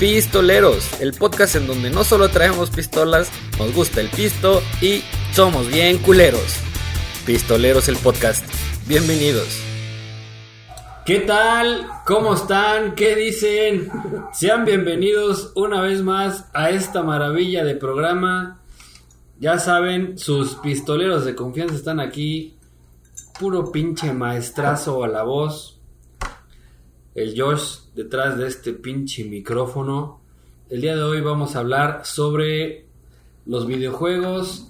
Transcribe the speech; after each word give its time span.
Pistoleros, 0.00 0.98
el 1.02 1.12
podcast 1.12 1.56
en 1.56 1.66
donde 1.66 1.90
no 1.90 2.04
solo 2.04 2.30
traemos 2.30 2.70
pistolas, 2.70 3.30
nos 3.58 3.74
gusta 3.74 4.00
el 4.00 4.08
pisto 4.08 4.62
y 4.80 5.02
somos 5.34 5.68
bien 5.68 5.98
culeros. 5.98 6.56
Pistoleros 7.26 7.86
el 7.86 7.98
podcast. 7.98 8.42
Bienvenidos. 8.88 9.62
¿Qué 11.04 11.18
tal? 11.18 11.86
¿Cómo 12.06 12.32
están? 12.32 12.94
¿Qué 12.94 13.14
dicen? 13.14 13.90
Sean 14.32 14.64
bienvenidos 14.64 15.52
una 15.54 15.82
vez 15.82 16.00
más 16.00 16.46
a 16.54 16.70
esta 16.70 17.02
maravilla 17.02 17.62
de 17.62 17.74
programa. 17.74 18.62
Ya 19.38 19.58
saben, 19.58 20.16
sus 20.16 20.54
pistoleros 20.54 21.26
de 21.26 21.34
confianza 21.34 21.74
están 21.74 22.00
aquí. 22.00 22.56
Puro 23.38 23.70
pinche 23.70 24.14
maestrazo 24.14 25.04
a 25.04 25.08
la 25.08 25.24
voz. 25.24 25.79
El 27.14 27.40
Josh 27.40 27.80
detrás 27.94 28.38
de 28.38 28.46
este 28.46 28.72
pinche 28.72 29.24
micrófono. 29.24 30.20
El 30.68 30.80
día 30.80 30.94
de 30.94 31.02
hoy 31.02 31.20
vamos 31.20 31.56
a 31.56 31.58
hablar 31.58 32.02
sobre 32.04 32.86
los 33.46 33.66
videojuegos, 33.66 34.68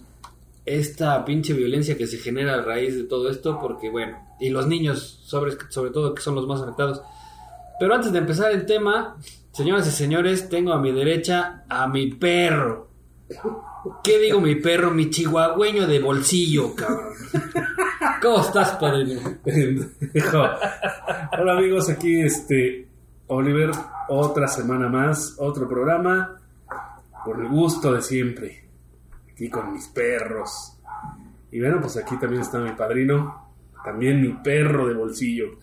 esta 0.65 1.23
pinche 1.27 1.53
violencia 1.53 1.99
que 1.99 2.07
se 2.07 2.16
genera 2.16 2.55
a 2.55 2.63
raíz 2.63 2.97
de 2.97 3.05
todo 3.05 3.29
esto, 3.29 3.59
porque 3.61 3.91
bueno, 3.91 4.16
y 4.41 4.49
los 4.49 4.66
niños 4.66 5.21
sobre, 5.25 5.53
sobre 5.69 5.91
todo 5.91 6.15
que 6.15 6.23
son 6.23 6.35
los 6.35 6.47
más 6.47 6.63
afectados. 6.63 7.03
Pero 7.79 7.95
antes 7.95 8.11
de 8.13 8.19
empezar 8.19 8.52
el 8.52 8.65
tema, 8.65 9.16
señoras 9.52 9.87
y 9.87 9.91
señores, 9.91 10.49
tengo 10.49 10.73
a 10.73 10.80
mi 10.80 10.93
derecha 10.93 11.65
a 11.69 11.88
mi 11.88 12.07
perro. 12.13 12.88
¿Qué 14.02 14.19
digo 14.19 14.41
mi 14.41 14.55
perro? 14.55 14.91
Mi 14.91 15.11
chihuahueño 15.11 15.87
de 15.87 15.99
bolsillo, 16.01 16.75
cabrón. 16.75 17.13
¿Cómo 18.22 18.40
estás, 18.40 18.72
padrino? 18.72 19.20
Hola 21.38 21.52
amigos, 21.52 21.90
aquí 21.90 22.20
este 22.20 22.88
Oliver, 23.26 23.70
otra 24.09 24.48
semana 24.48 24.88
más, 24.88 25.34
otro 25.38 25.68
programa, 25.68 26.38
por 27.24 27.40
el 27.40 27.48
gusto 27.48 27.92
de 27.92 28.01
siempre, 28.01 28.65
aquí 29.30 29.51
con 29.51 29.73
mis 29.73 29.87
perros. 29.88 30.79
Y 31.52 31.60
bueno, 31.60 31.79
pues 31.80 31.98
aquí 31.98 32.16
también 32.18 32.40
está 32.42 32.59
mi 32.59 32.73
padrino, 32.73 33.51
también 33.84 34.20
mi 34.23 34.32
perro 34.32 34.88
de 34.88 34.95
bolsillo. 34.95 35.59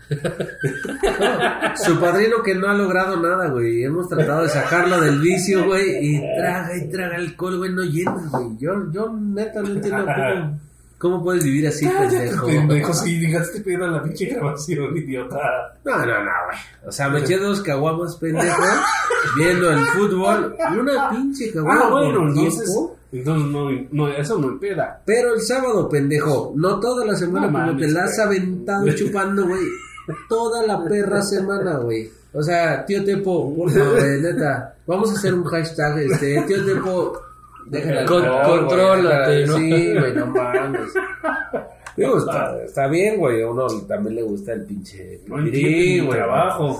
Su 1.76 2.00
padrino 2.00 2.44
que 2.44 2.54
no 2.54 2.68
ha 2.68 2.74
logrado 2.74 3.18
nada, 3.18 3.50
güey. 3.50 3.84
Hemos 3.84 4.10
tratado 4.10 4.44
de 4.44 4.50
sacarlo 4.50 5.02
del 5.02 5.20
vicio, 5.20 5.66
güey. 5.66 6.16
Y 6.16 6.20
traga 6.38 6.78
y 6.78 6.90
traga 6.90 7.16
alcohol, 7.16 7.58
güey. 7.58 7.74
No 7.74 7.84
llena, 7.84 8.30
güey. 8.32 8.58
Yo, 8.58 8.92
yo 8.92 9.12
neta 9.12 9.62
no 9.62 9.70
entiendo 9.70 10.06
cómo, 10.06 10.60
cómo 10.98 11.24
puedes 11.24 11.44
vivir 11.44 11.68
así, 11.68 11.88
pendejo. 11.88 12.48
Pendejo, 12.48 12.94
si 12.94 13.20
dejaste 13.20 13.62
pedo 13.62 13.86
a 13.86 13.88
la 13.90 14.04
pinche 14.04 14.26
grabación, 14.26 14.98
idiota. 14.98 15.38
No, 15.84 15.98
no, 15.98 16.06
no, 16.06 16.32
güey. 16.46 16.58
O 16.86 16.92
sea, 16.92 17.10
me 17.10 17.20
eché 17.20 17.38
dos 17.38 17.62
caguamas, 17.62 18.16
pendejo. 18.16 18.64
viendo 19.38 19.72
el 19.72 19.86
fútbol. 19.88 20.56
Y 20.74 20.78
una 20.78 21.10
pinche 21.10 21.52
caguama. 21.52 21.82
Ah, 21.84 21.90
bueno, 21.90 22.20
por 22.20 22.28
entonces, 22.30 22.64
tiempo. 22.66 22.98
entonces 23.12 23.52
no, 23.52 23.70
no, 23.92 24.08
eso 24.10 24.40
no 24.40 24.48
empeda. 24.50 25.02
Pero 25.06 25.34
el 25.34 25.42
sábado, 25.42 25.88
pendejo. 25.90 26.54
No 26.56 26.80
toda 26.80 27.06
la 27.06 27.16
semana, 27.16 27.48
No 27.48 27.60
como 27.68 27.80
te 27.80 27.92
la 27.92 28.04
has 28.04 28.20
aventado 28.20 28.92
chupando, 28.96 29.48
güey. 29.48 29.68
Toda 30.30 30.66
la 30.66 30.84
perra 30.86 31.22
semana, 31.22 31.78
güey. 31.80 32.10
O 32.34 32.42
sea, 32.42 32.86
tío 32.86 33.04
Tepo, 33.04 33.56
por 33.56 33.72
favor, 33.72 34.02
neta. 34.04 34.76
Vamos 34.86 35.12
a 35.12 35.14
hacer 35.14 35.34
un 35.34 35.44
hashtag, 35.44 36.00
este, 36.00 36.42
tío 36.44 36.66
Tepo. 36.66 37.22
Déjala. 37.70 38.06
Con- 38.06 38.26
contrólate, 38.26 39.46
¿no? 39.46 39.58
Sí, 39.58 39.94
güey, 39.98 40.14
no 40.16 40.26
mames. 40.28 40.94
Digo, 41.96 42.18
está, 42.20 42.64
está 42.64 42.88
bien, 42.88 43.18
güey. 43.18 43.42
A 43.42 43.50
uno 43.50 43.68
también 43.88 44.16
le 44.16 44.22
gusta 44.24 44.54
el 44.54 44.66
pinche. 44.66 45.20
Mi 45.28 46.00
güey. 46.00 46.18
trabajo. 46.18 46.80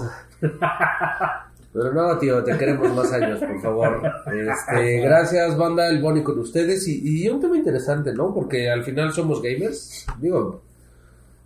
Pero 1.74 1.94
no, 1.94 2.18
tío, 2.18 2.44
te 2.44 2.58
queremos 2.58 2.94
más 2.96 3.12
años, 3.14 3.40
por 3.40 3.62
favor. 3.62 4.02
Este, 4.34 5.00
gracias, 5.02 5.56
banda, 5.58 5.88
el 5.90 6.02
Bonnie 6.02 6.24
con 6.24 6.40
ustedes. 6.40 6.88
Y, 6.88 7.24
y 7.26 7.30
un 7.30 7.40
tema 7.40 7.58
interesante, 7.58 8.14
¿no? 8.14 8.34
Porque 8.34 8.70
al 8.70 8.84
final 8.84 9.12
somos 9.12 9.42
gamers. 9.42 10.06
Digo, 10.20 10.62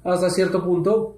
hasta 0.04 0.30
cierto 0.30 0.64
punto, 0.64 1.18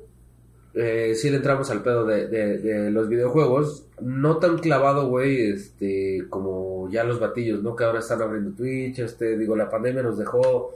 eh, 0.76 1.14
sí 1.16 1.30
le 1.30 1.38
entramos 1.38 1.70
al 1.70 1.84
pedo 1.84 2.06
de, 2.06 2.28
de- 2.28 2.58
de 2.58 2.92
los 2.92 3.08
videojuegos. 3.10 3.86
No 4.02 4.38
tan 4.38 4.58
clavado, 4.58 5.08
güey, 5.08 5.52
este, 5.52 6.24
como 6.30 6.90
ya 6.92 7.04
los 7.04 7.20
batillos, 7.20 7.62
¿no? 7.64 7.76
Que 7.76 7.84
ahora 7.84 8.00
están 8.00 8.22
abriendo 8.22 8.52
Twitch. 8.52 9.00
Este, 9.00 9.38
digo, 9.38 9.56
la 9.56 9.70
pandemia 9.70 10.02
nos 10.04 10.18
dejó 10.18 10.76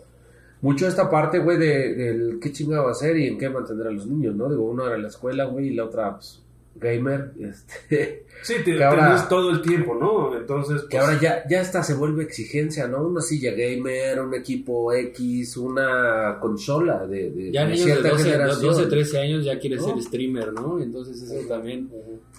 mucho 0.61 0.87
esta 0.87 1.09
parte, 1.09 1.39
güey, 1.39 1.57
de, 1.57 1.93
del 1.95 2.39
qué 2.41 2.51
chingado 2.51 2.87
hacer 2.87 3.17
y 3.17 3.27
en 3.27 3.37
qué 3.37 3.49
mantener 3.49 3.87
a 3.87 3.91
los 3.91 4.07
niños, 4.07 4.35
¿no? 4.35 4.49
Digo, 4.49 4.63
uno 4.63 4.87
era 4.87 4.97
la 4.97 5.07
escuela, 5.07 5.45
güey, 5.45 5.67
y 5.67 5.73
la 5.75 5.85
otra, 5.85 6.13
pues, 6.15 6.41
gamer. 6.79 7.31
Este. 7.39 8.25
Sí, 8.43 8.53
te, 8.63 8.75
Que 8.77 8.83
ahora- 8.83 9.07
tenés 9.07 9.29
todo 9.29 9.49
el 9.49 9.61
tiempo, 9.61 9.95
¿no? 9.95 10.37
Entonces, 10.37 10.81
Que 10.83 10.97
pues, 10.97 11.03
ahora 11.03 11.19
ya, 11.19 11.43
ya 11.49 11.61
hasta 11.61 11.81
se 11.83 11.95
vuelve 11.95 12.23
exigencia, 12.23 12.87
¿no? 12.87 13.01
Una 13.07 13.21
silla 13.21 13.51
gamer, 13.51 14.21
un 14.21 14.33
equipo 14.35 14.93
X, 14.93 15.57
una 15.57 16.37
consola 16.39 17.07
de, 17.07 17.31
de, 17.31 17.51
Ya 17.51 17.61
de 17.65 17.71
niños 17.73 17.85
de 17.87 17.91
cierta 17.93 18.09
12, 18.09 18.23
generación. 18.23 18.73
12, 18.73 18.85
13 18.87 19.19
años 19.19 19.43
ya 19.45 19.57
quiere 19.59 19.77
¿No? 19.77 19.83
ser 19.83 20.01
streamer, 20.03 20.53
¿no? 20.53 20.79
Entonces 20.79 21.21
eso 21.21 21.47
también 21.47 21.89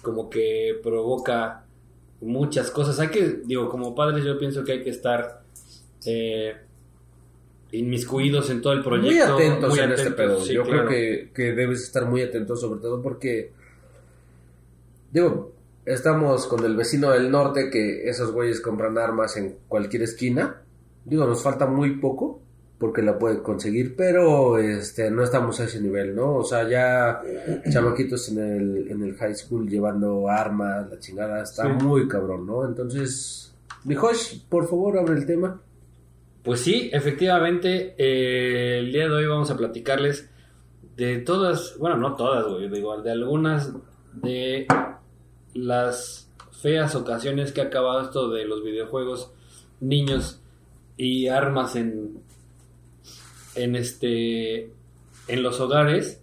como 0.01 0.29
que 0.29 0.79
provoca 0.81 1.65
muchas 2.21 2.71
cosas. 2.71 2.97
Hay 2.99 3.09
que, 3.09 3.41
digo, 3.45 3.67
como 3.69 3.93
padres 3.93 4.23
yo 4.23 4.37
pienso 4.39 4.63
que 4.63 4.71
hay 4.73 4.83
que 4.83 4.89
estar 4.91 5.41
eh, 6.05 6.53
inmiscuidos 7.71 8.49
en 8.49 8.61
todo 8.61 8.73
el 8.73 8.83
proyecto. 8.83 9.33
muy 9.35 9.43
atentos 9.43 9.69
muy 9.69 9.79
en 9.79 9.91
este 9.91 10.11
pedo. 10.11 10.41
sí, 10.41 10.53
Yo 10.53 10.63
claro. 10.63 10.87
creo 10.87 10.89
que, 10.89 11.31
que 11.33 11.53
debes 11.53 11.83
estar 11.83 12.05
muy 12.05 12.21
atento, 12.21 12.55
sobre 12.55 12.79
todo 12.81 13.01
porque, 13.01 13.51
digo, 15.11 15.53
estamos 15.85 16.45
con 16.47 16.63
el 16.65 16.75
vecino 16.75 17.11
del 17.11 17.31
norte 17.31 17.69
que 17.69 18.07
esos 18.09 18.31
güeyes 18.31 18.61
compran 18.61 18.97
armas 18.97 19.37
en 19.37 19.57
cualquier 19.67 20.03
esquina. 20.03 20.61
Digo, 21.05 21.25
nos 21.25 21.41
falta 21.41 21.65
muy 21.65 21.97
poco 21.97 22.41
porque 22.77 23.01
la 23.01 23.17
puede 23.19 23.41
conseguir, 23.41 23.95
pero 23.97 24.57
este 24.57 25.11
no 25.11 25.23
estamos 25.23 25.59
a 25.59 25.65
ese 25.65 25.81
nivel, 25.81 26.15
¿no? 26.15 26.35
O 26.35 26.43
sea, 26.43 26.67
ya 26.69 27.21
chamaquitos 27.71 28.29
en 28.29 28.39
el, 28.39 28.91
en 28.91 29.03
el 29.03 29.15
high 29.15 29.35
school 29.35 29.67
llevando 29.67 30.29
armas, 30.29 30.89
la 30.89 30.99
chingada, 30.99 31.43
está 31.43 31.63
Sí. 31.63 31.83
muy 31.83 32.07
cabrón, 32.07 32.45
¿no? 32.45 32.65
Entonces, 32.65 33.53
mi 33.83 33.95
Josh, 33.95 34.39
por 34.47 34.67
favor, 34.69 34.97
abre 34.97 35.15
el 35.15 35.25
tema. 35.25 35.61
Pues 36.43 36.61
sí, 36.61 36.89
efectivamente, 36.93 37.95
eh, 37.97 38.79
el 38.79 38.93
día 38.93 39.09
de 39.09 39.13
hoy 39.13 39.25
vamos 39.25 39.51
a 39.51 39.57
platicarles 39.57 40.29
de 40.95 41.17
todas, 41.19 41.75
bueno, 41.79 41.97
no 41.97 42.15
todas, 42.15 42.45
güey, 42.47 42.69
digo, 42.69 43.01
de 43.01 43.11
algunas 43.11 43.73
de 44.13 44.65
las 45.65 46.29
feas 46.51 46.95
ocasiones 46.95 47.51
que 47.51 47.61
ha 47.61 47.65
acabado 47.65 48.01
esto 48.01 48.29
de 48.29 48.45
los 48.45 48.63
videojuegos, 48.63 49.31
niños 49.79 50.41
y 50.97 51.27
armas 51.27 51.75
en, 51.75 52.21
en 53.55 53.75
este, 53.75 54.71
en 55.27 55.43
los 55.43 55.59
hogares. 55.59 56.21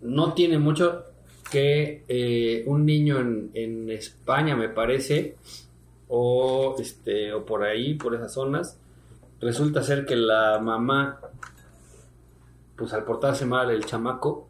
No 0.00 0.32
tiene 0.32 0.58
mucho 0.58 1.04
que 1.50 2.04
eh, 2.08 2.62
un 2.66 2.86
niño 2.86 3.18
en, 3.20 3.50
en 3.54 3.90
España, 3.90 4.56
me 4.56 4.68
parece, 4.68 5.36
o 6.08 6.76
este, 6.78 7.32
o 7.32 7.44
por 7.44 7.64
ahí, 7.64 7.94
por 7.94 8.14
esas 8.14 8.32
zonas, 8.32 8.78
resulta 9.40 9.82
ser 9.82 10.06
que 10.06 10.16
la 10.16 10.58
mamá, 10.58 11.20
pues 12.76 12.92
al 12.92 13.04
portarse 13.04 13.44
mal 13.44 13.70
el 13.70 13.84
chamaco, 13.84 14.48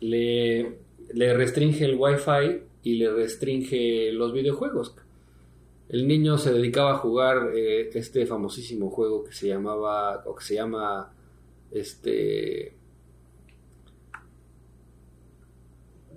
le, 0.00 0.78
le 1.12 1.34
restringe 1.34 1.84
el 1.84 1.96
wifi 1.96 2.69
y 2.82 2.94
le 2.96 3.10
restringe 3.12 4.10
los 4.12 4.32
videojuegos. 4.32 4.94
El 5.88 6.06
niño 6.06 6.38
se 6.38 6.52
dedicaba 6.52 6.92
a 6.92 6.98
jugar 6.98 7.50
eh, 7.54 7.90
este 7.94 8.24
famosísimo 8.26 8.90
juego 8.90 9.24
que 9.24 9.32
se 9.32 9.48
llamaba, 9.48 10.22
o 10.26 10.34
que 10.36 10.44
se 10.44 10.54
llama, 10.54 11.12
este, 11.72 12.74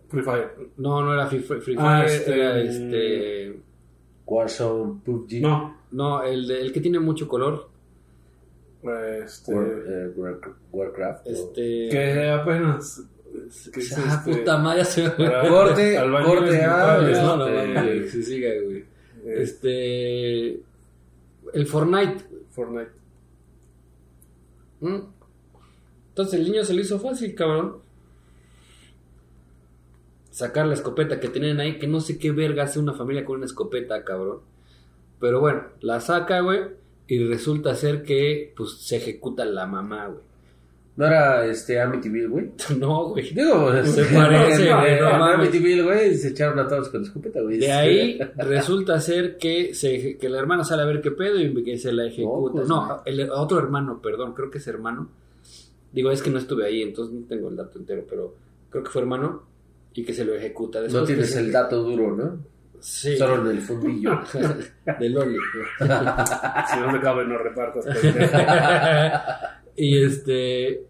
Free 0.09 0.21
Fire. 0.21 0.49
no, 0.77 1.01
no 1.03 1.13
era 1.13 1.25
Free, 1.27 1.39
Free 1.39 1.75
Ah, 1.77 2.03
Fire, 2.05 2.15
este, 2.15 2.33
era 2.39 2.59
este, 2.61 3.59
Warzone, 4.27 5.01
PUBG, 5.03 5.41
No, 5.41 5.77
no, 5.91 6.23
el, 6.23 6.47
de- 6.47 6.61
el 6.61 6.71
que 6.71 6.81
tiene 6.81 6.99
mucho 6.99 7.27
color, 7.27 7.69
este, 9.23 9.53
War- 9.53 9.83
eh, 9.87 10.13
War- 10.15 10.55
Warcraft. 10.71 11.27
o- 11.27 11.29
este, 11.31 11.89
que 11.89 12.29
apenas... 12.29 13.03
que 13.71 13.79
es 13.79 13.97
ah, 13.97 14.23
este- 14.25 14.39
puta 14.39 14.57
madre, 14.57 14.85
se 14.85 15.03
Corte, 15.03 15.97
corte, 16.25 16.63
ah, 16.63 16.97
brutales, 16.97 17.17
No, 17.21 17.37
no, 17.37 17.47
Este- 17.47 18.09
sí, 18.09 18.23
siga, 18.23 18.49
güey. 18.63 18.85
Este. 19.25 20.47
El 21.53 21.67
Fortnite. 21.67 22.25
Fortnite. 22.51 22.91
¿Mm? 24.81 24.99
Entonces 26.09 26.39
el 26.39 26.45
niño 26.45 26.63
se 26.63 26.73
le 26.73 26.81
hizo 26.81 26.99
fácil, 26.99 27.33
cabrón. 27.35 27.77
Sacar 30.31 30.65
la 30.65 30.73
escopeta 30.73 31.19
que 31.19 31.29
tienen 31.29 31.59
ahí, 31.59 31.77
que 31.77 31.87
no 31.87 31.99
sé 32.01 32.17
qué 32.17 32.31
verga 32.31 32.63
hace 32.63 32.79
una 32.79 32.93
familia 32.93 33.23
con 33.23 33.37
una 33.37 33.45
escopeta, 33.45 34.03
cabrón. 34.03 34.39
Pero 35.19 35.39
bueno, 35.39 35.63
la 35.81 36.01
saca, 36.01 36.39
güey. 36.41 36.61
Y 37.07 37.23
resulta 37.25 37.75
ser 37.75 38.03
que, 38.03 38.53
pues, 38.57 38.71
se 38.79 38.97
ejecuta 38.97 39.45
la 39.45 39.65
mamá, 39.67 40.07
güey. 40.07 40.21
¿No 40.95 41.07
era 41.07 41.43
este 41.47 41.81
Amityville, 41.81 42.27
güey? 42.27 42.51
No, 42.77 43.09
güey. 43.09 43.33
Digo, 43.33 43.71
Se 43.83 44.03
parece, 44.05 44.71
güey, 44.73 44.99
no 45.01 45.09
mames. 45.17 45.47
Amityville, 45.49 45.81
güey, 45.83 46.15
se 46.15 46.27
echaron 46.29 46.59
a 46.59 46.67
todos 46.67 46.89
con 46.89 47.01
escopeta, 47.01 47.41
güey. 47.41 47.57
De 47.57 47.71
ahí 47.71 48.19
resulta 48.37 48.99
ser 49.01 49.37
que, 49.37 49.73
se, 49.73 50.17
que 50.17 50.27
el 50.27 50.35
hermano 50.35 50.63
sale 50.63 50.83
a 50.83 50.85
ver 50.85 51.01
qué 51.01 51.09
pedo 51.11 51.39
y 51.39 51.63
que 51.63 51.77
se 51.79 51.91
la 51.91 52.05
ejecuta. 52.05 52.53
pues, 52.57 52.67
No, 52.67 53.01
el 53.05 53.29
otro 53.31 53.57
hermano, 53.59 53.99
perdón, 54.01 54.33
creo 54.33 54.51
que 54.51 54.59
es 54.59 54.67
hermano. 54.67 55.09
Digo, 55.91 56.11
es 56.11 56.21
que 56.21 56.29
no 56.29 56.37
estuve 56.39 56.65
ahí, 56.65 56.81
entonces 56.83 57.13
no 57.13 57.25
tengo 57.27 57.49
el 57.49 57.55
dato 57.55 57.77
entero, 57.79 58.03
pero 58.09 58.35
creo 58.69 58.83
que 58.83 58.89
fue 58.91 59.01
hermano 59.01 59.43
y 59.93 60.03
que 60.03 60.13
se 60.13 60.25
lo 60.25 60.33
ejecuta. 60.35 60.79
Después 60.81 61.01
No 61.01 61.07
tienes 61.07 61.27
que 61.27 61.33
se- 61.33 61.39
el 61.39 61.51
dato 61.51 61.81
duro, 61.83 62.15
¿no? 62.15 62.53
Sí. 62.79 63.15
Solo 63.17 63.41
en 63.49 63.55
el 63.57 63.61
fundillo. 63.63 64.19
de 64.99 65.09
Loli. 65.09 65.37
Si 65.79 66.79
no 66.79 66.91
me 66.91 66.99
cabe, 66.99 67.25
no 67.25 67.37
repartas. 67.37 67.85
Y 69.75 70.03
este. 70.03 70.85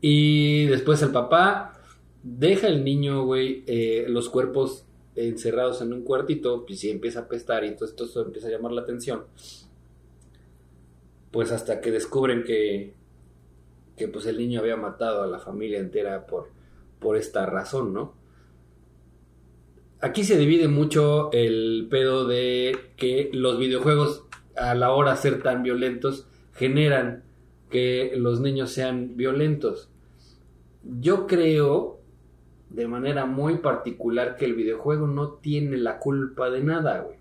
Y 0.00 0.66
después 0.66 1.02
el 1.02 1.10
papá 1.10 1.78
deja 2.22 2.68
el 2.68 2.84
niño, 2.84 3.24
güey, 3.24 3.64
eh, 3.66 4.06
los 4.08 4.28
cuerpos 4.28 4.86
encerrados 5.14 5.82
en 5.82 5.92
un 5.92 6.02
cuartito, 6.02 6.64
pues 6.64 6.80
sí 6.80 6.90
empieza 6.90 7.20
a 7.20 7.22
apestar 7.24 7.64
y 7.64 7.68
entonces 7.68 7.96
todo 7.96 8.08
esto 8.08 8.22
empieza 8.22 8.48
a 8.48 8.50
llamar 8.50 8.72
la 8.72 8.82
atención. 8.82 9.24
Pues 11.30 11.52
hasta 11.52 11.80
que 11.80 11.90
descubren 11.90 12.42
que, 12.44 12.94
que 13.96 14.08
pues 14.08 14.26
el 14.26 14.38
niño 14.38 14.60
había 14.60 14.76
matado 14.76 15.22
a 15.22 15.26
la 15.26 15.38
familia 15.38 15.78
entera 15.78 16.26
por, 16.26 16.48
por 16.98 17.16
esta 17.16 17.46
razón, 17.46 17.92
¿no? 17.92 18.14
Aquí 20.00 20.24
se 20.24 20.38
divide 20.38 20.66
mucho 20.66 21.30
el 21.32 21.86
pedo 21.90 22.26
de 22.26 22.74
que 22.96 23.30
los 23.34 23.58
videojuegos 23.58 24.24
a 24.56 24.74
la 24.74 24.92
hora 24.92 25.12
de 25.12 25.16
ser 25.18 25.42
tan 25.42 25.62
violentos 25.62 26.26
generan 26.54 27.22
que 27.70 28.12
los 28.16 28.40
niños 28.40 28.70
sean 28.72 29.16
violentos. 29.16 29.88
Yo 30.82 31.26
creo 31.26 32.00
de 32.70 32.86
manera 32.86 33.26
muy 33.26 33.58
particular 33.58 34.36
que 34.36 34.44
el 34.44 34.54
videojuego 34.54 35.06
no 35.06 35.32
tiene 35.34 35.76
la 35.76 35.98
culpa 35.98 36.50
de 36.50 36.62
nada, 36.62 37.00
güey. 37.00 37.16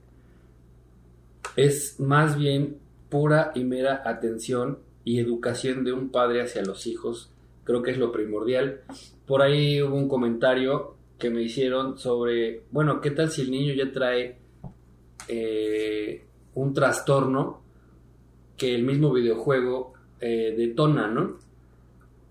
Es 1.55 1.99
más 1.99 2.37
bien 2.37 2.77
pura 3.09 3.51
y 3.55 3.63
mera 3.63 4.03
atención 4.05 4.79
y 5.03 5.19
educación 5.19 5.83
de 5.83 5.93
un 5.93 6.09
padre 6.09 6.41
hacia 6.41 6.63
los 6.63 6.85
hijos. 6.87 7.31
Creo 7.63 7.81
que 7.81 7.91
es 7.91 7.97
lo 7.97 8.11
primordial. 8.11 8.81
Por 9.25 9.41
ahí 9.41 9.81
hubo 9.81 9.95
un 9.95 10.07
comentario 10.07 10.95
que 11.17 11.29
me 11.29 11.41
hicieron 11.41 11.97
sobre, 11.97 12.63
bueno, 12.71 13.01
¿qué 13.01 13.11
tal 13.11 13.29
si 13.29 13.41
el 13.41 13.51
niño 13.51 13.73
ya 13.73 13.91
trae 13.91 14.37
eh, 15.27 16.23
un 16.53 16.73
trastorno 16.73 17.61
que 18.55 18.75
el 18.75 18.83
mismo 18.83 19.11
videojuego 19.11 19.93
eh, 20.19 20.53
detona, 20.57 21.07
¿no? 21.07 21.37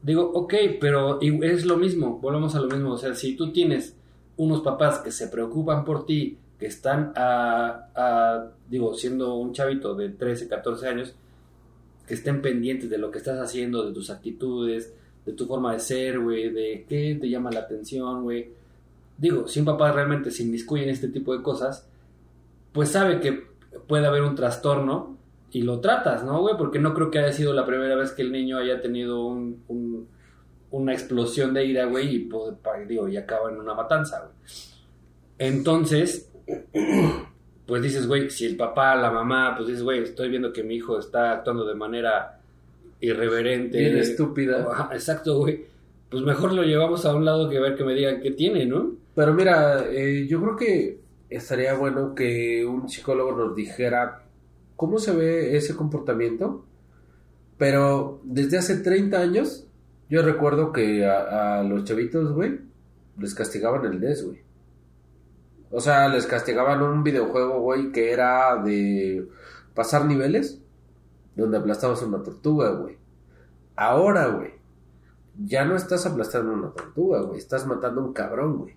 Digo, 0.02 0.30
ok, 0.32 0.54
pero 0.80 1.20
es 1.20 1.64
lo 1.64 1.76
mismo, 1.76 2.18
volvemos 2.20 2.54
a 2.54 2.60
lo 2.60 2.68
mismo, 2.68 2.92
o 2.92 2.98
sea, 2.98 3.14
si 3.14 3.36
tú 3.36 3.52
tienes 3.52 3.96
unos 4.36 4.60
papás 4.60 5.00
que 5.00 5.10
se 5.10 5.28
preocupan 5.28 5.84
por 5.84 6.06
ti, 6.06 6.38
que 6.58 6.66
están 6.66 7.12
a, 7.16 7.88
a, 7.94 8.50
digo, 8.68 8.94
siendo 8.94 9.34
un 9.34 9.52
chavito 9.52 9.94
de 9.94 10.10
13, 10.10 10.48
14 10.48 10.88
años, 10.88 11.14
que 12.06 12.14
estén 12.14 12.40
pendientes 12.40 12.88
de 12.88 12.98
lo 12.98 13.10
que 13.10 13.18
estás 13.18 13.38
haciendo, 13.38 13.84
de 13.84 13.92
tus 13.92 14.10
actitudes, 14.10 14.94
de 15.26 15.34
tu 15.34 15.46
forma 15.46 15.74
de 15.74 15.80
ser, 15.80 16.18
güey, 16.18 16.50
de 16.50 16.86
qué 16.88 17.18
te 17.20 17.28
llama 17.28 17.50
la 17.50 17.60
atención, 17.60 18.22
güey. 18.22 18.50
Digo, 19.18 19.46
si 19.46 19.60
un 19.60 19.66
papá 19.66 19.92
realmente 19.92 20.30
se 20.30 20.42
inmiscuye 20.42 20.84
en 20.84 20.90
este 20.90 21.08
tipo 21.08 21.36
de 21.36 21.42
cosas, 21.42 21.86
pues 22.72 22.88
sabe 22.88 23.20
que 23.20 23.46
puede 23.86 24.06
haber 24.06 24.22
un 24.22 24.34
trastorno 24.34 25.17
y 25.50 25.62
lo 25.62 25.80
tratas, 25.80 26.24
¿no, 26.24 26.40
güey? 26.40 26.56
Porque 26.58 26.78
no 26.78 26.92
creo 26.94 27.10
que 27.10 27.18
haya 27.20 27.32
sido 27.32 27.52
la 27.54 27.64
primera 27.64 27.94
vez 27.96 28.12
que 28.12 28.22
el 28.22 28.32
niño 28.32 28.58
haya 28.58 28.80
tenido 28.82 29.24
un, 29.26 29.62
un- 29.68 30.08
una 30.70 30.92
explosión 30.92 31.54
de 31.54 31.64
ira, 31.64 31.86
güey, 31.86 32.14
y, 32.16 32.18
pues, 32.20 32.54
digo, 32.86 33.08
y 33.08 33.16
acaba 33.16 33.50
en 33.50 33.56
una 33.58 33.72
matanza, 33.74 34.20
güey. 34.20 34.32
Entonces, 35.38 36.30
pues 37.66 37.82
dices, 37.82 38.06
güey, 38.06 38.30
si 38.30 38.44
el 38.46 38.56
papá, 38.56 38.96
la 38.96 39.10
mamá, 39.10 39.54
pues 39.56 39.68
dices, 39.68 39.82
güey, 39.82 40.00
estoy 40.02 40.28
viendo 40.28 40.52
que 40.52 40.62
mi 40.62 40.74
hijo 40.76 40.98
está 40.98 41.32
actuando 41.32 41.64
de 41.66 41.74
manera 41.74 42.40
irreverente. 43.00 43.78
Bien 43.78 43.96
estúpida. 43.98 44.88
Exacto, 44.92 45.38
güey. 45.38 45.64
Pues 46.10 46.22
mejor 46.22 46.52
lo 46.54 46.62
llevamos 46.62 47.04
a 47.04 47.14
un 47.14 47.24
lado 47.24 47.48
que 47.48 47.60
ver 47.60 47.76
que 47.76 47.84
me 47.84 47.94
digan 47.94 48.20
qué 48.20 48.30
tiene, 48.30 48.64
¿no? 48.66 48.92
Pero 49.14 49.34
mira, 49.34 49.84
eh, 49.90 50.26
yo 50.28 50.40
creo 50.40 50.56
que 50.56 50.98
estaría 51.28 51.74
bueno 51.74 52.14
que 52.14 52.64
un 52.64 52.88
psicólogo 52.88 53.32
nos 53.32 53.54
dijera 53.54 54.22
cómo 54.78 55.00
se 55.00 55.12
ve 55.12 55.56
ese 55.56 55.74
comportamiento. 55.74 56.64
Pero 57.58 58.20
desde 58.22 58.58
hace 58.58 58.76
30 58.76 59.18
años, 59.18 59.66
yo 60.08 60.22
recuerdo 60.22 60.72
que 60.72 61.04
a, 61.04 61.58
a 61.58 61.62
los 61.64 61.82
chavitos, 61.82 62.32
güey, 62.32 62.60
les 63.18 63.34
castigaban 63.34 63.84
el 63.84 64.00
NES, 64.00 64.24
güey. 64.24 64.38
O 65.72 65.80
sea, 65.80 66.08
les 66.08 66.26
castigaban 66.26 66.80
un 66.80 67.02
videojuego, 67.02 67.60
güey, 67.60 67.90
que 67.90 68.12
era 68.12 68.62
de 68.62 69.28
pasar 69.74 70.04
niveles 70.04 70.62
donde 71.34 71.58
aplastabas 71.58 72.00
una 72.02 72.22
tortuga, 72.22 72.70
güey. 72.70 72.96
Ahora, 73.74 74.28
güey, 74.28 74.52
ya 75.36 75.64
no 75.64 75.74
estás 75.74 76.06
aplastando 76.06 76.52
una 76.52 76.70
tortuga, 76.70 77.20
güey, 77.22 77.38
estás 77.38 77.66
matando 77.66 78.00
a 78.00 78.04
un 78.04 78.12
cabrón, 78.12 78.58
güey. 78.58 78.76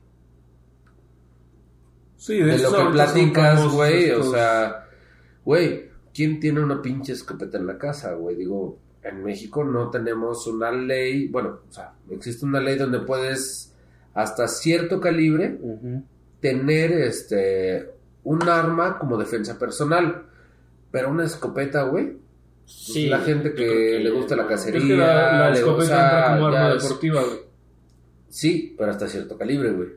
Sí, 2.17 2.39
de 2.39 2.55
esos 2.55 2.71
lo 2.71 2.87
que 2.87 2.93
platicas, 2.93 3.71
güey, 3.71 4.11
o 4.11 4.23
sea, 4.23 4.87
güey, 5.45 5.90
¿quién 6.13 6.39
tiene 6.39 6.61
una 6.61 6.81
pinche 6.81 7.13
escopeta 7.13 7.57
en 7.57 7.67
la 7.67 7.77
casa, 7.77 8.13
güey? 8.13 8.35
Digo, 8.35 8.77
en 9.03 9.23
México 9.23 9.63
no 9.63 9.89
tenemos 9.89 10.45
una 10.47 10.71
ley, 10.71 11.27
bueno, 11.27 11.59
o 11.69 11.73
sea, 11.73 11.93
existe 12.09 12.45
una 12.45 12.59
ley 12.59 12.77
donde 12.77 12.99
puedes 12.99 13.73
hasta 14.13 14.47
cierto 14.47 14.99
calibre 14.99 15.57
tener 16.39 16.91
este 16.93 17.89
un 18.23 18.47
arma 18.47 18.99
como 18.99 19.17
defensa 19.17 19.57
personal, 19.57 20.23
pero 20.91 21.09
una 21.09 21.25
escopeta, 21.25 21.83
güey, 21.83 22.17
Sí. 22.65 23.07
la 23.07 23.19
gente 23.19 23.53
que, 23.53 23.99
le 23.99 24.09
gusta 24.11 24.35
la 24.35 24.47
cacería, 24.47 24.79
que 24.79 24.95
la, 24.95 25.39
la 25.39 25.49
le 25.49 25.59
escopeta 25.59 25.83
entra 26.05 26.35
como 26.37 26.47
arma 26.47 26.73
es- 26.75 26.83
deportiva, 26.83 27.21
güey. 27.23 27.39
Sí, 28.29 28.75
pero 28.77 28.91
hasta 28.91 29.07
cierto 29.07 29.37
calibre, 29.37 29.71
güey. 29.71 29.89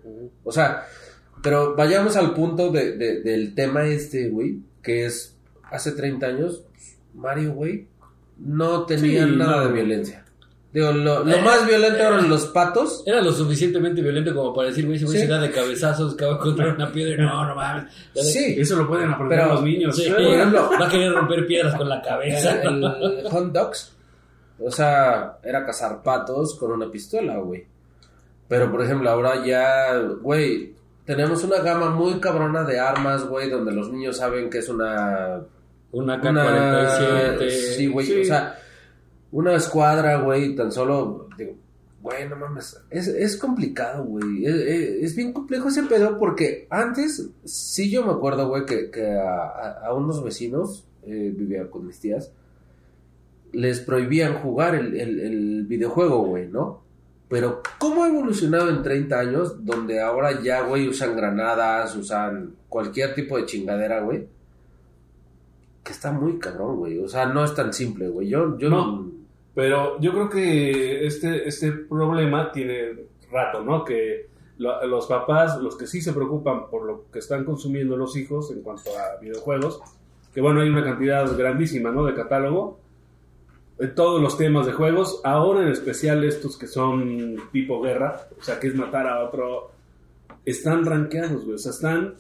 O 0.43 0.51
sea, 0.51 0.85
pero 1.43 1.77
vayamos 1.77 2.17
al 2.17 2.35
punto 2.35 2.73
de, 2.73 2.97
de- 2.97 3.21
del 3.23 3.55
tema 3.55 3.85
este, 3.87 4.29
güey, 4.29 4.59
que 4.83 5.05
es 5.07 5.34
hace 5.75 5.93
30 5.93 6.27
años, 6.27 6.63
pues, 6.71 6.97
Mario, 7.15 7.53
güey, 7.55 7.87
no 8.39 8.85
tenía 8.87 9.25
Sí, 9.27 9.33
nada 9.37 9.57
no. 9.59 9.67
de 9.69 9.73
violencia. 9.73 10.21
Digo, 10.73 10.91
lo, 10.91 11.23
lo 11.25 11.33
Eh, 11.33 11.41
más 11.41 11.65
violento 11.69 11.99
eran 12.01 12.29
los 12.29 12.47
patos. 12.47 13.05
Era 13.07 13.21
lo 13.21 13.33
suficientemente 13.33 14.03
violento 14.03 14.35
como 14.35 14.53
para 14.53 14.69
decir, 14.71 14.85
güey, 14.87 14.97
ese 14.97 15.05
güey 15.07 15.19
Sí. 15.19 15.25
se 15.25 15.31
da 15.31 15.39
de 15.41 15.53
cabezazos, 15.53 16.15
acaba 16.15 16.37
contra 16.41 16.75
una 16.75 16.91
piedra 16.91 17.15
y 17.15 17.27
no, 17.27 17.47
no 17.47 17.55
mames. 17.55 17.93
Sí, 18.17 18.57
Eso 18.59 18.75
lo 18.77 18.89
pueden 18.89 19.09
aprender 19.11 19.39
Pero- 19.39 19.53
los 19.55 19.63
niños. 19.63 19.95
Sí, 19.95 20.07
¿eh? 20.07 20.11
por 20.13 20.21
ejemplo- 20.23 20.71
va 20.81 20.87
a 20.87 20.91
querer 20.91 21.13
romper 21.13 21.47
piedras 21.47 21.77
con 21.77 21.89
la 21.89 21.97
el, 21.97 22.03
cabeza. 22.03 22.61
el 22.63 22.83
Hunt 23.31 23.53
Dogs, 23.53 23.93
o 24.59 24.71
sea, 24.73 25.39
era 25.45 25.65
cazar 25.65 26.03
patos 26.03 26.57
con 26.59 26.73
una 26.73 26.91
pistola, 26.91 27.37
güey. 27.37 27.65
Pero, 28.49 28.69
por 28.71 28.83
ejemplo, 28.83 29.09
ahora 29.11 29.45
ya, 29.47 29.97
güey, 30.21 30.75
tenemos 31.05 31.45
una 31.45 31.61
gama 31.61 31.91
muy 31.91 32.19
cabrona 32.19 32.65
de 32.65 32.81
armas, 32.81 33.25
güey, 33.29 33.49
donde 33.49 33.71
los 33.71 33.91
niños 33.93 34.17
saben 34.17 34.51
que 34.51 34.59
es 34.59 34.69
una 34.69 35.41
Una 35.95 36.15
una 36.17 36.21
K-47. 36.21 37.51
sí 37.51 37.87
güey 37.89 38.07
Sí. 38.07 38.21
o 38.21 38.25
sea 38.25 38.59
una 39.33 39.55
escuadra 39.55 40.17
güey 40.19 40.55
tan 40.55 40.71
solo 40.73 41.29
digo 41.39 41.55
güey 42.03 42.29
no 42.29 42.37
mames 42.37 42.79
es, 42.91 43.09
es 43.09 43.37
complicado 43.37 44.05
güey 44.05 44.45
es, 44.45 44.55
es- 44.55 45.05
es 45.05 45.17
bien 45.17 45.33
complejo 45.33 45.69
ese 45.69 45.83
pedo 45.85 46.19
porque 46.19 46.67
antes 46.71 47.31
sí 47.45 47.91
yo 47.91 48.05
me 48.05 48.13
acuerdo 48.13 48.49
güey 48.49 48.65
que, 48.67 48.91
que 48.91 49.11
a, 49.13 49.33
a- 49.47 49.87
a 49.87 49.95
unos 49.95 50.23
vecinos 50.23 50.87
eh, 51.07 51.33
vivía 51.35 51.71
con 51.71 51.87
mis 51.87 51.99
tías 52.01 52.31
les 53.53 53.81
prohibían 53.81 54.35
jugar 54.35 54.75
el, 54.75 54.99
el- 55.01 55.21
el 55.21 55.65
videojuego 55.67 56.25
güey 56.27 56.47
no 56.49 56.83
pero 57.29 57.63
cómo 57.79 58.05
ha 58.05 58.09
evolucionado 58.09 58.69
en 58.69 58.83
30 58.83 59.19
años 59.19 59.65
donde 59.65 60.01
ahora 60.01 60.43
ya 60.43 60.61
güey 60.63 60.87
usan 60.89 61.17
granadas 61.17 61.97
usan 61.97 62.55
cualquier 62.69 63.15
tipo 63.15 63.37
de 63.39 63.47
chingadera 63.47 64.01
güey 64.01 64.27
que 65.85 65.93
está 65.93 66.11
muy 66.13 66.39
cabrón, 66.39 66.77
güey. 66.79 66.99
O 66.99 67.09
sea, 67.09 67.27
no 67.27 67.45
es 67.45 67.55
tan 67.55 67.73
simple, 67.73 68.09
güey. 68.09 68.29
Yo, 68.29 68.57
yo 68.59 68.69
No. 68.71 69.13
Pero 69.55 70.01
yo 70.01 70.11
creo 70.13 70.29
que 70.29 71.07
este, 71.07 71.47
este 71.49 71.71
problema 71.71 72.51
tiene 72.51 73.05
rato, 73.31 73.63
¿no? 73.63 73.85
Que 73.85 74.27
lo- 74.59 74.85
los 74.87 75.07
papás, 75.07 75.59
los 75.61 75.77
que 75.77 75.87
sí 75.87 76.01
se 76.01 76.13
preocupan 76.13 76.69
por 76.69 76.85
lo 76.85 77.05
que 77.13 77.21
están 77.21 77.45
consumiendo 77.45 77.97
los 77.97 78.17
hijos 78.17 78.51
en 78.51 78.63
cuanto 78.63 78.91
a 78.99 79.21
videojuegos, 79.21 79.81
que 80.35 80.41
bueno, 80.41 80.61
hay 80.61 80.69
una 80.71 80.83
cantidad 80.83 81.37
grandísima, 81.39 81.93
¿no? 81.93 82.05
De 82.05 82.15
catálogo. 82.15 82.81
En 83.79 83.95
todos 83.95 84.21
los 84.21 84.37
temas 84.37 84.67
de 84.67 84.73
juegos, 84.73 85.21
ahora 85.23 85.63
en 85.63 85.69
especial 85.69 86.25
estos 86.25 86.57
que 86.57 86.67
son 86.67 87.37
tipo 87.53 87.81
guerra, 87.81 88.27
o 88.37 88.43
sea, 88.43 88.59
que 88.59 88.69
es 88.69 88.75
matar 88.75 89.07
a 89.07 89.23
otro, 89.25 89.71
están 90.45 90.85
rankeados, 90.85 91.45
güey. 91.45 91.55
O 91.55 91.59
sea, 91.59 91.71
están 91.71 92.15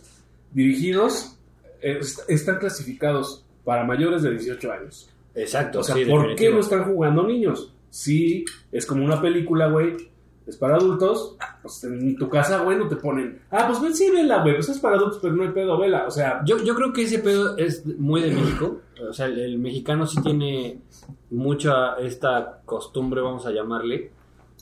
dirigidos, 0.52 1.36
eh, 1.80 1.98
est- 2.00 2.28
están 2.28 2.58
clasificados 2.58 3.43
para 3.64 3.84
mayores 3.84 4.22
de 4.22 4.30
18 4.32 4.72
años. 4.72 5.08
Exacto, 5.34 5.80
O 5.80 5.82
sea, 5.82 5.94
sí, 5.96 6.04
¿por 6.04 6.34
qué 6.36 6.50
lo 6.50 6.60
están 6.60 6.84
jugando 6.84 7.22
niños? 7.26 7.70
sí 7.90 8.44
es 8.72 8.84
como 8.86 9.04
una 9.04 9.20
película, 9.22 9.68
güey, 9.68 9.96
es 10.46 10.56
para 10.56 10.76
adultos, 10.76 11.36
pues 11.62 11.84
en 11.84 12.16
tu 12.16 12.28
casa, 12.28 12.58
güey, 12.58 12.76
no 12.76 12.88
te 12.88 12.96
ponen, 12.96 13.40
ah, 13.50 13.64
pues 13.68 13.80
ven, 13.80 13.94
sí, 13.94 14.10
vela, 14.10 14.42
güey, 14.42 14.56
pues 14.56 14.68
es 14.68 14.78
para 14.80 14.96
adultos, 14.96 15.20
pero 15.22 15.34
no 15.34 15.44
hay 15.44 15.50
pedo, 15.50 15.78
vela, 15.78 16.04
o 16.06 16.10
sea, 16.10 16.42
Yo, 16.44 16.58
yo 16.62 16.74
creo 16.74 16.92
que 16.92 17.02
ese 17.02 17.20
pedo 17.20 17.56
es 17.56 17.86
muy 17.86 18.20
de 18.20 18.32
México. 18.32 18.80
O 19.08 19.12
sea, 19.12 19.26
el, 19.26 19.38
el 19.38 19.58
mexicano 19.58 20.06
sí 20.06 20.20
tiene 20.22 20.78
mucha 21.30 21.94
esta 21.98 22.60
costumbre, 22.64 23.20
vamos 23.20 23.46
a 23.46 23.52
llamarle, 23.52 24.10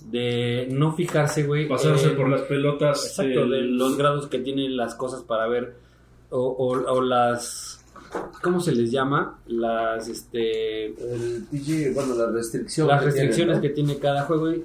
de 0.07 0.69
no 0.71 0.93
fijarse, 0.95 1.45
güey. 1.45 1.69
pasarse 1.69 2.11
en- 2.11 2.17
por 2.17 2.29
las 2.29 2.43
pelotas. 2.43 3.05
Exacto, 3.07 3.49
de 3.49 3.63
los 3.63 3.97
grados 3.97 4.27
que 4.27 4.39
tienen 4.41 4.77
las 4.77 4.95
cosas 4.95 5.23
para 5.23 5.47
ver. 5.49 5.75
O, 6.31 6.39
o- 6.41 6.93
o 6.93 7.01
las. 7.01 7.82
¿Cómo 8.43 8.61
se 8.61 8.73
les 8.73 8.91
llama? 8.91 9.39
Las. 9.47 10.09
Este. 10.09 10.87
El 10.87 11.47
PG, 11.51 11.95
bueno, 11.95 12.15
la 12.15 12.31
restricción. 12.31 12.89
las 12.89 13.01
que 13.01 13.07
restricciones 13.07 13.61
que 13.61 13.71
tiene 13.71 13.99
cada 13.99 14.25
juego. 14.25 14.53
Y, 14.53 14.65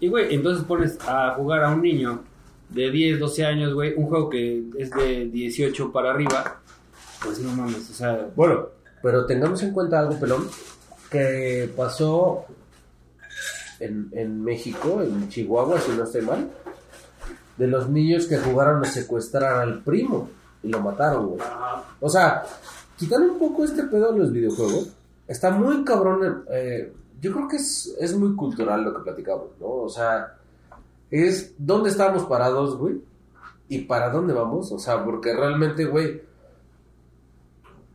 y, 0.00 0.08
güey, 0.08 0.34
entonces 0.34 0.64
pones 0.64 0.98
a 1.06 1.34
jugar 1.34 1.64
a 1.64 1.70
un 1.70 1.82
niño 1.82 2.22
de 2.70 2.90
10, 2.90 3.18
12 3.18 3.44
años, 3.44 3.74
güey, 3.74 3.94
un 3.94 4.06
juego 4.06 4.28
que 4.28 4.64
es 4.78 4.90
de 4.90 5.26
18 5.26 5.92
para 5.92 6.10
arriba. 6.10 6.60
Pues 7.24 7.38
no 7.40 7.52
mames, 7.52 7.90
o 7.90 7.94
sea. 7.94 8.28
Bueno, 8.34 8.54
¿no? 8.54 8.68
Pero 9.02 9.26
tengamos 9.26 9.62
en 9.62 9.72
cuenta 9.72 10.00
algo, 10.00 10.18
pelón, 10.18 10.48
que 11.10 11.70
pasó 11.76 12.46
en, 13.80 14.10
en 14.12 14.42
México, 14.42 15.02
en 15.02 15.28
Chihuahua, 15.28 15.80
si 15.80 15.92
no 15.92 16.04
estoy 16.04 16.22
mal, 16.22 16.50
de 17.56 17.66
los 17.66 17.88
niños 17.88 18.26
que 18.26 18.38
jugaron 18.38 18.84
a 18.84 18.86
secuestrar 18.86 19.60
al 19.60 19.82
primo 19.82 20.30
y 20.62 20.68
lo 20.68 20.80
mataron, 20.80 21.28
güey. 21.28 21.40
O 22.00 22.08
sea, 22.08 22.44
quitando 22.98 23.32
un 23.32 23.38
poco 23.38 23.64
este 23.64 23.84
pedo 23.84 24.12
de 24.12 24.18
los 24.18 24.32
videojuegos, 24.32 24.92
está 25.26 25.50
muy 25.50 25.84
cabrón. 25.84 26.44
eh, 26.50 26.92
yo 27.20 27.32
creo 27.32 27.48
que 27.48 27.56
es, 27.56 27.96
es 27.98 28.16
muy 28.16 28.34
cultural 28.36 28.84
lo 28.84 28.94
que 28.94 29.02
platicamos, 29.02 29.48
¿no? 29.58 29.66
O 29.66 29.88
sea, 29.88 30.36
es 31.10 31.54
dónde 31.58 31.90
estamos 31.90 32.24
parados, 32.24 32.76
güey, 32.76 33.00
y 33.68 33.80
para 33.80 34.10
dónde 34.10 34.34
vamos. 34.34 34.70
O 34.72 34.78
sea, 34.78 35.04
porque 35.04 35.34
realmente, 35.34 35.84
güey, 35.84 36.22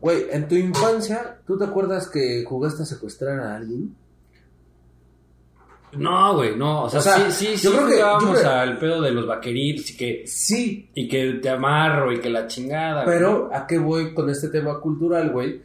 güey, 0.01 0.25
en 0.31 0.47
tu 0.47 0.55
infancia, 0.55 1.39
¿tú 1.45 1.57
te 1.57 1.65
acuerdas 1.65 2.09
que 2.09 2.43
jugaste 2.45 2.83
a 2.83 2.85
secuestrar 2.85 3.39
a 3.39 3.55
alguien? 3.55 3.95
No, 5.97 6.35
güey, 6.35 6.55
no. 6.55 6.83
O 6.83 6.89
sea, 6.89 6.99
O 6.99 7.03
sea, 7.03 7.15
sí, 7.17 7.31
sí, 7.31 7.57
sí 7.57 7.63
yo 7.67 7.71
creo 7.73 7.87
que- 7.87 7.97
yo 8.25 8.31
creo- 8.33 8.49
al 8.51 8.77
pedo 8.77 9.01
de 9.01 9.11
los 9.11 9.27
vaqueritos 9.27 9.89
y 9.91 9.97
que, 9.97 10.23
Sí, 10.27 10.89
y 10.93 11.07
que 11.07 11.33
te 11.41 11.49
amarro 11.49 12.11
y 12.11 12.19
que 12.19 12.29
la 12.29 12.47
chingada. 12.47 13.03
güey. 13.03 13.15
Pero, 13.17 13.49
¿a 13.53 13.65
qué 13.67 13.77
voy 13.77 14.13
con 14.13 14.29
este 14.29 14.49
tema 14.49 14.79
cultural, 14.79 15.31
güey? 15.31 15.61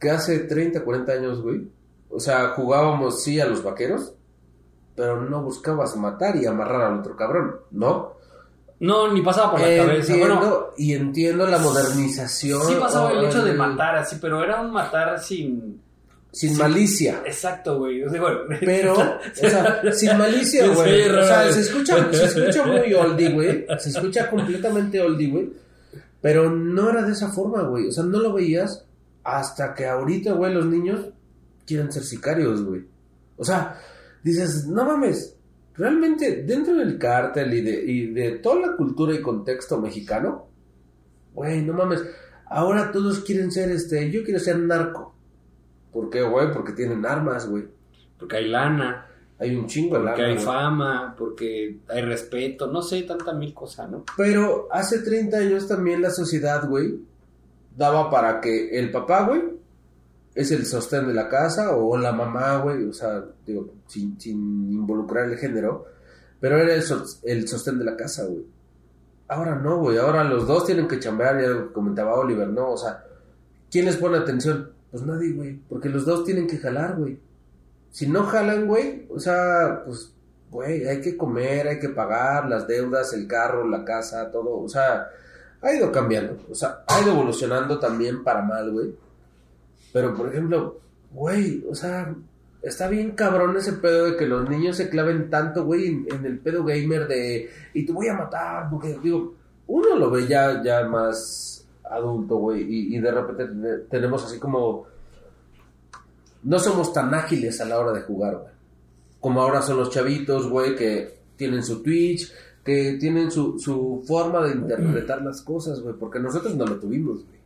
Que 0.00 0.10
hace 0.10 0.40
30, 0.40 0.82
40 0.84 1.12
años, 1.12 1.40
güey. 1.42 1.68
O 2.10 2.20
sea, 2.20 2.48
jugábamos, 2.50 3.22
sí, 3.22 3.38
a 3.40 3.46
los 3.46 3.62
vaqueros, 3.62 4.14
pero 4.96 5.20
no 5.22 5.42
buscabas 5.42 5.96
matar 5.96 6.36
y 6.36 6.46
amarrar 6.46 6.82
al 6.92 7.00
otro 7.00 7.14
cabrón, 7.16 7.56
¿no? 7.70 8.16
No, 8.80 9.12
ni 9.12 9.20
pasaba 9.22 9.50
por 9.52 9.60
la 9.60 9.66
cabeza. 9.76 10.16
Bueno, 10.16 10.66
y 10.76 10.94
entiendo 10.94 11.46
la 11.46 11.58
modernización. 11.58 12.62
sí 12.62 12.74
pasaba 12.78 13.10
el 13.12 13.24
hecho 13.24 13.44
de 13.44 13.52
matar 13.52 13.96
así, 13.96 14.16
pero 14.20 14.42
era 14.42 14.60
un 14.60 14.70
matar 14.72 15.18
sin. 15.20 15.82
Sin 16.38 16.52
Sí. 16.54 16.58
malicia. 16.58 17.22
Exacto, 17.26 17.78
güey. 17.78 18.02
O 18.04 18.10
sea, 18.10 18.20
bueno, 18.20 18.38
Pero, 18.60 18.92
o 18.94 19.20
sea, 19.34 19.82
sin 19.92 20.16
malicia, 20.16 20.68
güey. 20.68 21.02
sí, 21.04 21.08
o 21.10 21.24
sea, 21.24 21.52
se 21.52 21.60
escucha, 21.62 22.12
se 22.12 22.24
escucha 22.26 22.64
muy 22.64 22.94
oldie, 22.94 23.30
güey. 23.30 23.66
Se 23.78 23.88
escucha 23.88 24.30
completamente 24.30 25.00
oldie, 25.00 25.28
güey. 25.30 25.52
Pero 26.20 26.48
no 26.50 26.90
era 26.90 27.02
de 27.02 27.12
esa 27.12 27.30
forma, 27.32 27.62
güey. 27.62 27.88
O 27.88 27.92
sea, 27.92 28.04
no 28.04 28.20
lo 28.20 28.32
veías 28.32 28.84
hasta 29.24 29.74
que 29.74 29.86
ahorita, 29.86 30.32
güey, 30.32 30.54
los 30.54 30.66
niños 30.66 31.06
quieren 31.66 31.90
ser 31.90 32.04
sicarios, 32.04 32.62
güey. 32.64 32.86
O 33.36 33.44
sea, 33.44 33.76
dices, 34.22 34.66
no 34.66 34.84
mames. 34.84 35.34
Realmente, 35.74 36.42
dentro 36.44 36.74
del 36.76 36.98
cártel 36.98 37.52
y 37.54 37.60
de, 37.62 37.84
y 37.84 38.06
de 38.12 38.30
toda 38.38 38.66
la 38.68 38.76
cultura 38.76 39.12
y 39.14 39.20
contexto 39.22 39.80
mexicano, 39.80 40.48
güey, 41.34 41.62
no 41.62 41.72
mames. 41.72 42.00
Ahora 42.46 42.90
todos 42.92 43.20
quieren 43.20 43.50
ser, 43.52 43.70
este, 43.70 44.10
yo 44.10 44.22
quiero 44.24 44.40
ser 44.40 44.58
narco. 44.58 45.14
¿Por 45.98 46.10
qué, 46.10 46.22
güey? 46.22 46.52
Porque 46.52 46.72
tienen 46.74 47.04
armas, 47.04 47.48
güey. 47.48 47.64
porque 48.18 48.36
hay 48.36 48.48
lana, 48.48 49.06
Hay 49.40 49.56
un 49.56 49.66
chingo 49.66 49.96
de 49.98 50.02
porque 50.04 50.22
lana, 50.22 50.28
hay 50.28 50.34
güey. 50.34 50.44
fama, 50.46 51.14
porque 51.18 51.80
hay 51.88 52.02
respeto, 52.02 52.66
no 52.68 52.82
sé, 52.82 53.02
tanta 53.02 53.32
mil 53.32 53.52
cosas, 53.52 53.90
¿no? 53.90 54.04
Pero 54.16 54.68
hace 54.70 55.00
30 55.00 55.38
años 55.38 55.66
también 55.66 56.00
la 56.02 56.10
sociedad, 56.10 56.68
güey, 56.68 57.00
daba 57.76 58.10
para 58.10 58.40
que 58.40 58.78
el 58.78 58.90
papá, 58.92 59.26
güey, 59.26 59.42
es 60.36 60.52
el 60.52 60.66
sostén 60.66 61.08
de 61.08 61.14
la 61.14 61.28
casa, 61.28 61.74
o 61.76 61.96
la 61.96 62.12
mamá, 62.12 62.58
güey, 62.58 62.84
o 62.84 62.92
sea, 62.92 63.24
digo, 63.44 63.72
sin, 63.88 64.20
sin 64.20 64.72
involucrar 64.72 65.28
el 65.28 65.36
género, 65.36 65.86
pero 66.38 66.58
era 66.58 66.74
el, 66.74 66.82
sos- 66.82 67.20
el 67.24 67.48
sostén 67.48 67.78
de 67.80 67.84
la 67.84 67.96
casa, 67.96 68.24
güey. 68.24 68.44
Ahora 69.26 69.56
no, 69.56 69.78
güey, 69.78 69.98
ahora 69.98 70.22
los 70.24 70.46
dos 70.46 70.64
tienen 70.64 70.86
que 70.86 71.00
chambear, 71.00 71.40
ya 71.40 71.48
lo 71.48 71.72
comentaba 71.72 72.14
Oliver, 72.14 72.48
¿no? 72.48 72.70
O 72.70 72.76
sea, 72.76 73.04
¿quién 73.70 73.84
les 73.86 73.96
pone 73.96 74.16
atención? 74.18 74.72
Pues 74.90 75.02
nadie, 75.02 75.32
güey, 75.32 75.60
porque 75.68 75.88
los 75.88 76.06
dos 76.06 76.24
tienen 76.24 76.46
que 76.46 76.58
jalar, 76.58 76.96
güey. 76.96 77.18
Si 77.90 78.06
no 78.06 78.24
jalan, 78.24 78.66
güey, 78.66 79.06
o 79.10 79.18
sea, 79.18 79.82
pues, 79.84 80.12
güey, 80.50 80.86
hay 80.86 81.00
que 81.00 81.16
comer, 81.16 81.68
hay 81.68 81.78
que 81.78 81.90
pagar 81.90 82.48
las 82.48 82.66
deudas, 82.66 83.12
el 83.12 83.26
carro, 83.26 83.68
la 83.68 83.84
casa, 83.84 84.30
todo, 84.30 84.60
o 84.60 84.68
sea, 84.68 85.08
ha 85.60 85.74
ido 85.74 85.92
cambiando, 85.92 86.38
o 86.50 86.54
sea, 86.54 86.84
ha 86.86 87.02
ido 87.02 87.12
evolucionando 87.12 87.78
también 87.78 88.22
para 88.24 88.42
mal, 88.42 88.70
güey. 88.70 88.94
Pero, 89.92 90.14
por 90.14 90.28
ejemplo, 90.28 90.80
güey, 91.12 91.64
o 91.68 91.74
sea, 91.74 92.14
está 92.62 92.88
bien 92.88 93.12
cabrón 93.12 93.56
ese 93.56 93.74
pedo 93.74 94.06
de 94.06 94.16
que 94.16 94.26
los 94.26 94.48
niños 94.48 94.76
se 94.76 94.88
claven 94.88 95.28
tanto, 95.28 95.64
güey, 95.64 95.86
en, 95.88 96.06
en 96.10 96.26
el 96.26 96.38
pedo 96.38 96.64
gamer 96.64 97.08
de, 97.08 97.50
y 97.74 97.84
te 97.84 97.92
voy 97.92 98.08
a 98.08 98.14
matar, 98.14 98.70
porque, 98.70 98.98
digo, 99.02 99.34
uno 99.66 99.96
lo 99.96 100.10
ve 100.10 100.26
ya, 100.26 100.62
ya 100.62 100.86
más 100.86 101.57
adulto, 101.90 102.36
güey, 102.36 102.62
y, 102.62 102.96
y 102.96 103.00
de 103.00 103.10
repente 103.10 103.46
te- 103.46 103.78
tenemos 103.90 104.24
así 104.24 104.38
como, 104.38 104.86
no 106.44 106.58
somos 106.58 106.92
tan 106.92 107.14
ágiles 107.14 107.60
a 107.60 107.64
la 107.64 107.78
hora 107.78 107.92
de 107.92 108.02
jugar, 108.02 108.36
güey. 108.36 108.52
Como 109.20 109.40
ahora 109.42 109.62
son 109.62 109.78
los 109.78 109.90
chavitos, 109.90 110.48
güey, 110.48 110.76
que 110.76 111.18
tienen 111.36 111.62
su 111.64 111.82
Twitch, 111.82 112.32
que 112.64 112.96
tienen 113.00 113.30
su, 113.30 113.58
su 113.58 114.02
forma 114.06 114.46
de 114.46 114.52
interpretar 114.54 115.22
las 115.22 115.42
cosas, 115.42 115.80
güey, 115.80 115.94
porque 115.98 116.20
nosotros 116.20 116.54
no 116.54 116.64
lo 116.66 116.76
tuvimos, 116.76 117.24
güey. 117.24 117.38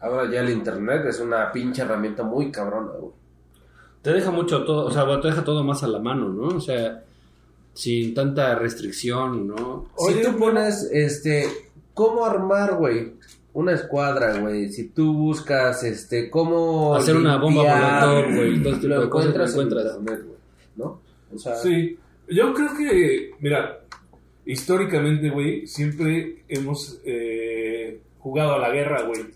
Ahora 0.00 0.30
ya 0.30 0.40
el 0.40 0.50
internet 0.50 1.04
es 1.06 1.20
una 1.20 1.50
pinche 1.52 1.82
herramienta 1.82 2.22
muy 2.22 2.50
cabrona, 2.50 2.92
güey. 2.98 3.12
Te 4.02 4.12
deja 4.12 4.30
mucho 4.30 4.64
todo, 4.64 4.86
o 4.86 4.90
sea, 4.90 5.04
te 5.20 5.28
deja 5.28 5.44
todo 5.44 5.62
más 5.64 5.82
a 5.82 5.88
la 5.88 5.98
mano, 5.98 6.28
¿no? 6.28 6.56
O 6.56 6.60
sea, 6.60 7.02
sin 7.74 8.14
tanta 8.14 8.54
restricción, 8.56 9.46
¿no? 9.48 9.86
Si 9.96 10.04
Oye, 10.12 10.22
tú 10.22 10.28
pero- 10.32 10.38
pones, 10.38 10.88
este, 10.92 11.46
cómo 11.94 12.24
armar, 12.24 12.74
güey, 12.76 13.14
una 13.54 13.72
escuadra, 13.72 14.38
güey, 14.38 14.70
si 14.70 14.88
tú 14.88 15.12
buscas, 15.14 15.82
este, 15.82 16.30
cómo... 16.30 16.94
Hacer 16.94 17.16
una 17.16 17.36
bomba 17.38 17.62
volador, 17.62 18.34
güey, 18.34 18.62
todo 18.62 18.72
este 18.74 18.82
tipo 18.86 18.94
lo 18.94 19.00
de 19.02 19.08
cosas, 19.10 19.30
encuentras 19.30 19.54
en 19.54 19.60
encuentras. 19.60 19.96
internet, 19.98 20.26
¿no? 20.76 21.00
O 21.34 21.38
sea, 21.38 21.56
Sí, 21.56 21.98
yo 22.28 22.54
creo 22.54 22.68
que, 22.76 23.30
mira, 23.40 23.80
históricamente, 24.44 25.30
güey, 25.30 25.66
siempre 25.66 26.44
hemos 26.48 27.00
eh, 27.04 28.00
jugado 28.18 28.54
a 28.54 28.58
la 28.58 28.70
guerra, 28.70 29.02
güey. 29.02 29.26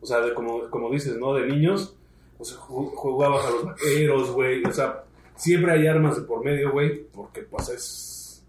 O 0.00 0.06
sea, 0.06 0.20
de, 0.20 0.32
como, 0.34 0.68
como 0.70 0.90
dices, 0.90 1.16
¿no? 1.18 1.34
De 1.34 1.46
niños, 1.46 1.94
pues 2.36 2.56
ju- 2.56 2.92
jugabas 2.94 3.44
a 3.46 3.50
los 3.50 3.64
vaqueros, 3.64 4.30
güey. 4.30 4.62
O 4.64 4.72
sea, 4.72 5.02
siempre 5.34 5.72
hay 5.72 5.86
armas 5.86 6.16
de 6.16 6.22
por 6.22 6.44
medio, 6.44 6.70
güey, 6.72 7.04
porque 7.12 7.42
pues 7.42 7.68
es... 7.70 8.44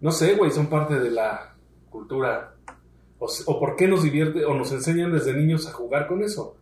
No 0.00 0.10
sé, 0.10 0.34
güey, 0.34 0.50
son 0.50 0.66
parte 0.66 0.98
de 0.98 1.10
la 1.10 1.54
cultura. 1.88 2.51
O, 3.46 3.60
por 3.60 3.76
qué 3.76 3.86
nos 3.86 4.02
divierte 4.02 4.44
o 4.44 4.54
nos 4.54 4.72
enseñan 4.72 5.12
desde 5.12 5.32
niños 5.34 5.68
a 5.68 5.72
jugar 5.72 6.08
con 6.08 6.22
eso. 6.22 6.56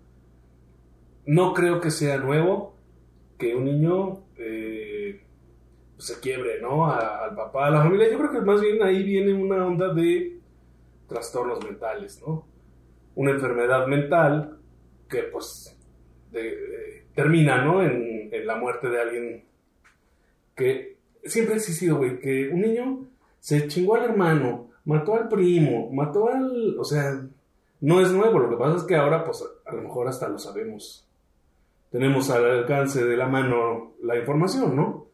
No 1.26 1.54
creo 1.54 1.80
que 1.80 1.90
sea 1.90 2.18
nuevo 2.18 2.74
que 3.38 3.54
un 3.54 3.64
niño 3.64 4.24
eh, 4.36 5.22
se 5.98 6.20
quiebre, 6.20 6.60
¿no? 6.60 6.86
Al 6.92 7.34
papá, 7.34 7.66
a 7.66 7.70
la 7.70 7.82
familia. 7.82 8.10
Yo 8.10 8.18
creo 8.18 8.32
que 8.32 8.40
más 8.40 8.60
bien 8.60 8.82
ahí 8.82 9.02
viene 9.02 9.32
una 9.32 9.66
onda 9.66 9.94
de 9.94 10.38
trastornos 11.08 11.64
mentales, 11.64 12.20
¿no? 12.26 12.46
Una 13.14 13.30
enfermedad 13.32 13.86
mental 13.86 14.58
que 15.08 15.22
pues 15.24 15.76
de- 16.30 16.42
de- 16.42 17.06
termina, 17.14 17.64
¿no? 17.64 17.82
En, 17.82 18.28
en 18.32 18.46
la 18.46 18.56
muerte 18.56 18.88
de 18.88 19.00
alguien 19.00 19.44
que 20.54 20.98
siempre 21.24 21.54
ha 21.54 21.56
existido, 21.58 21.96
güey, 21.96 22.18
que 22.20 22.48
un 22.48 22.60
niño 22.60 23.06
se 23.40 23.66
chingó 23.66 23.96
al 23.96 24.04
hermano, 24.04 24.69
mató 24.90 25.14
al 25.14 25.28
primo, 25.28 25.90
mató 25.92 26.28
al... 26.28 26.76
O 26.78 26.84
sea, 26.84 27.20
no 27.80 28.00
es 28.00 28.10
nuevo, 28.12 28.38
lo 28.38 28.50
que 28.50 28.56
pasa 28.56 28.76
es 28.76 28.82
que 28.82 28.96
ahora 28.96 29.24
pues 29.24 29.44
a 29.66 29.74
lo 29.74 29.82
mejor 29.82 30.08
hasta 30.08 30.28
lo 30.28 30.38
sabemos. 30.38 31.06
Tenemos 31.90 32.30
al 32.30 32.44
alcance 32.44 33.04
de 33.04 33.16
la 33.16 33.26
mano 33.26 33.92
la 34.02 34.16
información, 34.16 34.76
¿no? 34.76 35.06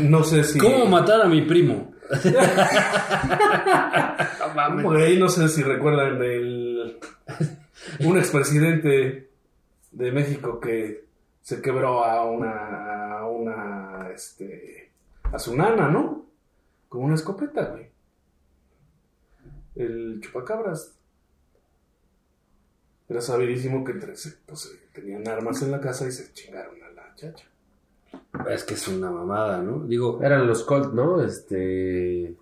No 0.00 0.22
sé 0.22 0.44
si... 0.44 0.58
¿Cómo 0.58 0.86
matar 0.86 1.22
a 1.22 1.26
mi 1.26 1.42
primo? 1.42 1.92
Güey, 4.82 5.18
no 5.18 5.28
sé 5.28 5.48
si 5.48 5.62
recuerdan 5.62 6.22
el 6.22 7.00
un 8.00 8.18
expresidente 8.18 9.30
de 9.90 10.12
México 10.12 10.60
que 10.60 11.04
se 11.42 11.60
quebró 11.60 12.04
a 12.04 12.24
una, 12.24 13.18
a 13.18 13.26
una, 13.26 14.10
este, 14.14 14.90
a 15.24 15.38
su 15.38 15.56
nana, 15.56 15.88
¿no? 15.88 16.26
Con 16.88 17.02
una 17.04 17.14
escopeta, 17.14 17.66
güey. 17.66 17.93
El 19.74 20.20
chupacabras. 20.20 20.96
Era 23.08 23.20
sabidísimo 23.20 23.84
que 23.84 23.92
entre, 23.92 24.14
pues, 24.46 24.78
tenían 24.92 25.28
armas 25.28 25.62
en 25.62 25.70
la 25.70 25.80
casa 25.80 26.06
y 26.06 26.12
se 26.12 26.32
chingaron 26.32 26.82
a 26.82 26.90
la 26.90 27.14
chacha. 27.14 27.46
Es 28.48 28.64
que 28.64 28.74
es 28.74 28.88
una 28.88 29.10
mamada, 29.10 29.62
¿no? 29.62 29.84
Digo, 29.86 30.22
Eran 30.22 30.46
los 30.46 30.62
Colt, 30.64 30.92
¿no? 30.94 31.22
Este. 31.22 32.36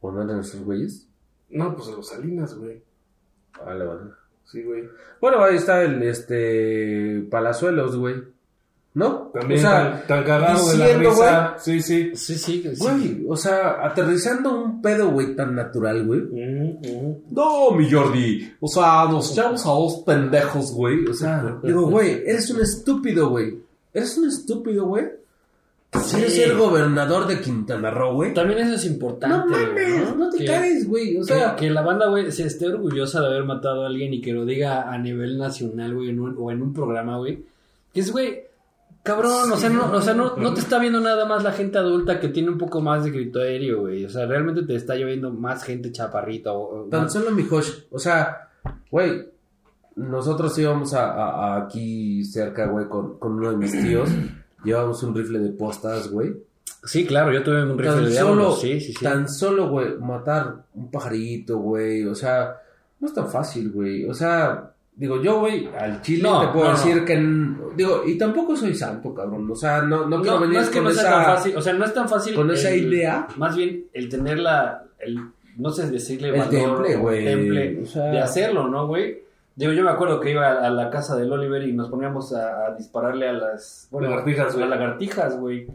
¿O 0.00 0.10
no 0.10 0.22
eran 0.22 0.40
esos 0.40 0.64
güeyes? 0.64 1.08
No, 1.50 1.76
pues 1.76 1.88
los 1.88 2.08
Salinas, 2.08 2.54
güey. 2.54 2.82
Vale, 3.64 3.84
vale. 3.84 4.10
Sí, 4.44 4.62
güey. 4.62 4.88
Bueno, 5.20 5.42
ahí 5.42 5.56
está 5.56 5.82
el 5.82 6.02
este 6.02 7.26
Palazuelos, 7.30 7.96
güey. 7.96 8.22
¿No? 8.94 9.30
También 9.32 9.60
o 9.60 9.62
sea, 9.62 9.90
tan, 10.00 10.06
tan 10.06 10.24
cagado 10.24 10.68
de 10.68 10.76
la 10.76 10.84
diciendo, 10.84 11.10
risa. 11.10 11.54
Sí, 11.58 11.80
sí. 11.80 12.10
sí, 12.14 12.34
sí, 12.36 12.62
sí. 12.62 12.76
güey, 12.78 13.24
o 13.26 13.36
sea, 13.36 13.86
aterrizando 13.86 14.64
un 14.64 14.82
pedo, 14.82 15.10
güey, 15.10 15.34
tan 15.34 15.54
natural, 15.54 16.04
güey. 16.04 16.20
Ujú, 16.20 16.78
ujú. 16.84 17.22
No, 17.30 17.70
mi 17.70 17.90
Jordi. 17.90 18.52
O 18.60 18.68
sea, 18.68 19.06
nos 19.10 19.32
echamos 19.32 19.64
a 19.64 19.70
dos 19.70 20.02
pendejos, 20.04 20.72
güey. 20.74 21.06
O 21.06 21.14
sea, 21.14 21.58
digo, 21.62 21.88
güey, 21.88 22.22
eres 22.26 22.50
un 22.50 22.60
estúpido, 22.60 23.30
güey. 23.30 23.58
Eres 23.94 24.18
un 24.18 24.28
estúpido, 24.28 24.84
güey. 24.86 25.04
Sí. 26.04 26.16
Quieres 26.16 26.34
ser 26.34 26.56
gobernador 26.56 27.26
de 27.26 27.40
Quintana 27.40 27.90
Roo, 27.90 28.14
güey. 28.14 28.32
También 28.34 28.60
eso 28.60 28.74
es 28.74 28.84
importante. 28.86 29.36
No 29.36 29.46
mames, 29.46 30.04
¿no? 30.08 30.14
no 30.16 30.30
te 30.30 30.38
Que- 30.38 30.44
caes, 30.46 30.86
güey. 30.88 31.16
O 31.18 31.24
sea, 31.24 31.54
que, 31.56 31.68
la 31.70 31.82
banda, 31.82 32.08
güey, 32.08 32.30
se 32.32 32.46
esté 32.46 32.66
orgullosa 32.68 33.20
de 33.20 33.26
haber 33.26 33.44
matado 33.44 33.84
a 33.84 33.86
alguien 33.88 34.12
y 34.14 34.20
que 34.22 34.32
lo 34.32 34.44
diga 34.46 34.90
a 34.90 34.98
nivel 34.98 35.36
nacional, 35.38 35.94
güey, 35.94 36.08
o 36.18 36.50
en 36.50 36.62
un 36.62 36.72
programa, 36.74 37.18
güey. 37.18 37.42
Que 37.92 38.00
es, 38.00 38.10
güey, 38.10 38.40
cabrón, 39.02 39.50
o 39.52 39.56
sea, 39.56 39.68
no, 39.70 39.90
o 39.92 40.00
sea 40.00 40.14
no, 40.14 40.36
no 40.36 40.54
te 40.54 40.60
está 40.60 40.78
viendo 40.78 41.00
nada 41.00 41.24
más 41.26 41.42
la 41.42 41.52
gente 41.52 41.78
adulta 41.78 42.20
que 42.20 42.28
tiene 42.28 42.50
un 42.50 42.58
poco 42.58 42.80
más 42.80 43.04
de 43.04 43.12
criterio, 43.12 43.80
güey. 43.82 44.04
O 44.04 44.08
sea, 44.10 44.26
realmente 44.26 44.62
te 44.62 44.74
está 44.76 44.94
lloviendo 44.94 45.30
más 45.32 45.64
gente 45.64 45.90
chaparrita 45.92 46.52
o, 46.52 46.84
o 46.86 46.88
Tan 46.88 47.02
más- 47.04 47.12
solo 47.12 47.30
mi 47.32 47.44
Josh. 47.44 47.70
O 47.90 47.98
sea, 47.98 48.48
güey, 48.90 49.28
nosotros 49.96 50.56
íbamos 50.58 50.94
a, 50.94 51.12
a- 51.12 51.54
a 51.56 51.62
aquí 51.64 52.24
cerca, 52.24 52.66
güey, 52.66 52.88
con, 52.88 53.18
con 53.18 53.32
uno 53.32 53.50
de 53.50 53.56
mis 53.56 53.72
tíos. 53.72 54.08
Llevábamos 54.64 55.02
un 55.02 55.14
rifle 55.14 55.40
de 55.40 55.50
postas, 55.50 56.08
güey. 56.10 56.34
Sí, 56.84 57.04
claro, 57.06 57.32
yo 57.32 57.42
tuve 57.42 57.62
un 57.64 57.78
rifle 57.78 57.94
Tan 57.94 58.04
de 58.04 58.12
solo, 58.14 58.52
sí, 58.56 58.80
sí. 58.80 58.92
tan 59.02 59.28
solo, 59.28 59.68
güey, 59.68 59.98
matar 59.98 60.64
un 60.74 60.90
pajarito, 60.90 61.58
güey. 61.58 62.04
O 62.06 62.14
sea, 62.14 62.56
no 63.00 63.06
es 63.08 63.14
tan 63.14 63.28
fácil, 63.28 63.70
güey. 63.70 64.04
O 64.08 64.14
sea, 64.14 64.71
digo, 64.94 65.22
yo, 65.22 65.40
güey, 65.40 65.68
al 65.78 66.00
chile 66.02 66.22
No, 66.22 66.40
te 66.46 66.52
puedo 66.52 66.66
no, 66.66 66.72
decir 66.72 66.96
no. 66.96 67.04
que. 67.04 67.74
Digo, 67.76 68.02
y 68.06 68.18
tampoco 68.18 68.54
soy 68.56 68.74
santo, 68.74 69.14
cabrón. 69.14 69.50
O 69.50 69.54
sea, 69.56 69.82
no, 69.82 70.06
no, 70.06 70.20
quiero 70.22 70.40
venir 70.40 70.56
no 70.56 70.62
es 70.62 70.68
que 70.68 70.78
con 70.78 70.84
no 70.84 70.90
sea 70.90 71.02
esa. 71.02 71.10
tan 71.10 71.24
fácil, 71.36 71.56
o 71.56 71.60
sea, 71.62 71.72
no 71.72 71.84
es 71.84 71.94
tan 71.94 72.08
fácil. 72.08 72.34
con 72.34 72.50
esa 72.50 72.74
idea. 72.74 73.26
Más 73.36 73.56
bien 73.56 73.86
el 73.92 74.08
tener 74.08 74.38
la, 74.38 74.84
el, 74.98 75.18
no 75.56 75.70
sé 75.70 75.90
decirle 75.90 76.28
El 76.28 76.38
valor 76.38 76.50
temple, 76.50 76.96
güey. 76.96 77.24
temple 77.24 77.80
O 77.82 77.86
sea- 77.86 78.04
de 78.04 78.20
hacerlo, 78.20 78.68
¿no, 78.68 78.86
güey? 78.86 79.22
Digo, 79.54 79.72
yo 79.72 79.84
me 79.84 79.90
acuerdo 79.90 80.18
que 80.18 80.30
iba 80.30 80.46
a, 80.48 80.66
a 80.66 80.70
la 80.70 80.88
casa 80.88 81.14
del 81.16 81.30
Oliver 81.30 81.62
y 81.62 81.72
nos 81.74 81.90
poníamos 81.90 82.32
a, 82.34 82.66
a 82.68 82.74
dispararle 82.74 83.28
a 83.28 83.32
las 83.34 83.86
bueno, 83.90 84.08
Lagartijas, 84.08 84.54
güey. 84.54 84.64
a 84.64 84.68
lagartijas, 84.68 85.38
güey. 85.38 85.66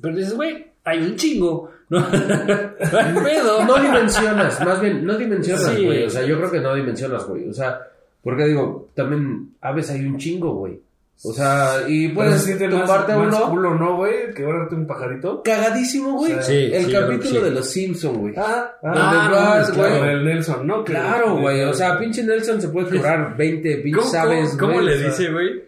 Pero 0.00 0.14
dices, 0.16 0.34
güey, 0.34 0.66
hay 0.84 0.98
un 1.02 1.16
chingo, 1.16 1.70
¿no? 1.88 1.98
No 2.00 2.06
hay 2.06 3.14
pedo. 3.24 3.64
No 3.64 3.76
dimensionas, 3.80 4.64
más 4.64 4.80
bien, 4.80 5.04
no 5.04 5.16
dimensionas, 5.16 5.66
Sí. 5.74 5.84
güey. 5.84 6.04
O 6.04 6.10
sea, 6.10 6.22
yo 6.24 6.36
creo 6.38 6.50
que 6.52 6.60
no 6.60 6.74
dimensionas, 6.74 7.26
güey. 7.26 7.48
O 7.48 7.52
sea, 7.52 7.80
porque 8.24 8.46
digo, 8.46 8.88
también 8.94 9.54
aves 9.60 9.90
hay 9.90 10.04
un 10.06 10.16
chingo, 10.18 10.54
güey. 10.54 10.80
O 11.22 11.32
sea, 11.32 11.84
y 11.86 12.08
puedes 12.08 12.40
se 12.40 12.56
siente 12.56 12.66
más, 12.68 12.90
a 12.90 13.06
más 13.16 13.16
uno. 13.38 13.50
culo, 13.50 13.74
¿no, 13.76 13.96
güey? 13.96 14.34
Que 14.34 14.42
ahorrarte 14.44 14.74
un 14.74 14.86
pajarito. 14.86 15.42
Cagadísimo, 15.44 16.14
güey. 16.14 16.32
Sí, 16.42 16.52
el 16.72 16.84
sí, 16.86 16.90
que 16.90 16.92
capítulo 16.92 17.38
sí. 17.38 17.44
de 17.44 17.50
los 17.52 17.70
Simpson, 17.70 18.16
güey. 18.18 18.34
Ah, 18.36 18.72
Donde 18.82 18.98
Ah, 19.00 19.62
no, 19.68 19.74
güey. 19.74 19.88
claro. 19.88 20.10
El 20.10 20.24
Nelson, 20.24 20.66
¿no? 20.66 20.84
Claro, 20.84 21.36
güey. 21.38 21.62
O 21.62 21.72
sea, 21.72 21.98
pinche 22.00 22.24
Nelson 22.24 22.60
se 22.60 22.68
puede 22.68 22.88
quebrar 22.90 23.36
20 23.36 23.76
pinches 23.84 24.04
¿Cómo, 24.10 24.18
aves, 24.22 24.48
cómo, 24.50 24.60
cómo 24.60 24.72
güey. 24.74 24.86
le 24.86 24.94
O 25.06 25.08
dice, 25.08 25.30
güey? 25.32 25.62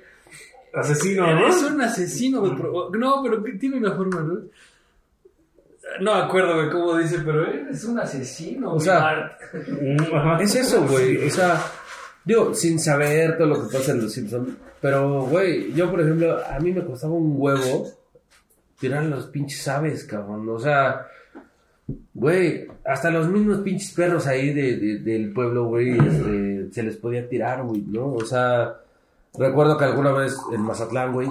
Asesino, 0.75 1.35
¿no? 1.35 1.47
Es 1.49 1.63
un 1.63 1.81
asesino, 1.81 2.41
güey. 2.41 2.53
pero- 2.57 2.91
No, 2.99 3.23
pero 3.23 3.43
tiene 3.59 3.77
una 3.79 3.93
forma, 3.95 4.21
¿no? 4.23 4.35
No 6.01 6.15
me 6.15 6.21
acuerdo, 6.23 6.57
güey, 6.57 6.71
cómo 6.71 6.97
dice, 6.99 7.21
pero 7.25 7.47
es 7.71 7.85
un 7.85 7.99
asesino. 8.01 8.75
O 8.75 8.81
sea. 8.81 9.39
Es 10.41 10.55
eso, 10.57 10.83
güey. 10.87 11.25
O 11.27 11.31
sea, 11.31 11.63
digo, 12.27 12.53
sin 12.53 12.79
saber 12.79 13.39
todo 13.39 13.47
lo 13.47 13.63
que 13.67 13.75
pasa 13.79 13.93
en 13.93 14.03
los 14.03 14.13
Simpson. 14.13 14.59
Pero, 14.83 15.23
güey, 15.23 15.73
yo, 15.73 15.91
por 15.91 16.01
ejemplo, 16.03 16.37
a 16.47 16.59
mí 16.61 16.73
me 16.73 16.85
costaba 16.85 17.15
un 17.15 17.35
huevo 17.39 17.87
tirar 18.79 19.05
los 19.07 19.27
pinches 19.29 19.67
aves, 19.69 20.05
cabrón. 20.05 20.47
O 20.51 20.59
sea, 20.59 21.07
güey, 22.15 22.67
hasta 22.85 23.11
los 23.11 23.29
mismos 23.29 23.59
pinches 23.59 23.93
perros 23.93 24.27
ahí 24.27 24.53
de, 24.53 24.77
de- 24.77 24.99
del 24.99 25.33
pueblo, 25.33 25.67
güey, 25.67 25.97
este, 25.99 26.69
se 26.73 26.83
les 26.83 26.97
podía 26.97 27.29
tirar, 27.29 27.63
güey, 27.65 27.83
¿no? 27.83 28.13
O 28.13 28.25
sea, 28.25 28.77
recuerdo 29.39 29.79
que 29.79 29.85
alguna 29.85 30.13
vez 30.13 30.37
en 30.53 30.61
Mazatlán, 30.63 31.13
güey, 31.13 31.29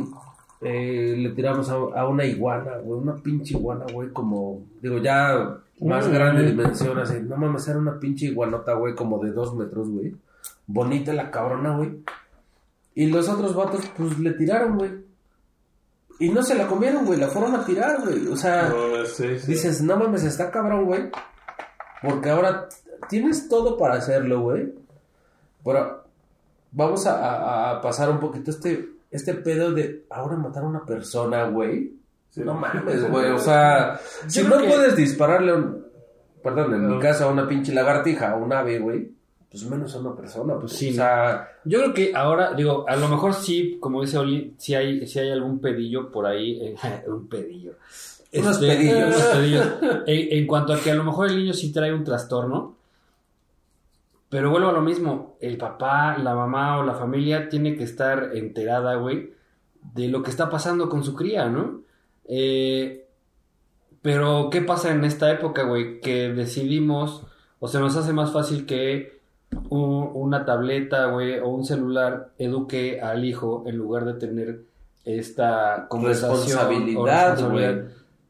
eh, 0.62 1.15
le 1.17 1.29
tiramos 1.31 1.69
a, 1.69 1.73
a 1.75 2.08
una 2.08 2.25
iguana, 2.25 2.77
güey, 2.84 2.99
una 2.99 3.15
pinche 3.15 3.55
iguana, 3.58 3.86
güey, 3.93 4.10
como, 4.10 4.63
digo, 4.81 4.97
ya 4.99 5.58
más 5.81 6.08
grande 6.08 6.43
dimensión, 6.47 6.97
así, 6.97 7.19
no 7.21 7.36
mames, 7.36 7.67
era 7.67 7.77
una 7.77 7.99
pinche 7.99 8.27
iguanota, 8.27 8.73
güey, 8.73 8.95
como 8.95 9.23
de 9.23 9.31
dos 9.31 9.53
metros, 9.55 9.89
güey. 9.89 10.15
Bonita 10.67 11.13
la 11.13 11.32
cabrona, 11.32 11.75
güey. 11.78 12.04
Y 12.95 13.08
los 13.08 13.28
otros 13.30 13.56
vatos, 13.56 13.82
pues, 13.97 14.17
le 14.19 14.32
tiraron, 14.32 14.78
güey. 14.78 14.91
Y 16.19 16.30
no 16.30 16.43
se 16.43 16.56
la 16.56 16.65
comieron, 16.67 17.06
güey, 17.06 17.19
la 17.19 17.28
fueron 17.28 17.56
a 17.56 17.65
tirar, 17.65 18.01
güey. 18.01 18.28
O 18.28 18.38
sea, 18.38 18.69
No, 18.69 19.06
sí, 19.06 19.38
sí. 19.39 19.51
dices, 19.51 19.82
no 19.82 19.97
mames, 19.97 20.23
está 20.23 20.49
cabrón, 20.49 20.86
güey. 20.86 21.10
Porque 22.01 22.30
ahora 22.30 22.67
tienes 23.10 23.49
todo 23.49 23.78
para 23.78 23.95
hacerlo, 23.95 24.41
güey. 24.41 24.73
Pero 25.63 26.04
vamos 26.71 27.06
a, 27.06 27.15
a- 27.19 27.71
a 27.78 27.82
pasar 27.82 28.10
un 28.10 28.19
poquito 28.19 28.51
este, 28.51 28.89
este 29.12 29.34
pedo 29.34 29.71
de 29.73 30.06
ahora 30.10 30.38
matar 30.38 30.63
a 30.63 30.67
una 30.67 30.86
persona, 30.86 31.45
güey. 31.49 31.93
Sí. 32.30 32.41
No 32.45 32.54
mames, 32.54 33.10
güey. 33.10 33.32
O 33.32 33.39
sea, 33.39 33.99
si 34.28 34.41
no 34.43 34.58
que- 34.58 34.67
puedes 34.67 34.95
dispararle 34.95 35.54
un, 35.54 35.86
perdón, 36.41 36.73
en 36.75 36.88
mi 36.88 36.99
caso 36.99 37.25
a 37.25 37.32
una 37.32 37.47
pinche 37.47 37.73
lagartija, 37.73 38.32
a 38.32 38.36
un 38.36 38.54
ave, 38.54 38.80
güey, 38.80 39.12
pues 39.56 39.70
menos 39.72 39.96
a 39.96 40.00
una 40.00 40.13
persona, 40.13 40.60
pues 40.60 40.74
Sí, 40.74 40.89
O 40.89 40.94
sea, 40.96 41.50
Yo 41.63 41.80
creo 41.80 41.94
que 41.94 42.12
ahora, 42.13 42.54
digo, 42.54 42.84
a 42.89 42.98
lo 42.98 43.08
mejor 43.08 43.34
sí, 43.34 43.78
como 43.80 44.02
dice 44.02 44.18
Oli, 44.18 44.54
si 44.58 44.76
hay, 44.76 45.08
si 45.08 45.20
hay 45.20 45.32
algún 45.32 45.60
pedillo 45.60 46.12
por 46.12 46.26
ahí, 46.26 46.60
eh, 46.62 46.76
un 47.08 47.28
pedillo. 47.30 47.76
Unos 48.34 48.58
pedillos. 48.58 49.15
unos 49.15 49.22
pedillos. 49.22 49.68
En, 50.08 50.39
en 50.39 50.48
cuanto 50.48 50.74
a 50.74 50.80
que 50.80 50.91
a 50.91 50.96
lo 50.96 51.06
mejor 51.06 51.30
el 51.30 51.38
niño 51.38 51.54
sí 51.54 51.72
trae 51.72 51.94
un 51.94 52.04
trastorno, 52.04 52.76
pero 54.28 54.52
vuelvo 54.52 54.68
a 54.68 54.74
lo 54.74 54.82
mismo, 54.82 55.38
el 55.39 55.56
papá, 55.56 56.18
la 56.18 56.36
mamá 56.36 56.78
o 56.80 56.84
la 56.84 56.96
familia 56.96 57.48
tiene 57.48 57.78
que 57.78 57.86
estar 57.86 58.32
enterada, 58.34 58.96
güey, 58.96 59.32
de 59.94 60.10
lo 60.10 60.22
que 60.22 60.32
está 60.32 60.50
pasando 60.50 60.89
con 60.89 61.06
su 61.06 61.15
cría, 61.15 61.48
¿no? 61.48 61.80
Eh, 62.26 63.08
pero, 64.02 64.50
¿qué 64.52 64.60
pasa 64.60 64.91
en 64.91 65.06
esta 65.06 65.32
época, 65.32 65.63
güey? 65.63 66.02
Que 66.02 66.28
decidimos, 66.34 67.24
o 67.60 67.70
se 67.70 67.80
nos 67.80 67.96
hace 67.96 68.12
más 68.12 68.34
fácil 68.34 68.65
que 68.65 69.14
un- 69.70 70.12
una 70.13 70.46
tableta, 70.46 71.06
güey, 71.08 71.39
o 71.39 71.48
un 71.50 71.65
celular 71.65 72.30
eduque 72.38 73.00
al 73.02 73.24
hijo 73.26 73.63
en 73.65 73.78
lugar 73.78 74.06
de 74.06 74.13
tener 74.15 74.62
esta 75.04 75.86
conversación 75.89 76.32
Responsabilidad, 76.58 77.86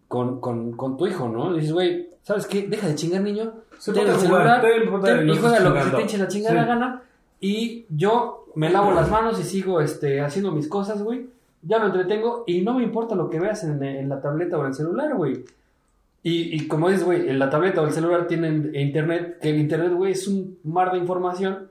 con, 0.08 0.40
con, 0.40 0.72
con 0.74 0.98
tu 0.98 1.08
hijo, 1.08 1.28
¿no? 1.30 1.54
Dices, 1.54 1.72
güey, 1.74 2.10
¿sabes 2.24 2.46
qué? 2.48 2.68
Deja 2.68 2.88
de 2.88 2.96
chingar, 2.96 3.22
niño. 3.22 3.54
Se 3.80 3.92
Ten 3.94 4.08
el 4.08 4.16
celular, 4.16 4.62
ten, 4.62 5.28
y 5.30 5.36
juega 5.38 5.60
lo 5.60 5.74
que 5.74 5.84
se 5.84 5.90
te 5.92 6.02
eche 6.04 6.18
la 6.18 6.28
chingada 6.28 6.62
Sí. 6.62 6.68
gana. 6.68 7.02
Y 7.42 7.86
yo 7.90 8.46
me 8.56 8.70
lavo 8.70 8.92
las 8.92 9.10
manos 9.10 9.40
y 9.40 9.44
sigo 9.44 9.82
este, 9.82 10.22
haciendo 10.22 10.52
mis 10.52 10.68
cosas, 10.68 11.02
güey. 11.04 11.28
Ya 11.62 11.80
lo 11.80 11.88
entretengo 11.88 12.44
y 12.48 12.62
no 12.62 12.76
me 12.76 12.84
importa 12.84 13.16
lo 13.16 13.30
que 13.30 13.40
veas 13.40 13.64
en, 13.64 13.82
en 13.84 14.08
la 14.08 14.22
tableta 14.22 14.58
o 14.58 14.62
en 14.62 14.68
el 14.68 14.74
celular, 14.76 15.14
güey. 15.16 15.44
Y, 16.28 16.56
y 16.56 16.68
como 16.68 16.90
dices, 16.90 17.04
güey, 17.06 17.32
la 17.34 17.52
tableta 17.52 17.82
o 17.82 17.86
el 17.86 17.94
celular 17.94 18.26
tienen 18.26 18.72
internet, 18.74 19.38
que 19.40 19.52
el 19.52 19.60
internet, 19.60 19.94
güey, 19.94 20.14
es 20.14 20.28
un 20.28 20.58
mar 20.64 20.92
de 20.92 20.98
información. 20.98 21.70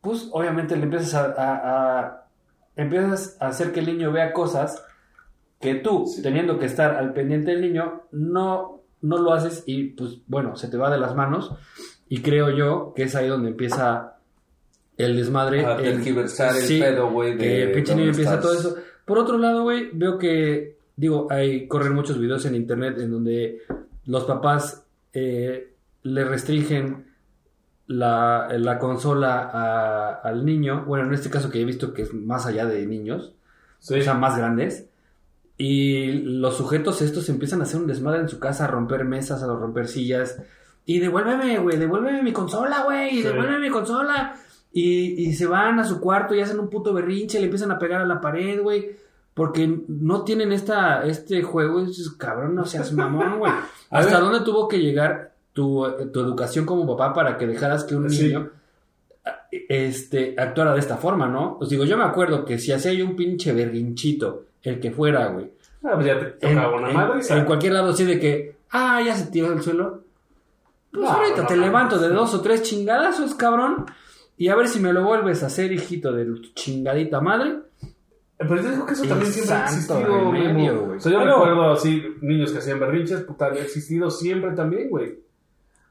Pues 0.00 0.28
obviamente 0.32 0.74
le 0.76 0.82
empiezas 0.82 1.14
a, 1.14 1.26
a- 1.38 2.00
a- 2.00 2.26
empiezas 2.74 3.36
a 3.40 3.46
hacer 3.46 3.70
que 3.70 3.78
el 3.78 3.86
niño 3.86 4.10
vea 4.10 4.32
cosas 4.32 4.82
que 5.60 5.76
tú, 5.76 6.04
teniendo 6.20 6.58
que 6.58 6.66
estar 6.66 6.96
al 6.96 7.12
pendiente 7.12 7.52
del 7.52 7.60
niño, 7.60 8.02
no, 8.10 8.80
no 9.02 9.18
lo 9.18 9.32
haces 9.32 9.62
y 9.66 9.84
pues 9.90 10.18
bueno, 10.26 10.56
se 10.56 10.66
te 10.68 10.76
va 10.76 10.90
de 10.90 10.98
las 10.98 11.14
manos. 11.14 11.52
Y 12.08 12.22
creo 12.22 12.50
yo 12.50 12.92
que 12.96 13.04
es 13.04 13.14
ahí 13.14 13.28
donde 13.28 13.50
empieza 13.50 14.16
el 14.98 15.16
desmadre. 15.16 15.64
a 15.64 15.76
el- 15.76 15.84
el 15.86 16.02
sí, 16.66 16.80
pedo, 16.80 17.08
güey, 17.10 17.38
que 17.38 17.68
pinche 17.72 17.94
niño 17.94 18.10
empieza 18.10 18.40
todo 18.40 18.52
eso. 18.54 18.76
Por 19.04 19.18
otro 19.18 19.38
lado, 19.38 19.62
güey, 19.62 19.90
veo 19.92 20.18
que, 20.18 20.76
digo, 20.96 21.28
hay 21.30 21.66
corren 21.68 21.94
muchos 21.94 22.18
videos 22.18 22.44
en 22.46 22.54
internet 22.54 22.98
en 22.98 23.10
donde 23.10 23.58
los 24.06 24.24
papás 24.24 24.84
eh, 25.12 25.74
le 26.02 26.24
restringen 26.24 27.06
la, 27.86 28.48
la 28.58 28.78
consola 28.78 29.50
a- 29.52 30.14
al 30.14 30.44
niño. 30.44 30.84
Bueno, 30.86 31.06
en 31.06 31.14
este 31.14 31.30
caso 31.30 31.50
que 31.50 31.60
he 31.60 31.64
visto 31.64 31.92
que 31.92 32.02
es 32.02 32.14
más 32.14 32.46
allá 32.46 32.66
de 32.66 32.86
niños. 32.86 33.34
Sí. 33.78 33.98
o 33.98 34.02
sea, 34.02 34.14
más 34.14 34.36
grandes. 34.38 34.88
Y 35.56 36.12
los 36.12 36.56
sujetos 36.56 37.02
estos 37.02 37.28
empiezan 37.28 37.60
a 37.60 37.64
hacer 37.64 37.80
un 37.80 37.86
desmadre 37.86 38.20
en 38.20 38.28
su 38.28 38.38
casa, 38.40 38.64
a 38.64 38.68
romper 38.68 39.04
mesas, 39.04 39.42
a 39.42 39.46
romper 39.46 39.86
sillas. 39.88 40.40
Y 40.86 40.98
devuélveme, 41.00 41.58
güey, 41.58 41.76
devuélveme 41.78 42.22
mi 42.22 42.32
consola, 42.32 42.82
güey, 42.84 43.10
Sí. 43.10 43.22
devuélveme 43.22 43.58
mi 43.60 43.70
consola. 43.70 44.34
Y, 44.72 45.28
y 45.28 45.34
se 45.34 45.46
van 45.46 45.78
a 45.78 45.84
su 45.84 46.00
cuarto 46.00 46.34
y 46.34 46.40
hacen 46.40 46.58
un 46.58 46.68
puto 46.70 46.92
berrinche, 46.92 47.38
le 47.38 47.44
empiezan 47.44 47.70
a 47.70 47.78
pegar 47.78 48.00
a 48.00 48.06
la 48.06 48.20
pared, 48.20 48.60
güey. 48.60 48.96
Porque 49.34 49.80
no 49.88 50.22
tienen 50.22 50.52
esta, 50.52 51.04
este 51.04 51.42
juego. 51.42 51.84
Dices, 51.84 52.10
cabrón, 52.10 52.54
no 52.54 52.64
seas 52.64 52.92
mamón, 52.92 53.38
güey. 53.40 53.52
¿Hasta 53.90 54.20
dónde 54.20 54.40
tuvo 54.40 54.68
que 54.68 54.78
llegar 54.78 55.32
tu, 55.52 55.84
tu 56.12 56.20
educación 56.20 56.64
como 56.64 56.86
papá 56.96 57.12
para 57.12 57.36
que 57.36 57.46
dejaras 57.46 57.84
que 57.84 57.96
un 57.96 58.08
Sí. 58.10 58.28
niño 58.28 58.50
este, 59.68 60.34
actuara 60.38 60.72
de 60.74 60.80
esta 60.80 60.96
forma, 60.96 61.26
¿no? 61.26 61.58
Os 61.60 61.68
digo, 61.68 61.84
yo 61.84 61.96
me 61.96 62.04
acuerdo 62.04 62.44
que 62.44 62.58
si 62.58 62.72
hacía 62.72 62.92
yo 62.92 63.04
un 63.04 63.16
pinche 63.16 63.52
berrinchito, 63.52 64.44
el 64.62 64.80
que 64.80 64.90
fuera, 64.90 65.26
güey. 65.28 65.50
Ah, 65.84 65.92
pues 65.94 66.06
ya 66.06 66.18
te 66.38 66.50
En, 66.50 66.58
una 66.58 66.88
madre 66.90 67.20
en 67.28 67.44
cualquier 67.44 67.74
lado 67.74 67.90
así 67.90 68.04
de 68.04 68.18
que, 68.18 68.56
ah, 68.70 69.00
ya 69.04 69.14
se 69.14 69.30
tiró 69.30 69.50
del 69.50 69.62
suelo. 69.62 70.02
Pues 70.90 71.04
No, 71.04 71.10
ahorita 71.10 71.42
no 71.42 71.46
te 71.48 71.56
levanto 71.56 71.98
de 71.98 72.08
dos 72.08 72.34
o 72.34 72.40
tres 72.40 72.62
chingadazos, 72.62 73.34
cabrón. 73.34 73.86
Y 74.36 74.48
a 74.48 74.56
ver 74.56 74.68
si 74.68 74.80
me 74.80 74.92
lo 74.92 75.04
vuelves 75.04 75.42
a 75.42 75.46
hacer, 75.46 75.72
hijito 75.72 76.12
de 76.12 76.24
tu 76.24 76.52
chingadita 76.54 77.20
madre. 77.20 77.58
Pero 78.36 78.56
yo 78.62 78.70
digo 78.70 78.86
que 78.86 78.92
eso 78.94 79.04
también 79.06 79.32
siempre 79.32 79.54
ha 79.54 79.64
existido, 79.64 80.32
remedio, 80.32 80.72
Memo. 80.74 80.86
güey. 80.86 80.96
O 80.98 81.00
sea, 81.00 81.12
yo 81.12 81.20
Ah, 81.20 81.24
no. 81.24 81.32
recuerdo 81.44 81.72
así, 81.72 82.02
niños 82.20 82.52
que 82.52 82.58
hacían 82.58 82.80
berrinches, 82.80 83.20
puta, 83.22 83.46
ha 83.46 83.54
existido 83.54 84.10
siempre 84.10 84.50
también, 84.52 84.90
güey. 84.90 85.10
O 85.10 85.16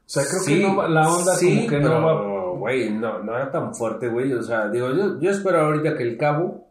sea, 0.06 0.22
creo 0.28 0.40
Sí, 0.42 0.60
que 0.60 0.68
no 0.68 0.76
va- 0.76 0.88
la 0.88 1.08
onda 1.10 1.34
sí, 1.36 1.56
como 1.56 1.68
que 1.68 1.80
no 1.80 2.02
va... 2.02 2.44
Güey, 2.58 2.90
no, 2.92 3.18
no 3.22 3.34
era 3.36 3.50
tan 3.50 3.74
fuerte, 3.74 4.08
güey. 4.08 4.32
O 4.34 4.42
sea, 4.42 4.68
digo, 4.68 4.90
yo, 4.92 5.18
yo 5.18 5.30
espero 5.30 5.60
ahorita 5.62 5.96
que 5.96 6.02
el 6.04 6.16
cabo, 6.18 6.68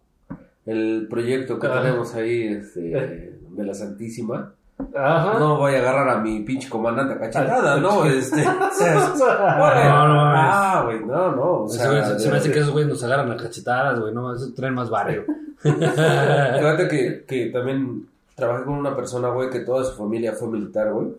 el 0.66 1.08
proyecto 1.10 1.60
que 1.60 1.68
tenemos 1.68 2.14
ahí, 2.16 2.44
este, 2.48 2.82
de 3.50 3.64
la 3.66 3.74
Santísima, 3.74 4.54
Ajá. 4.96 5.38
no 5.40 5.58
voy 5.58 5.76
a 5.76 5.80
agarrar 5.80 6.10
a 6.10 6.18
mi 6.22 6.40
pinche 6.42 6.70
comandante 6.70 7.14
a 7.16 7.20
cachetada, 7.20 7.74
Ah, 7.74 7.78
¿no? 7.80 8.06
Este, 8.06 8.42
o 8.48 8.72
sea, 8.72 8.94
güey, 8.96 9.88
No, 9.90 10.08
no, 10.08 10.22
ah, 10.22 10.82
güey, 10.86 11.00
no, 11.06 11.32
no. 11.36 11.52
O 11.64 11.68
Se, 11.70 11.80
sea, 11.80 12.06
se- 12.06 12.20
se 12.20 12.30
me 12.32 12.38
hace 12.38 12.52
que 12.52 12.60
esos 12.60 12.72
güeyes 12.72 12.90
nos 12.90 13.04
agarran 13.04 13.32
a 13.32 13.38
cachetadas, 13.38 14.00
güey. 14.00 14.14
No, 14.14 14.34
eso 14.36 14.54
traen 14.56 14.76
más 14.76 14.90
barrio. 14.90 15.26
Fíjate 15.62 16.88
que, 16.88 17.26
que 17.28 17.46
también 17.48 18.08
trabajé 18.36 18.66
con 18.66 18.76
una 18.76 18.96
persona, 18.96 19.30
güey, 19.30 19.50
que 19.50 19.60
toda 19.60 19.84
su 19.84 19.96
familia 19.96 20.34
fue 20.34 20.50
militar, 20.50 20.92
güey. 20.94 21.10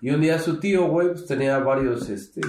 Y 0.00 0.10
un 0.10 0.20
día 0.20 0.38
su 0.38 0.58
tío, 0.58 0.88
güey, 0.88 1.08
pues 1.08 1.26
tenía 1.26 1.58
varios, 1.58 2.08
este, 2.08 2.40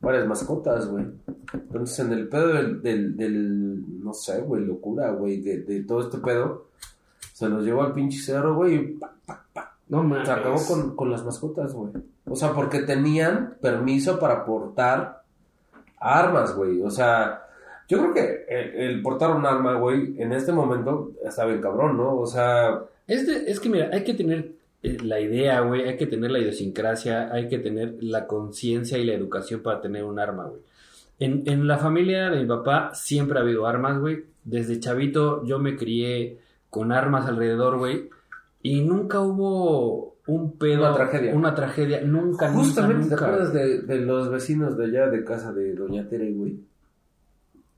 varias 0.00 0.26
mascotas, 0.26 0.86
güey. 0.86 1.06
Entonces, 1.52 1.98
en 1.98 2.12
el 2.12 2.28
pedo 2.28 2.48
del, 2.48 2.82
del, 2.82 3.16
del 3.16 4.02
no 4.04 4.14
sé, 4.14 4.40
güey, 4.40 4.64
locura, 4.64 5.10
güey, 5.10 5.40
de, 5.40 5.62
de 5.62 5.82
todo 5.82 6.02
este 6.02 6.18
pedo, 6.18 6.66
se 7.32 7.48
los 7.48 7.64
llevó 7.64 7.82
al 7.82 7.94
pinche 7.94 8.20
cerro, 8.20 8.54
güey, 8.54 8.74
y 8.74 8.78
pa, 8.98 9.14
No 9.88 10.02
mames. 10.02 10.28
se 10.28 10.32
acabó 10.32 10.64
con, 10.64 10.94
con 10.94 11.10
las 11.10 11.24
mascotas, 11.24 11.74
güey. 11.74 11.92
O 12.26 12.36
sea, 12.36 12.52
porque 12.52 12.80
tenían 12.80 13.56
permiso 13.60 14.20
para 14.20 14.44
portar 14.44 15.22
armas, 15.98 16.54
güey. 16.54 16.82
O 16.82 16.90
sea, 16.90 17.42
yo 17.88 17.98
creo 17.98 18.14
que 18.14 18.44
el, 18.48 18.74
el 18.90 19.02
portar 19.02 19.34
un 19.34 19.46
arma, 19.46 19.74
güey, 19.74 20.14
en 20.20 20.32
este 20.32 20.52
momento 20.52 21.12
está 21.24 21.44
bien 21.46 21.60
cabrón, 21.60 21.96
¿no? 21.96 22.16
O 22.16 22.26
sea, 22.26 22.80
Es, 23.06 23.26
de- 23.26 23.50
es 23.50 23.58
que 23.60 23.68
mira, 23.70 23.88
hay 23.92 24.04
que 24.04 24.14
tener 24.14 24.52
eh, 24.82 24.98
la 25.02 25.18
idea, 25.20 25.60
güey, 25.60 25.88
hay 25.88 25.96
que 25.96 26.06
tener 26.06 26.30
la 26.30 26.38
idiosincrasia, 26.38 27.32
hay 27.32 27.48
que 27.48 27.58
tener 27.58 27.96
la 28.00 28.26
conciencia 28.26 28.98
y 28.98 29.04
la 29.04 29.14
educación 29.14 29.60
para 29.62 29.80
tener 29.80 30.04
un 30.04 30.18
arma, 30.20 30.44
güey. 30.44 30.60
En, 31.20 31.42
en 31.46 31.66
la 31.66 31.78
familia 31.78 32.30
de 32.30 32.40
mi 32.40 32.46
papá 32.46 32.92
siempre 32.94 33.38
ha 33.38 33.42
habido 33.42 33.66
armas, 33.66 33.98
güey. 33.98 34.24
Desde 34.44 34.78
chavito 34.78 35.44
yo 35.44 35.58
me 35.58 35.74
crié 35.76 36.38
con 36.70 36.92
armas 36.92 37.26
alrededor, 37.26 37.78
güey. 37.78 38.08
Y 38.62 38.82
nunca 38.82 39.20
hubo 39.20 40.16
un 40.28 40.52
pedo. 40.58 40.80
Una 40.86 40.94
tragedia. 40.94 41.34
Una 41.34 41.54
tragedia. 41.54 42.00
Nunca, 42.02 42.52
justamente, 42.52 43.02
nunca, 43.10 43.16
¿te 43.16 43.24
acuerdas 43.24 43.52
de, 43.52 43.80
de 43.82 43.96
los 43.98 44.30
vecinos 44.30 44.76
de 44.76 44.84
allá 44.84 45.08
de 45.08 45.24
casa 45.24 45.52
de 45.52 45.74
Doña 45.74 46.06
Tere, 46.08 46.30
güey? 46.32 46.60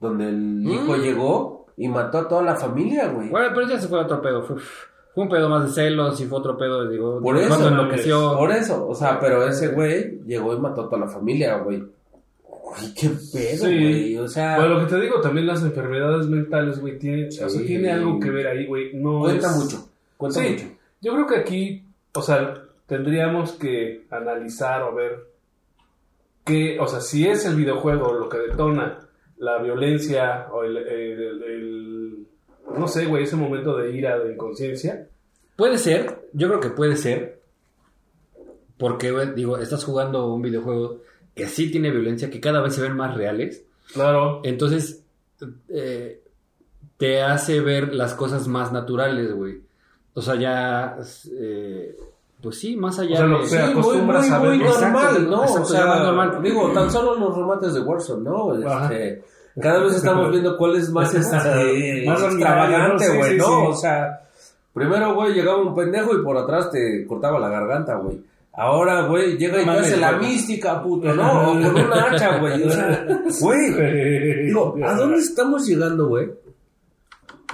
Donde 0.01 0.29
el 0.29 0.63
hijo 0.67 0.97
Mm. 0.97 1.01
llegó 1.03 1.67
y 1.77 1.89
mató 1.89 2.19
a 2.19 2.29
toda 2.29 2.43
la 2.43 2.57
familia, 2.57 3.09
güey. 3.09 3.29
Bueno, 3.29 3.49
pero 3.55 3.69
ya 3.69 3.79
se 3.81 3.87
fue 3.89 4.01
otro 4.01 4.21
pedo. 4.23 4.43
Fue, 4.43 4.57
fue 4.57 5.25
un 5.25 5.29
pedo 5.29 5.49
más 5.49 5.65
de 5.67 5.73
celos 5.73 6.21
y 6.21 6.27
fue 6.27 6.39
otro 6.39 6.57
pedo, 6.57 6.89
digo, 6.89 7.21
Por 7.21 7.37
de 7.39 7.45
eso, 7.45 7.69
enloqueció. 7.69 8.37
Por 8.37 8.51
eso, 8.53 8.89
o 8.89 8.95
sea, 8.95 9.19
pero 9.21 9.47
ese 9.47 9.69
güey 9.69 10.21
llegó 10.27 10.55
y 10.55 10.59
mató 10.61 10.83
a 10.83 10.89
toda 10.89 11.01
la 11.01 11.09
familia, 11.09 11.59
güey. 11.59 11.79
Uy, 11.83 12.95
qué 12.97 13.09
pedo, 13.33 13.67
Sí. 13.67 13.79
güey. 13.79 14.17
O 14.19 14.29
sea, 14.29 14.57
Bueno, 14.57 14.75
lo 14.75 14.81
que 14.87 14.95
te 14.95 15.01
digo, 15.01 15.21
también 15.21 15.47
las 15.47 15.63
enfermedades 15.63 16.27
mentales, 16.29 16.81
güey, 16.81 16.99
tiene, 16.99 17.27
o 17.29 17.31
sea, 17.31 17.49
tiene 17.49 17.91
algo 17.91 18.19
que 18.21 18.31
ver 18.31 18.47
ahí, 18.47 18.67
güey. 18.67 18.95
No 18.95 19.21
cuenta 19.21 19.49
es- 19.51 19.57
mucho. 19.57 19.89
Cuenta 20.17 20.41
Sí. 20.41 20.49
mucho. 20.51 20.65
Yo 21.03 21.13
creo 21.15 21.27
que 21.27 21.37
aquí, 21.37 21.85
o 22.15 22.23
sea, 22.23 22.63
tendríamos 22.87 23.53
que 23.53 24.07
analizar 24.11 24.83
o 24.83 24.95
ver 24.95 25.27
que, 26.45 26.79
o 26.81 26.87
sea, 26.87 27.01
si 27.01 27.27
es 27.27 27.45
el 27.47 27.55
videojuego 27.57 28.13
lo 28.15 28.29
que 28.29 28.39
detona 28.39 28.99
la 29.41 29.59
violencia 29.61 30.47
o 30.53 30.63
el, 30.65 30.77
el- 30.77 31.21
el- 31.23 31.43
el- 31.43 32.27
no 32.79 32.87
sé, 32.87 33.07
güey, 33.07 33.25
ese 33.25 33.37
momento 33.37 33.77
de 33.77 33.91
ira, 33.91 34.19
de 34.19 34.33
inconsciencia. 34.35 35.09
Puede 35.57 35.77
ser, 35.77 36.29
yo 36.33 36.47
creo 36.49 36.61
que 36.61 36.71
puede 36.71 36.97
ser. 36.97 37.41
Porque, 38.79 39.11
güey, 39.11 39.35
digo, 39.35 39.59
estás 39.59 39.85
jugando 39.85 40.33
un 40.33 40.41
videojuego 40.43 41.03
que 41.35 41.47
sí 41.49 41.71
tiene 41.71 41.91
violencia, 41.91 42.31
que 42.31 42.41
cada 42.41 42.61
vez 42.63 42.75
se 42.75 42.83
ven 42.83 42.97
más 42.97 43.15
reales. 43.17 43.65
Claro. 43.93 44.41
Entonces, 44.45 45.05
eh, 45.69 46.23
te 46.97 47.23
hace 47.23 47.61
ver 47.61 47.95
las 47.95 48.15
cosas 48.15 48.47
más 48.49 48.73
naturales, 48.73 49.33
güey. 49.33 49.61
O 50.15 50.23
sea, 50.23 50.37
ya, 50.37 50.97
eh, 51.39 51.97
pues 52.43 52.59
sí, 52.59 52.77
más 52.77 52.99
allá 52.99 53.15
O 53.15 53.17
sea, 53.19 53.27
lo 53.27 53.37
de... 53.39 53.43
que 53.45 53.49
sea, 53.51 53.69
acostumbras 53.69 54.27
muy, 54.29 54.35
a 54.35 54.39
muy 54.41 54.49
verlo. 54.59 54.65
normal, 54.81 55.05
Exacto, 55.05 55.21
¿no? 55.31 55.43
exacto, 55.43 55.63
o 55.63 55.67
sea, 55.67 55.85
normal. 56.03 56.43
digo, 56.43 56.71
tan 56.73 56.91
solo 56.91 57.15
los 57.19 57.37
remates 57.37 57.75
de 57.75 57.81
Warzone, 57.81 58.23
¿no? 58.25 58.55
Este, 58.55 59.23
cada 59.61 59.81
vez 59.83 59.95
estamos 59.97 60.31
viendo 60.33 60.57
cuál 60.57 60.77
es 60.77 60.91
más, 60.91 61.15
este, 61.15 62.05
Más 62.07 62.23
extravagante, 62.23 63.09
güey, 63.17 63.31
Sí, 63.33 63.37
¿no? 63.39 63.45
sí, 63.45 63.51
sí. 63.51 63.67
O 63.69 63.75
sea, 63.75 64.21
primero, 64.73 65.15
güey, 65.15 65.35
llegaba 65.35 65.61
un 65.63 65.75
pendejo 65.75 66.15
y 66.15 66.23
por 66.23 66.37
atrás 66.39 66.71
te 66.71 67.05
cortaba 67.07 67.39
la 67.39 67.49
garganta, 67.49 67.97
güey. 67.97 68.21
Ahora, 68.53 69.03
güey, 69.03 69.39
llega 69.39 69.63
y 69.63 69.65
te 69.65 69.71
hace 69.71 69.97
la 69.97 70.13
mística, 70.19 70.83
puto, 70.83 71.15
¿no? 71.15 71.43
O 71.43 71.45
con 71.53 71.65
una 71.77 72.05
hacha, 72.11 72.39
güey. 72.39 72.63
O 72.65 72.71
sea, 72.71 73.07
güey, 73.41 74.45
Digo, 74.47 74.77
¿a 74.85 74.95
dónde 74.95 75.19
estamos 75.19 75.67
llegando, 75.67 76.09
güey? 76.09 76.29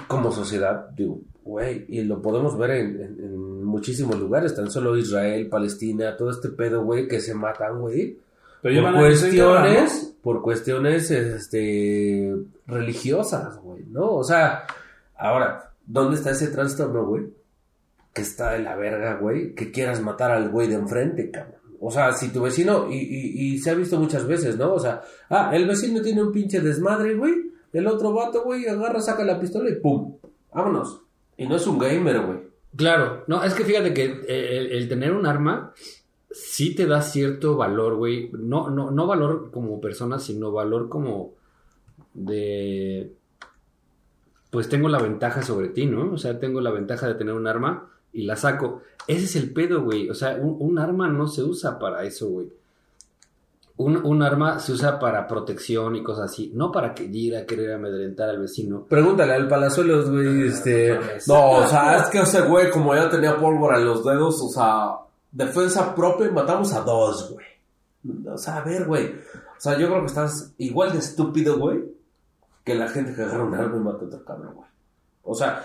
Como 0.07 0.31
sociedad, 0.31 0.89
digo, 0.95 1.19
güey, 1.43 1.85
y 1.89 2.01
lo 2.03 2.21
podemos 2.21 2.57
ver 2.57 2.71
en, 2.71 2.87
en- 3.01 3.17
en 3.19 3.56
muchísimos 3.77 4.19
lugares, 4.19 4.55
tan 4.55 4.69
solo 4.71 4.97
Israel, 4.97 5.47
Palestina, 5.47 6.17
todo 6.17 6.31
este 6.31 6.49
pedo, 6.49 6.83
güey, 6.83 7.07
que 7.07 7.21
se 7.21 7.33
matan, 7.33 7.79
güey. 7.79 8.17
Pero 8.61 8.81
Por 8.81 8.91
guerra, 8.91 8.99
cuestiones, 8.99 10.15
por 10.21 10.41
cuestiones, 10.41 11.11
este, 11.11 12.35
religiosas, 12.65 13.57
güey, 13.59 13.85
¿no? 13.85 14.15
O 14.15 14.23
sea, 14.23 14.65
ahora, 15.15 15.73
¿dónde 15.85 16.17
está 16.17 16.31
ese 16.31 16.47
trastorno, 16.47 17.05
güey? 17.05 17.27
Que 18.13 18.23
está 18.23 18.53
de 18.53 18.59
la 18.59 18.75
verga, 18.75 19.17
güey, 19.17 19.53
que 19.53 19.71
quieras 19.71 20.01
matar 20.01 20.31
al 20.31 20.49
güey 20.49 20.67
de 20.67 20.75
enfrente, 20.75 21.29
cabrón. 21.29 21.55
O 21.79 21.91
sea, 21.91 22.13
si 22.13 22.29
tu 22.29 22.41
vecino, 22.41 22.89
y, 22.89 22.97
y, 22.97 23.53
y 23.53 23.59
se 23.59 23.69
ha 23.69 23.75
visto 23.75 23.99
muchas 23.99 24.25
veces, 24.25 24.57
¿no? 24.57 24.73
O 24.73 24.79
sea, 24.79 25.03
ah, 25.29 25.51
el 25.53 25.67
vecino 25.67 26.01
tiene 26.01 26.23
un 26.23 26.31
pinche 26.31 26.59
desmadre, 26.59 27.13
güey. 27.13 27.51
El 27.71 27.85
otro 27.85 28.11
vato, 28.11 28.43
güey, 28.43 28.67
agarra, 28.67 28.99
saca 28.99 29.23
la 29.23 29.39
pistola 29.39 29.69
y 29.69 29.75
¡pum! 29.75 30.17
Vámonos. 30.51 31.01
Y 31.37 31.47
no 31.47 31.57
es 31.57 31.67
un 31.67 31.77
gamer, 31.77 32.19
güey. 32.21 32.46
Claro, 32.77 33.23
no, 33.25 33.43
es 33.43 33.55
que 33.55 33.65
fíjate 33.65 33.91
que 33.91 34.05
eh, 34.27 34.69
el, 34.71 34.87
tener 34.87 35.11
un 35.11 35.25
arma 35.25 35.73
sí 36.29 36.75
te 36.75 36.85
da 36.85 37.01
cierto 37.01 37.57
valor, 37.57 37.95
güey. 37.95 38.29
No, 38.33 38.69
no, 38.69 38.91
no 38.91 39.07
valor 39.07 39.49
como 39.51 39.81
persona, 39.81 40.19
sino 40.19 40.51
valor 40.51 40.87
como 40.87 41.33
de... 42.13 43.13
Pues 44.51 44.69
tengo 44.69 44.89
la 44.89 44.99
ventaja 44.99 45.41
sobre 45.41 45.69
ti, 45.69 45.87
¿no? 45.87 46.13
O 46.13 46.17
sea, 46.19 46.39
tengo 46.39 46.61
la 46.61 46.71
ventaja 46.71 47.07
de 47.07 47.15
tener 47.15 47.33
un 47.33 47.47
arma 47.47 47.89
y 48.13 48.23
la 48.23 48.35
saco. 48.35 48.83
Ese 49.07 49.25
es 49.25 49.35
el 49.35 49.51
pedo, 49.53 49.81
güey. 49.81 50.09
O 50.09 50.13
sea, 50.13 50.35
un, 50.35 50.57
un 50.59 50.77
arma 50.77 51.07
no 51.07 51.27
se 51.27 51.43
usa 51.43 51.79
para 51.79 52.03
eso, 52.05 52.29
güey. 52.29 52.47
Un, 53.77 53.97
un 54.03 54.23
arma 54.23 54.59
se 54.59 54.71
usa 54.71 54.97
para 54.97 55.27
protección 55.27 55.95
y 55.95 56.03
cosas 56.03 56.31
así, 56.31 56.51
no 56.55 56.71
para 56.71 56.95
que 56.95 57.03
ir 57.03 57.37
a 57.37 57.45
querer 57.45 57.73
amedrentar 57.73 58.29
al 58.29 58.39
vecino. 58.39 58.85
Pregúntale 58.89 59.33
al 59.33 59.47
Palazuelos, 59.47 60.09
güey, 60.09 60.47
este... 60.47 60.99
No, 61.27 61.51
o 61.51 61.67
sea, 61.67 61.97
es 61.97 62.07
que 62.09 62.19
ese 62.19 62.41
güey, 62.41 62.71
como 62.71 62.95
ya 62.95 63.07
tenía 63.07 63.37
pólvora 63.37 63.77
en 63.77 63.85
los 63.85 64.03
dedos, 64.03 64.41
o 64.41 64.49
sea, 64.49 64.95
defensa 65.31 65.93
propia 65.93 66.27
y 66.27 66.31
matamos 66.31 66.73
a 66.73 66.81
dos, 66.81 67.31
güey. 67.31 67.45
O 68.27 68.37
sea, 68.37 68.57
a 68.57 68.63
ver, 68.63 68.85
güey. 68.85 69.05
O 69.09 69.59
sea, 69.59 69.77
yo 69.77 69.87
creo 69.87 70.01
que 70.01 70.07
estás 70.07 70.53
igual 70.57 70.91
de 70.93 70.99
estúpido, 70.99 71.57
güey, 71.59 71.83
que 72.63 72.73
la 72.73 72.87
gente 72.87 73.13
que 73.13 73.21
agarra 73.21 73.43
un 73.43 73.53
arma 73.53 73.77
y 73.77 73.79
mata 73.79 74.03
a 74.03 74.07
otro 74.07 74.25
cabrón, 74.25 74.55
güey. 74.55 74.69
O 75.23 75.35
sea, 75.35 75.63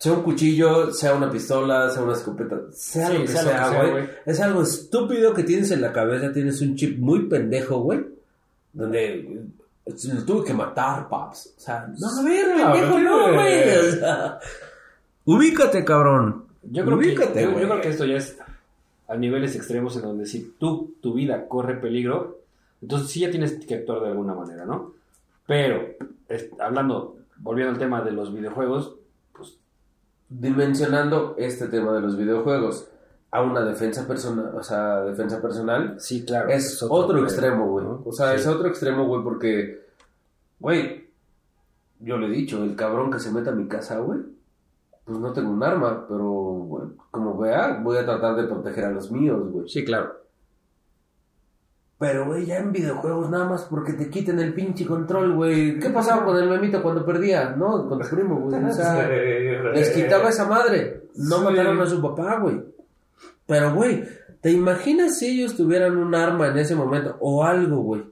sea 0.00 0.12
un 0.14 0.22
cuchillo, 0.22 0.92
sea 0.94 1.14
una 1.14 1.30
pistola, 1.30 1.90
sea 1.90 2.02
una 2.02 2.14
escopeta, 2.14 2.58
sea 2.72 3.08
Sí, 3.08 3.12
lo 3.18 3.20
que 3.20 3.28
sea 3.28 3.42
lo 3.42 3.48
sea, 3.50 3.62
que 3.64 3.68
sea, 3.70 3.90
güey. 3.90 4.08
Es 4.24 4.40
algo 4.40 4.62
estúpido 4.62 5.34
que 5.34 5.44
tienes 5.44 5.70
en 5.72 5.82
la 5.82 5.92
cabeza, 5.92 6.32
tienes 6.32 6.60
un 6.62 6.74
chip 6.74 6.98
muy 6.98 7.26
pendejo, 7.28 7.80
güey, 7.80 8.00
donde 8.72 9.44
Lo 9.84 10.24
tuve 10.24 10.44
que 10.46 10.54
matar, 10.54 11.08
paps. 11.08 11.54
O 11.56 11.60
sea, 11.60 11.86
no, 11.98 12.06
a 12.08 12.22
ver, 12.24 12.46
No, 12.56 12.72
pendejo, 12.72 12.98
no, 12.98 13.34
güey. 13.34 13.78
O 13.78 13.92
sea, 13.92 14.38
ubícate, 15.26 15.84
cabrón. 15.84 16.44
Yo 16.62 16.84
creo, 16.84 16.98
que, 16.98 17.06
Ubícate, 17.08 17.42
yo, 17.42 17.50
yo 17.60 17.68
creo 17.68 17.80
que 17.80 17.88
esto 17.88 18.04
ya 18.06 18.16
es 18.16 18.38
a 19.08 19.16
niveles 19.16 19.56
extremos 19.56 19.96
en 19.96 20.02
donde 20.02 20.26
si 20.26 20.54
tú, 20.58 20.94
tu 21.00 21.12
vida 21.14 21.46
corre 21.48 21.74
peligro, 21.74 22.38
entonces 22.80 23.10
sí 23.10 23.20
ya 23.20 23.30
tienes 23.30 23.52
que 23.66 23.74
actuar 23.74 24.00
de 24.02 24.08
alguna 24.08 24.34
manera, 24.34 24.64
¿no? 24.64 24.94
Pero, 25.46 25.82
es- 26.28 26.48
hablando, 26.60 27.16
volviendo 27.38 27.72
al 27.72 27.78
tema 27.78 28.02
de 28.02 28.12
los 28.12 28.32
videojuegos, 28.32 28.94
Dimensionando 30.30 31.34
este 31.38 31.66
tema 31.66 31.92
de 31.92 32.00
los 32.00 32.16
videojuegos 32.16 32.88
a 33.32 33.42
una 33.42 33.62
defensa 33.64 34.06
personal, 34.06 34.52
o 34.56 34.62
sea, 34.62 35.00
defensa 35.02 35.42
personal, 35.42 35.96
sí, 35.98 36.24
claro. 36.24 36.48
es 36.48 36.82
otro, 36.82 37.18
extremo, 37.22 37.66
güey. 37.68 37.84
¿no? 37.84 38.02
O 38.04 38.12
sea, 38.12 38.30
Sí. 38.34 38.36
es 38.40 38.46
otro 38.46 38.68
extremo, 38.68 39.06
güey, 39.06 39.22
porque, 39.24 39.86
güey, 40.60 41.10
yo 41.98 42.16
le 42.16 42.28
he 42.28 42.30
dicho, 42.30 42.62
el 42.62 42.76
cabrón 42.76 43.10
que 43.10 43.18
se 43.18 43.32
meta 43.32 43.50
a 43.50 43.54
mi 43.54 43.66
casa, 43.68 43.98
güey, 43.98 44.20
pues 45.04 45.18
no 45.18 45.32
tengo 45.32 45.50
un 45.50 45.62
arma, 45.64 46.06
pero, 46.08 46.24
güey, 46.30 46.88
como 47.10 47.36
vea, 47.36 47.80
voy 47.82 47.98
a 47.98 48.04
tratar 48.04 48.36
de 48.36 48.44
proteger 48.44 48.84
a 48.84 48.90
los 48.92 49.10
míos, 49.10 49.50
güey. 49.50 49.68
Sí, 49.68 49.84
claro. 49.84 50.19
Pero, 52.00 52.24
güey, 52.24 52.46
ya 52.46 52.56
en 52.56 52.72
videojuegos 52.72 53.28
nada 53.30 53.44
más 53.44 53.64
porque 53.64 53.92
te 53.92 54.08
quiten 54.08 54.40
el 54.40 54.54
pinche 54.54 54.86
control, 54.86 55.34
güey. 55.36 55.78
¿Qué 55.78 55.90
pasaba 55.90 56.24
con 56.24 56.34
el 56.36 56.48
memito 56.48 56.82
cuando 56.82 57.04
perdía? 57.04 57.50
No, 57.50 57.86
con 57.88 58.00
tu 58.00 58.08
primo, 58.08 58.40
güey. 58.40 58.64
O 58.64 58.72
sea, 58.72 59.06
les 59.74 59.90
quitaba 59.90 60.30
esa 60.30 60.46
madre. 60.48 61.02
No 61.16 61.36
Sí. 61.38 61.44
mataron 61.44 61.78
a 61.80 61.86
su 61.86 62.00
papá, 62.00 62.38
güey. 62.40 62.58
Pero, 63.46 63.74
güey, 63.74 64.02
¿te 64.40 64.50
imaginas 64.50 65.18
si 65.18 65.26
ellos 65.40 65.54
tuvieran 65.56 65.98
un 65.98 66.14
arma 66.14 66.48
en 66.48 66.56
ese 66.58 66.74
momento 66.74 67.16
o 67.20 67.44
algo, 67.44 67.82
güey, 67.82 68.02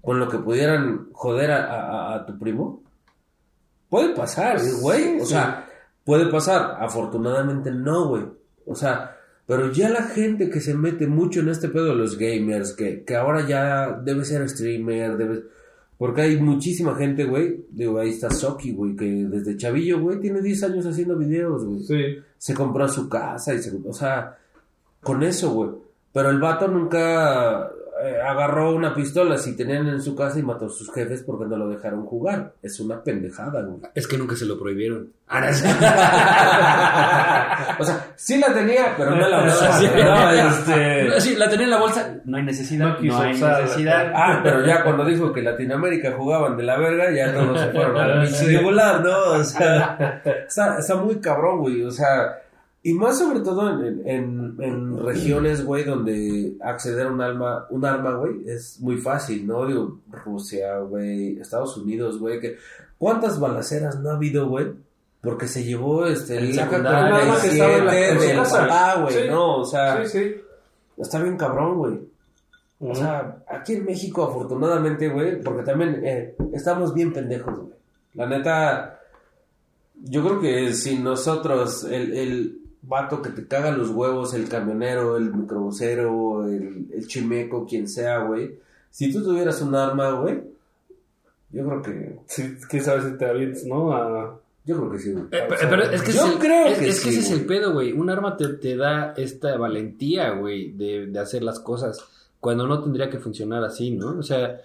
con 0.00 0.18
lo 0.18 0.26
que 0.30 0.38
pudieran 0.38 1.08
joder 1.12 1.50
a, 1.52 1.64
a- 1.66 2.14
a 2.14 2.24
tu 2.26 2.38
primo? 2.38 2.82
Puede 3.90 4.14
pasar, 4.14 4.56
güey. 4.80 5.20
O 5.20 5.26
Sí. 5.26 5.32
sea, 5.34 5.66
puede 6.04 6.26
pasar. 6.30 6.78
Afortunadamente 6.80 7.70
no, 7.70 8.08
güey. 8.08 8.24
O 8.66 8.74
sea, 8.74 9.13
pero 9.46 9.70
ya 9.72 9.90
la 9.90 10.02
gente 10.04 10.48
que 10.50 10.60
se 10.60 10.74
mete 10.74 11.06
mucho 11.06 11.40
en 11.40 11.48
este 11.48 11.68
pedo 11.68 11.86
de 11.86 11.94
los 11.96 12.16
gamers, 12.18 12.72
que, 12.72 13.04
que 13.04 13.14
ahora 13.16 13.46
ya 13.46 14.00
debe 14.02 14.24
ser 14.24 14.48
streamer, 14.48 15.16
debe... 15.16 15.42
Porque 15.98 16.22
hay 16.22 16.40
muchísima 16.40 16.96
gente, 16.96 17.24
güey. 17.24 17.64
Digo, 17.70 17.98
ahí 17.98 18.10
está 18.10 18.28
Soki, 18.30 18.72
güey, 18.72 18.96
que 18.96 19.04
desde 19.04 19.56
chavillo, 19.56 20.00
güey, 20.00 20.18
tiene 20.18 20.40
10 20.42 20.62
años 20.64 20.86
haciendo 20.86 21.16
videos, 21.16 21.64
güey 21.64 21.80
Sí. 21.82 22.22
se 22.36 22.52
compró 22.54 22.88
su 22.88 23.08
casa 23.08 23.54
y 23.54 23.58
se, 23.60 23.72
o 23.86 23.92
sea, 23.92 24.36
con 25.02 25.22
eso, 25.22 25.52
güey. 25.52 25.70
Pero 26.12 26.30
el 26.30 26.40
vato 26.40 26.66
nunca 26.66 27.70
eh, 28.04 28.20
agarró 28.20 28.74
una 28.74 28.94
pistola 28.94 29.38
si 29.38 29.56
tenían 29.56 29.86
en 29.88 30.02
su 30.02 30.14
casa 30.14 30.38
y 30.38 30.42
mató 30.42 30.66
a 30.66 30.70
sus 30.70 30.92
jefes 30.92 31.22
porque 31.22 31.46
no 31.46 31.56
lo 31.56 31.68
dejaron 31.68 32.04
jugar. 32.06 32.52
Es 32.62 32.78
una 32.80 33.02
pendejada, 33.02 33.62
güey. 33.62 33.78
Es 33.94 34.06
que 34.06 34.18
nunca 34.18 34.36
se 34.36 34.44
lo 34.46 34.58
prohibieron. 34.58 35.12
o 37.78 37.84
sea, 37.84 38.06
sí 38.16 38.38
la 38.38 38.52
tenía, 38.52 38.94
pero 38.96 39.12
no 39.16 39.28
la 39.28 39.44
usaba. 39.46 39.78
Sí. 39.78 39.86
¿no? 39.96 40.30
Este, 40.30 41.20
Sí, 41.20 41.36
la 41.36 41.48
tenía 41.48 41.64
en 41.64 41.70
la 41.70 41.78
bolsa. 41.78 42.14
No 42.24 42.36
hay 42.36 42.42
necesidad. 42.42 42.98
No 42.98 43.00
No, 43.00 43.18
hay 43.20 43.34
usarla. 43.34 43.60
necesidad. 43.62 44.12
Ah, 44.14 44.40
pero 44.42 44.64
ya 44.66 44.82
cuando 44.84 45.04
dijo 45.04 45.32
que 45.32 45.42
Latinoamérica 45.42 46.12
jugaban 46.12 46.56
de 46.56 46.62
la 46.64 46.76
verga, 46.78 47.10
ya 47.10 47.32
todos 47.32 47.60
se 47.60 47.68
fueron 47.70 47.96
a 47.96 48.26
Sí. 48.26 48.56
volar, 48.58 49.00
¿no? 49.02 49.18
O 49.32 49.44
sea, 49.44 50.20
está, 50.46 50.78
está 50.78 50.96
muy 50.96 51.16
cabrón, 51.20 51.60
güey. 51.60 51.82
O 51.84 51.90
sea, 51.90 52.38
y 52.86 52.92
más 52.94 53.18
sobre 53.18 53.40
todo 53.40 53.68
en, 53.82 54.06
en, 54.06 54.56
en 54.60 54.98
regiones, 55.04 55.64
güey, 55.64 55.84
donde 55.84 56.54
acceder 56.62 57.06
a 57.08 57.10
un 57.12 57.20
arma, 57.20 57.66
un 57.70 57.84
arma, 57.84 58.14
güey, 58.14 58.46
es 58.46 58.78
muy 58.80 58.98
fácil, 58.98 59.46
¿no? 59.46 59.66
Digo, 59.66 59.98
Rusia, 60.24 60.78
güey, 60.80 61.38
Estados 61.40 61.76
Unidos, 61.78 62.18
güey, 62.20 62.38
que 62.40 62.56
¿cuántas 62.98 63.40
balaceras 63.40 63.98
no 64.00 64.10
ha 64.10 64.14
habido, 64.16 64.48
güey? 64.48 64.66
Porque 65.22 65.48
se 65.48 65.64
llevó 65.64 66.06
este 66.06 66.36
El 66.36 66.58
arma 66.58 67.40
que 67.40 67.48
estaba 67.48 67.76
en 67.78 67.86
la- 67.86 68.08
en 68.10 68.18
su 68.20 68.26
del 68.26 68.36
casa. 68.36 68.58
papá, 68.68 69.00
güey, 69.02 69.14
Sí. 69.14 69.20
¿no? 69.30 69.56
O 69.56 69.64
sea, 69.64 70.04
Sí, 70.04 70.18
sí. 70.18 70.34
está 70.98 71.22
bien 71.22 71.36
cabrón, 71.38 71.78
güey. 71.78 72.00
O 72.80 72.94
sea, 72.94 73.38
aquí 73.48 73.72
en 73.74 73.86
México, 73.86 74.24
afortunadamente, 74.24 75.08
güey, 75.08 75.40
porque 75.40 75.62
también 75.62 76.02
eh, 76.04 76.36
estamos 76.52 76.92
bien 76.92 77.14
pendejos, 77.14 77.58
güey. 77.58 77.72
La 78.12 78.26
neta, 78.26 79.00
yo 80.02 80.22
creo 80.22 80.40
que 80.40 80.74
si 80.74 80.98
nosotros, 80.98 81.84
el, 81.84 82.12
el 82.12 82.58
vato 82.86 83.22
que 83.22 83.30
te 83.30 83.46
caga 83.46 83.70
los 83.70 83.90
huevos, 83.90 84.34
el 84.34 84.48
camionero, 84.48 85.16
el 85.16 85.32
microbusero, 85.34 86.46
el, 86.48 86.86
el 86.92 87.06
chimeco, 87.06 87.66
quien 87.66 87.88
sea, 87.88 88.18
güey, 88.18 88.56
si 88.90 89.12
tú 89.12 89.22
tuvieras 89.24 89.60
un 89.62 89.74
arma, 89.74 90.10
güey, 90.12 90.42
yo 91.50 91.66
creo 91.66 91.82
que, 91.82 92.18
Sí, 92.26 92.54
quién 92.68 92.82
sabe 92.82 93.10
si 93.10 93.16
te 93.16 93.26
avientas, 93.26 93.64
¿no? 93.64 93.92
A... 93.92 94.38
yo 94.64 94.76
creo 94.76 94.90
que 94.90 94.98
sí, 94.98 95.12
güey. 95.12 95.24
Eh, 95.30 95.46
pero 95.48 95.82
es 95.84 96.02
que, 96.02 96.12
Yo 96.12 96.26
es 96.26 96.32
el- 96.32 96.38
creo 96.38 96.66
es, 96.66 96.78
que 96.78 96.88
es 96.88 97.00
que 97.04 97.10
sí, 97.12 97.18
ese 97.18 97.32
es 97.34 97.40
el 97.40 97.46
pedo, 97.46 97.72
güey. 97.72 97.92
Un 97.92 98.10
arma 98.10 98.36
te, 98.36 98.48
te 98.54 98.76
da 98.76 99.14
esta 99.16 99.56
valentía, 99.56 100.30
güey, 100.32 100.72
de, 100.72 101.06
de 101.06 101.18
hacer 101.18 101.42
las 101.42 101.60
cosas 101.60 102.04
cuando 102.40 102.66
no 102.66 102.82
tendría 102.82 103.08
que 103.08 103.18
funcionar 103.18 103.62
así, 103.64 103.90
¿no? 103.92 104.18
O 104.18 104.22
sea, 104.22 104.60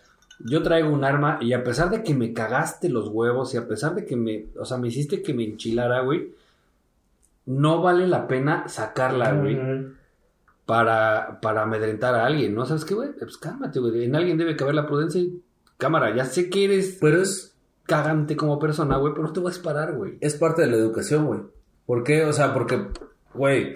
yo 0.45 0.63
traigo 0.63 0.89
un 0.89 1.03
arma 1.03 1.37
y 1.41 1.53
a 1.53 1.63
pesar 1.63 1.89
de 1.89 2.01
que 2.03 2.13
me 2.15 2.33
cagaste 2.33 2.89
los 2.89 3.09
huevos 3.09 3.53
y 3.53 3.57
a 3.57 3.67
pesar 3.67 3.93
de 3.95 4.05
que 4.05 4.15
me, 4.15 4.45
o 4.59 4.65
sea, 4.65 4.77
me 4.77 4.87
hiciste 4.87 5.21
que 5.21 5.33
me 5.33 5.43
enchilara, 5.43 6.01
güey, 6.01 6.31
no 7.49 7.81
vale 7.81 8.05
la 8.05 8.27
pena 8.27 8.67
sacarla, 8.67 9.33
güey, 9.33 9.59
para, 10.67 11.39
para 11.41 11.63
amedrentar 11.63 12.13
a 12.13 12.27
alguien, 12.27 12.53
¿no? 12.53 12.67
¿Sabes 12.67 12.85
qué, 12.85 12.93
güey? 12.93 13.09
Pues 13.17 13.37
cálmate, 13.37 13.79
güey. 13.79 14.05
En 14.05 14.15
alguien 14.15 14.37
debe 14.37 14.55
caber 14.55 14.75
la 14.75 14.85
prudencia 14.85 15.19
y 15.19 15.41
cámara, 15.77 16.15
ya 16.15 16.25
sé 16.25 16.47
que 16.47 16.65
eres 16.65 16.99
Pero 17.01 17.23
es, 17.23 17.57
cagante 17.87 18.35
como 18.37 18.59
persona, 18.59 18.97
güey, 18.97 19.13
pero 19.13 19.25
no 19.25 19.33
te 19.33 19.39
voy 19.39 19.49
a 19.49 19.55
disparar, 19.55 19.95
güey. 19.95 20.19
es 20.21 20.35
parte 20.35 20.61
de 20.61 20.67
la 20.67 20.77
educación, 20.77 21.25
güey. 21.25 21.39
¿Por 21.87 22.03
qué? 22.03 22.23
O 22.23 22.31
sea, 22.31 22.53
porque, 22.53 22.85
güey, 23.33 23.75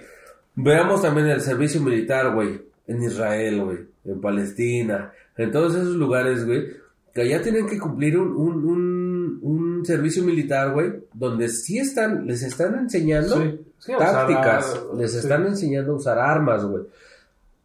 veamos 0.54 1.02
también 1.02 1.26
el 1.26 1.40
servicio 1.40 1.80
militar, 1.80 2.32
güey, 2.32 2.62
en 2.86 3.02
Israel, 3.02 3.64
güey, 3.64 3.78
en 4.04 4.20
Palestina, 4.20 5.12
en 5.36 5.50
todos 5.50 5.74
esos 5.74 5.96
lugares, 5.96 6.46
güey, 6.46 6.68
que 7.12 7.22
allá 7.22 7.42
tienen 7.42 7.66
que 7.66 7.78
cumplir 7.78 8.16
un, 8.16 8.36
un, 8.36 8.64
un, 8.64 9.03
un 9.42 9.84
servicio 9.84 10.22
militar, 10.22 10.72
güey, 10.72 10.92
donde 11.12 11.48
sí 11.48 11.78
están, 11.78 12.26
les 12.26 12.42
están 12.42 12.74
enseñando 12.78 13.36
Sí. 13.40 13.60
Sí, 13.78 13.92
tácticas, 13.98 14.80
les 14.96 15.12
sí. 15.12 15.18
están 15.18 15.46
enseñando 15.46 15.92
a 15.92 15.96
usar 15.96 16.18
armas, 16.18 16.64
güey. 16.64 16.84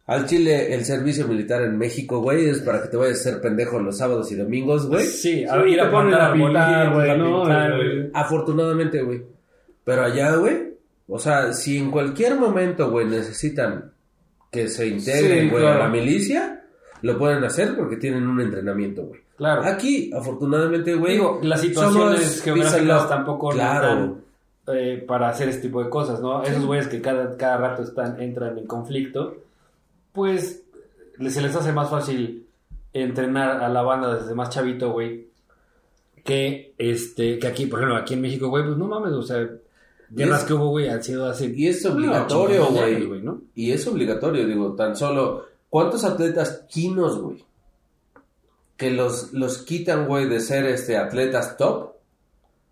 Al 0.06 0.26
Chile, 0.26 0.74
el 0.74 0.84
servicio 0.84 1.26
militar 1.28 1.62
en 1.62 1.78
México, 1.78 2.20
güey, 2.20 2.46
es 2.48 2.58
para 2.60 2.82
que 2.82 2.88
te 2.88 2.96
vayas 2.96 3.20
a 3.20 3.22
ser 3.30 3.40
pendejo 3.40 3.78
los 3.78 3.96
sábados 3.98 4.30
y 4.32 4.34
domingos, 4.34 4.86
güey. 4.88 5.06
Sí, 5.06 5.44
Sí, 5.44 5.76
te 5.76 5.86
ponen 5.86 6.14
a 6.14 6.32
pintar, 6.32 6.92
güey, 6.92 7.16
¿no? 7.18 7.42
pintar, 7.44 7.76
güey. 7.76 8.10
Afortunadamente, 8.12 9.02
güey. 9.02 9.22
Pero 9.84 10.02
allá, 10.02 10.34
güey, 10.36 10.74
o 11.06 11.18
sea, 11.18 11.52
si 11.52 11.78
en 11.78 11.90
cualquier 11.90 12.34
momento, 12.36 12.90
güey, 12.90 13.06
necesitan 13.06 13.92
que 14.50 14.68
se 14.68 14.88
integren, 14.88 15.44
Sí, 15.44 15.50
güey, 15.50 15.62
claro. 15.62 15.80
a 15.82 15.86
la 15.86 15.88
milicia, 15.90 16.64
lo 17.02 17.16
pueden 17.16 17.44
hacer 17.44 17.76
porque 17.76 17.96
tienen 17.96 18.26
un 18.26 18.40
entrenamiento, 18.40 19.04
güey. 19.04 19.20
Claro. 19.40 19.62
Aquí, 19.64 20.10
afortunadamente, 20.14 20.94
güey, 20.96 21.14
Digo, 21.14 21.40
las 21.42 21.62
situaciones 21.62 22.42
geográficas 22.42 23.08
tampoco 23.08 23.48
Claro. 23.48 24.18
eh, 24.66 25.02
para 25.08 25.30
hacer 25.30 25.48
este 25.48 25.62
tipo 25.62 25.82
de 25.82 25.88
cosas, 25.88 26.20
¿no? 26.20 26.42
Esos 26.42 26.66
güeyes 26.66 26.88
que 26.88 27.00
cada, 27.00 27.34
cada 27.38 27.56
rato 27.56 27.82
están, 27.82 28.20
entran 28.20 28.58
en 28.58 28.66
conflicto, 28.66 29.34
pues 30.12 30.62
se 31.26 31.40
les 31.40 31.56
hace 31.56 31.72
más 31.72 31.88
fácil 31.88 32.46
entrenar 32.92 33.62
a 33.62 33.70
la 33.70 33.80
banda 33.80 34.14
desde 34.14 34.34
más 34.34 34.50
chavito, 34.50 34.92
güey, 34.92 35.28
que 36.22 36.74
este, 36.76 37.38
que 37.38 37.46
aquí, 37.46 37.64
por 37.64 37.78
ejemplo, 37.78 37.96
aquí 37.96 38.12
en 38.12 38.20
México, 38.20 38.48
güey, 38.50 38.62
pues 38.64 38.76
no 38.76 38.88
mames, 38.88 39.12
o 39.14 39.22
sea, 39.22 39.48
guerras 40.10 40.40
es- 40.42 40.46
que 40.46 40.52
hubo, 40.52 40.68
güey, 40.68 40.88
han 40.88 41.02
sido 41.02 41.26
hace 41.26 41.46
Y 41.46 41.66
es 41.68 41.84
obligatorio, 41.86 42.66
güey. 42.66 43.22
¿no? 43.22 43.40
Y 43.54 43.70
es 43.72 43.86
obligatorio, 43.86 44.46
digo, 44.46 44.74
tan 44.74 44.94
solo. 44.96 45.46
¿Cuántos 45.70 46.04
atletas 46.04 46.66
chinos, 46.68 47.18
güey? 47.20 47.42
Que 48.80 48.90
los, 48.90 49.32
los 49.34 49.58
quitan, 49.58 50.06
güey, 50.08 50.26
de 50.28 50.40
ser 50.40 50.64
este 50.64 50.96
atletas 50.96 51.56
top 51.58 51.90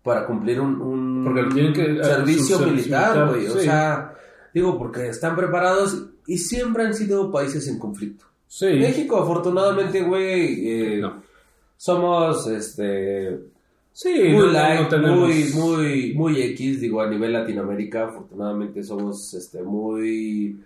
para 0.03 0.25
cumplir 0.25 0.59
un, 0.59 0.81
un 0.81 1.23
Porque 1.23 1.43
tienen 1.53 1.71
que- 1.73 2.03
servicio 2.03 2.57
militar, 2.59 3.29
güey. 3.29 3.45
O 3.47 3.51
sea, 3.59 4.15
digo, 4.53 4.77
porque 4.79 5.07
están 5.07 5.35
preparados 5.35 6.07
y 6.25 6.37
siempre 6.39 6.83
han 6.83 6.95
sido 6.95 7.31
países 7.31 7.67
en 7.67 7.77
conflicto. 7.77 8.25
Sí. 8.47 8.65
México, 8.65 9.17
afortunadamente, 9.17 10.01
güey, 10.01 10.67
eh, 10.67 10.97
No. 10.99 11.21
somos 11.77 12.47
este 12.47 13.39
Sí, 13.91 14.13
muy 14.31 14.47
no- 14.47 14.51
light, 14.51 14.81
no 14.81 14.87
tenemos- 14.87 15.19
muy, 15.19 15.43
muy, 15.53 16.13
muy 16.15 16.41
X, 16.41 16.81
digo, 16.81 17.01
a 17.01 17.09
nivel 17.09 17.33
Latinoamérica, 17.33 18.05
afortunadamente 18.05 18.83
somos 18.83 19.33
este, 19.35 19.61
muy 19.61 20.59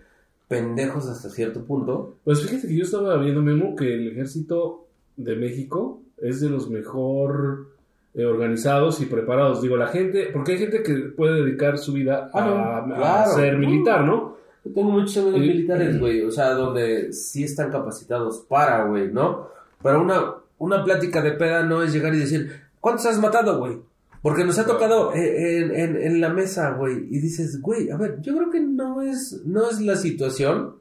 pendejos 0.47 1.07
hasta 1.07 1.29
cierto 1.29 1.65
punto. 1.65 2.17
Pues 2.23 2.41
fíjate 2.43 2.67
que 2.67 2.75
yo 2.77 2.83
estaba 2.83 3.17
viendo, 3.17 3.41
Memo, 3.41 3.75
que 3.75 3.93
el 3.93 4.09
ejército 4.11 4.82
de 5.17 5.35
México 5.35 6.01
es 6.17 6.39
de 6.41 6.49
los 6.49 6.69
mejor 6.69 7.69
eh, 8.13 8.25
organizados 8.25 9.01
y 9.01 9.05
preparados. 9.05 9.61
Digo, 9.61 9.75
la 9.77 9.87
gente, 9.87 10.29
porque 10.31 10.53
hay 10.53 10.57
gente 10.59 10.83
que 10.83 10.93
puede 11.15 11.43
dedicar 11.43 11.77
su 11.77 11.93
vida 11.93 12.29
Ah, 12.33 12.85
no, 12.87 12.95
a, 13.03 13.25
ser 13.27 13.57
militar, 13.57 14.03
¿no? 14.05 14.37
Yo 14.63 14.71
tengo 14.73 14.91
muchos 14.91 15.17
amigos 15.17 15.41
Sí. 15.41 15.47
militares, 15.47 15.99
güey, 15.99 16.21
o 16.21 16.31
sea, 16.31 16.51
donde 16.53 17.11
sí 17.11 17.43
están 17.43 17.71
capacitados 17.71 18.45
para, 18.47 18.85
güey, 18.85 19.11
¿no? 19.11 19.47
Pero 19.81 20.01
una, 20.01 20.35
una 20.59 20.83
plática 20.83 21.21
de 21.21 21.31
peda 21.33 21.63
no 21.63 21.81
es 21.83 21.91
llegar 21.91 22.13
y 22.15 22.19
decir, 22.19 22.49
¿cuántos 22.79 23.05
has 23.07 23.19
matado, 23.19 23.59
güey? 23.59 23.77
Porque 24.21 24.45
nos 24.45 24.57
ha 24.57 24.65
tocado 24.65 25.13
eh, 25.13 25.57
en, 25.59 25.75
en- 25.75 26.01
en 26.01 26.21
la 26.21 26.29
mesa, 26.29 26.71
güey, 26.75 27.07
y 27.09 27.19
dices, 27.19 27.59
güey, 27.59 27.89
a 27.91 27.97
ver, 27.97 28.21
yo 28.21 28.37
creo 28.37 28.49
que 28.49 28.61
no 28.61 29.01
es, 29.01 29.41
no 29.45 29.69
es 29.69 29.81
la 29.81 29.97
situación, 29.97 30.75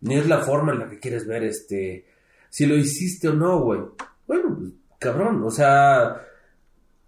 ni 0.00 0.14
es 0.14 0.28
la 0.28 0.38
forma 0.38 0.72
en 0.72 0.78
la 0.78 0.88
que 0.88 1.00
quieres 1.00 1.26
ver, 1.26 1.42
este, 1.42 2.04
si 2.54 2.66
lo 2.66 2.76
hiciste 2.76 3.26
o 3.28 3.34
no, 3.34 3.58
güey. 3.62 3.80
Bueno, 4.28 4.56
pues, 4.56 4.70
cabrón, 5.00 5.42
o 5.42 5.50
sea, 5.50 6.22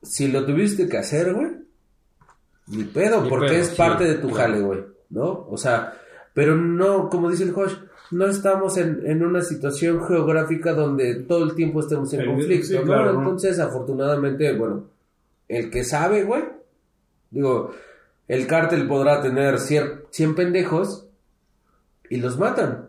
si 0.03 0.27
lo 0.27 0.45
tuviste 0.45 0.89
que 0.89 0.99
hacer, 0.99 1.33
güey, 1.35 1.53
ni 2.67 2.83
pedo, 2.83 3.23
Ni 3.23 3.29
porque 3.29 3.51
pedo, 3.51 3.61
es 3.61 3.69
sí, 3.69 3.77
parte 3.77 4.05
de 4.05 4.15
tu 4.17 4.29
claro. 4.29 4.53
jale, 4.53 4.61
güey, 4.61 4.81
¿no? 5.11 5.47
O 5.49 5.57
sea, 5.57 5.97
pero 6.35 6.57
no, 6.57 7.09
como 7.09 7.31
dice 7.31 7.45
el 7.45 7.53
Josh, 7.53 7.75
no 8.11 8.27
estamos 8.27 8.77
en, 8.77 9.07
en 9.07 9.25
una 9.25 9.41
situación 9.43 10.05
geográfica 10.05 10.73
donde 10.73 11.15
todo 11.15 11.45
el 11.45 11.55
tiempo 11.55 11.79
estemos 11.79 12.13
en 12.13 12.27
conflicto, 12.27 12.67
sí, 12.67 12.79
¿no? 12.85 13.11
Entonces, 13.11 13.61
afortunadamente, 13.61 14.53
bueno, 14.57 14.87
el 15.47 15.71
que 15.71 15.85
sabe, 15.85 16.25
güey, 16.25 16.43
digo, 17.31 17.71
el 18.27 18.49
cártel 18.49 18.89
podrá 18.89 19.23
tener 19.23 19.55
cier- 19.59 20.07
100 20.11 20.35
pendejos 20.35 21.07
y 22.11 22.17
los 22.17 22.37
matan. 22.37 22.89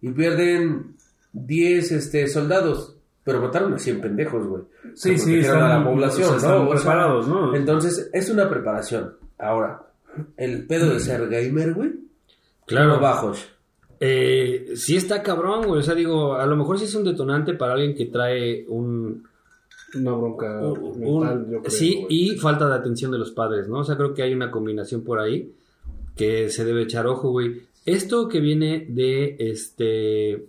Y 0.00 0.10
pierden 0.10 0.96
10 1.32 1.92
este, 1.92 2.26
soldados. 2.28 2.96
Pero 3.24 3.40
mataron 3.40 3.72
a 3.74 3.78
100 3.78 4.00
pendejos, 4.00 4.46
güey. 4.46 4.62
Sí, 4.94 5.16
sí, 5.16 5.38
están, 5.38 5.62
a 5.62 5.78
la 5.78 5.84
población, 5.84 6.24
o 6.24 6.28
sea, 6.30 6.36
están 6.38 6.50
¿no? 6.50 6.62
O 6.64 6.66
sea, 6.72 6.76
preparados, 6.76 7.28
¿no? 7.28 7.54
Entonces, 7.54 8.10
es 8.12 8.30
una 8.30 8.50
preparación. 8.50 9.14
Ahora, 9.38 9.82
el 10.36 10.66
pedo 10.66 10.92
de 10.92 10.98
ser 11.00 11.28
gamer, 11.28 11.72
güey. 11.74 11.90
Claro. 12.66 12.98
bajos. 13.00 13.48
Eh, 14.00 14.72
sí 14.74 14.96
está 14.96 15.22
cabrón, 15.22 15.66
güey. 15.66 15.80
O 15.80 15.82
sea, 15.82 15.94
digo, 15.94 16.34
a 16.34 16.46
lo 16.46 16.56
mejor 16.56 16.78
sí 16.78 16.86
es 16.86 16.94
un 16.96 17.04
detonante 17.04 17.54
para 17.54 17.74
alguien 17.74 17.94
que 17.94 18.06
trae 18.06 18.64
un... 18.68 19.24
Una 19.94 20.12
bronca 20.12 20.60
un- 20.60 20.98
mental, 20.98 21.46
yo 21.50 21.60
creo. 21.60 21.70
sí, 21.70 21.98
güey. 22.00 22.06
y 22.08 22.36
falta 22.38 22.66
de 22.66 22.74
atención 22.74 23.12
de 23.12 23.18
los 23.18 23.30
padres, 23.30 23.68
¿no? 23.68 23.80
O 23.80 23.84
sea, 23.84 23.96
creo 23.96 24.14
que 24.14 24.22
hay 24.22 24.32
una 24.32 24.50
combinación 24.50 25.02
por 25.04 25.20
ahí 25.20 25.52
que 26.16 26.48
se 26.48 26.64
debe 26.64 26.82
echar 26.82 27.06
ojo, 27.06 27.30
güey. 27.30 27.62
Esto 27.86 28.28
que 28.28 28.40
viene 28.40 28.86
de 28.88 29.36
este... 29.38 30.46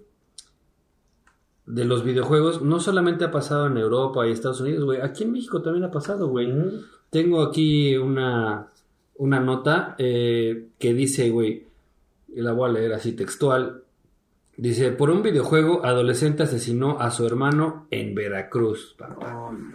De 1.73 1.85
los 1.85 2.03
videojuegos, 2.03 2.61
no 2.61 2.79
solamente 2.79 3.23
ha 3.25 3.31
pasado 3.31 3.65
en 3.65 3.77
Europa 3.77 4.27
y 4.27 4.31
Estados 4.31 4.61
Unidos, 4.61 4.83
güey. 4.85 5.01
Aquí 5.01 5.23
en 5.23 5.31
México 5.31 5.61
también 5.63 5.83
ha 5.85 5.89
pasado, 5.91 6.27
güey. 6.27 6.53
Tengo 7.09 7.41
aquí 7.41 7.97
una, 7.97 8.67
una 9.15 9.39
nota 9.39 9.95
eh, 9.97 10.67
que 10.77 10.93
dice, 10.93 11.31
güey, 11.31 11.65
y 12.35 12.41
la 12.41 12.51
voy 12.51 12.69
a 12.69 12.73
leer 12.73 12.93
así 12.93 13.13
textual. 13.13 13.81
Dice, 14.55 14.91
por 14.91 15.09
un 15.09 15.23
videojuego, 15.23 15.83
adolescente 15.83 16.43
asesinó 16.43 16.99
a 16.99 17.09
su 17.09 17.25
hermano 17.25 17.87
en 17.89 18.13
Veracruz. 18.13 18.95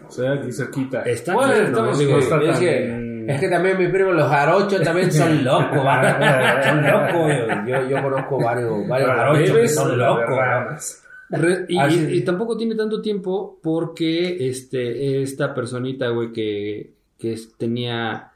O 0.06 0.11
sea, 0.11 0.34
aquí 0.34 0.52
cerquita. 0.52 1.02
Está 1.02 1.34
Bueno, 1.34 1.52
claro, 1.52 1.66
estamos- 1.68 1.92
¿no? 1.94 1.98
Digo, 1.98 2.12
no 2.12 2.18
está 2.20 2.42
es, 2.44 2.58
que, 2.61 3.24
es 3.26 3.40
que 3.40 3.48
también 3.48 3.76
mi 3.76 3.88
primo, 3.88 4.12
los 4.12 4.28
jarochos, 4.28 4.80
también 4.82 5.11
son 5.11 5.42
locos. 5.44 5.82
Son 6.64 6.82
locos. 6.87 7.32
Yo, 7.66 7.88
yo 7.88 8.02
conozco 8.04 8.38
varios, 8.40 8.87
varios 8.88 9.11
jarochos 9.11 9.50
que 9.56 9.68
son 9.68 9.98
locos. 9.98 11.02
Y, 11.68 11.76
Ah, 11.78 11.90
sí. 11.90 12.06
y- 12.10 12.14
y 12.18 12.20
tampoco 12.22 12.56
tiene 12.56 12.74
tanto 12.74 13.00
tiempo 13.02 13.58
porque 13.62 14.48
este 14.48 15.20
esta 15.22 15.54
personita, 15.54 16.08
güey, 16.08 16.32
que, 16.32 16.92
que 17.18 17.32
es- 17.34 17.52
tenía 17.56 18.32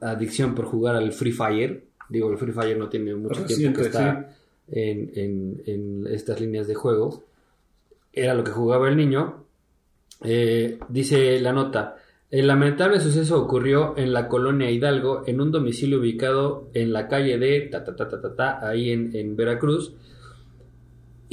adicción 0.00 0.54
por 0.54 0.66
jugar 0.66 0.96
al 0.96 1.12
Free 1.12 1.32
Fire. 1.32 1.84
Digo, 2.08 2.30
el 2.30 2.38
Free 2.38 2.52
Fire 2.52 2.76
no 2.78 2.88
tiene 2.88 3.14
mucho 3.14 3.44
tiempo 3.44 3.80
que 3.80 3.86
está 3.86 4.36
en, 4.70 5.10
en- 5.14 5.62
en 5.66 6.06
estas 6.08 6.40
líneas 6.40 6.66
de 6.66 6.74
juego. 6.74 7.24
Era 8.12 8.34
lo 8.34 8.44
que 8.44 8.52
jugaba 8.52 8.88
el 8.88 8.96
niño. 8.96 9.44
Eh, 10.22 10.78
dice 10.88 11.40
la 11.40 11.52
nota. 11.52 11.96
El 12.30 12.46
lamentable 12.48 12.98
suceso 13.00 13.40
ocurrió 13.40 13.94
en 13.96 14.12
la 14.12 14.28
colonia 14.28 14.70
Hidalgo, 14.70 15.22
en 15.26 15.40
un 15.40 15.52
domicilio 15.52 15.98
ubicado 16.00 16.68
en 16.74 16.92
la 16.92 17.06
calle 17.08 17.38
de 17.38 17.60
ta 17.62 17.84
ta 17.84 17.94
ta 17.94 18.08
ta 18.08 18.20
ta, 18.20 18.34
ta, 18.34 18.66
ahí 18.68 18.90
en, 18.90 19.14
en 19.14 19.36
Veracruz. 19.36 19.92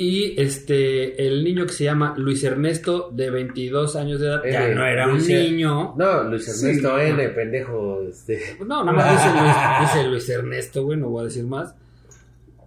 Y 0.04 0.34
este, 0.42 1.28
el 1.28 1.44
niño 1.44 1.68
que 1.68 1.74
se 1.74 1.84
llama 1.84 2.16
Luis 2.18 2.44
Ernesto, 2.44 3.12
de 3.14 3.30
22 3.30 3.96
años 3.96 4.20
de 4.20 4.28
edad, 4.28 4.42
ya 4.44 4.68
Eh, 4.68 4.74
no 4.74 4.84
era 4.84 5.06
un 5.06 5.14
Luis 5.14 5.30
Er- 5.30 5.52
niño. 5.52 5.94
No, 5.96 6.24
Luis 6.24 6.48
Ernesto 6.48 6.98
Sí. 6.98 7.06
N, 7.06 7.30
pendejo. 7.30 8.02
Este. 8.10 8.40
No, 8.66 8.84
nada 8.84 8.92
más 8.94 9.12
dice 9.12 9.30
Luis, 9.40 9.54
dice 9.94 10.08
Luis 10.10 10.30
Ernesto, 10.30 10.84
güey, 10.86 10.98
no 10.98 11.10
voy 11.10 11.22
a 11.22 11.26
decir 11.26 11.44
más. 11.46 11.76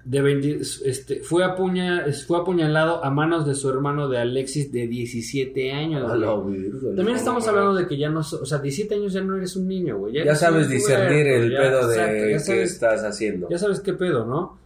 De 0.05 0.21
20 0.21 0.61
este, 0.85 1.21
fue, 1.25 1.43
apuña, 1.45 2.05
fue 2.27 2.39
apuñalado 2.39 3.03
a 3.05 3.11
manos 3.11 3.47
de 3.47 3.55
su 3.55 3.69
hermano 3.71 4.09
de 4.09 4.19
Alexis 4.19 4.71
de 4.71 4.87
17 4.87 5.73
años. 5.73 6.05
Güey. 6.43 6.71
También 6.95 7.17
estamos 7.17 7.49
hablando 7.49 7.75
de 7.75 7.87
que 7.89 7.97
ya 7.97 8.11
no, 8.11 8.21
o 8.21 8.23
sea, 8.47 8.59
17 8.59 8.95
años 8.95 9.13
ya 9.15 9.23
no 9.23 9.35
eres 9.37 9.57
un 9.57 9.67
niño, 9.67 9.97
güey. 9.99 10.13
Ya 10.23 10.37
sabes 10.37 10.69
discernir 10.69 11.27
el 11.27 11.51
ya- 11.51 11.59
pedo 11.63 11.89
de 11.89 11.95
exacto, 11.97 12.19
ya 12.19 12.27
que 12.29 12.39
sabes- 12.39 12.73
estás 12.73 13.03
haciendo. 13.03 13.49
ya 13.49 13.59
sabes 13.59 13.81
qué 13.81 13.95
pedo, 13.95 14.25
¿no? 14.27 14.63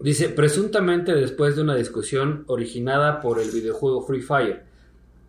Dice, 0.00 0.28
presuntamente 0.28 1.14
después 1.14 1.56
de 1.56 1.62
una 1.62 1.74
discusión 1.74 2.44
originada 2.46 3.20
por 3.20 3.40
el 3.40 3.50
videojuego 3.50 4.02
Free 4.06 4.22
Fire, 4.22 4.64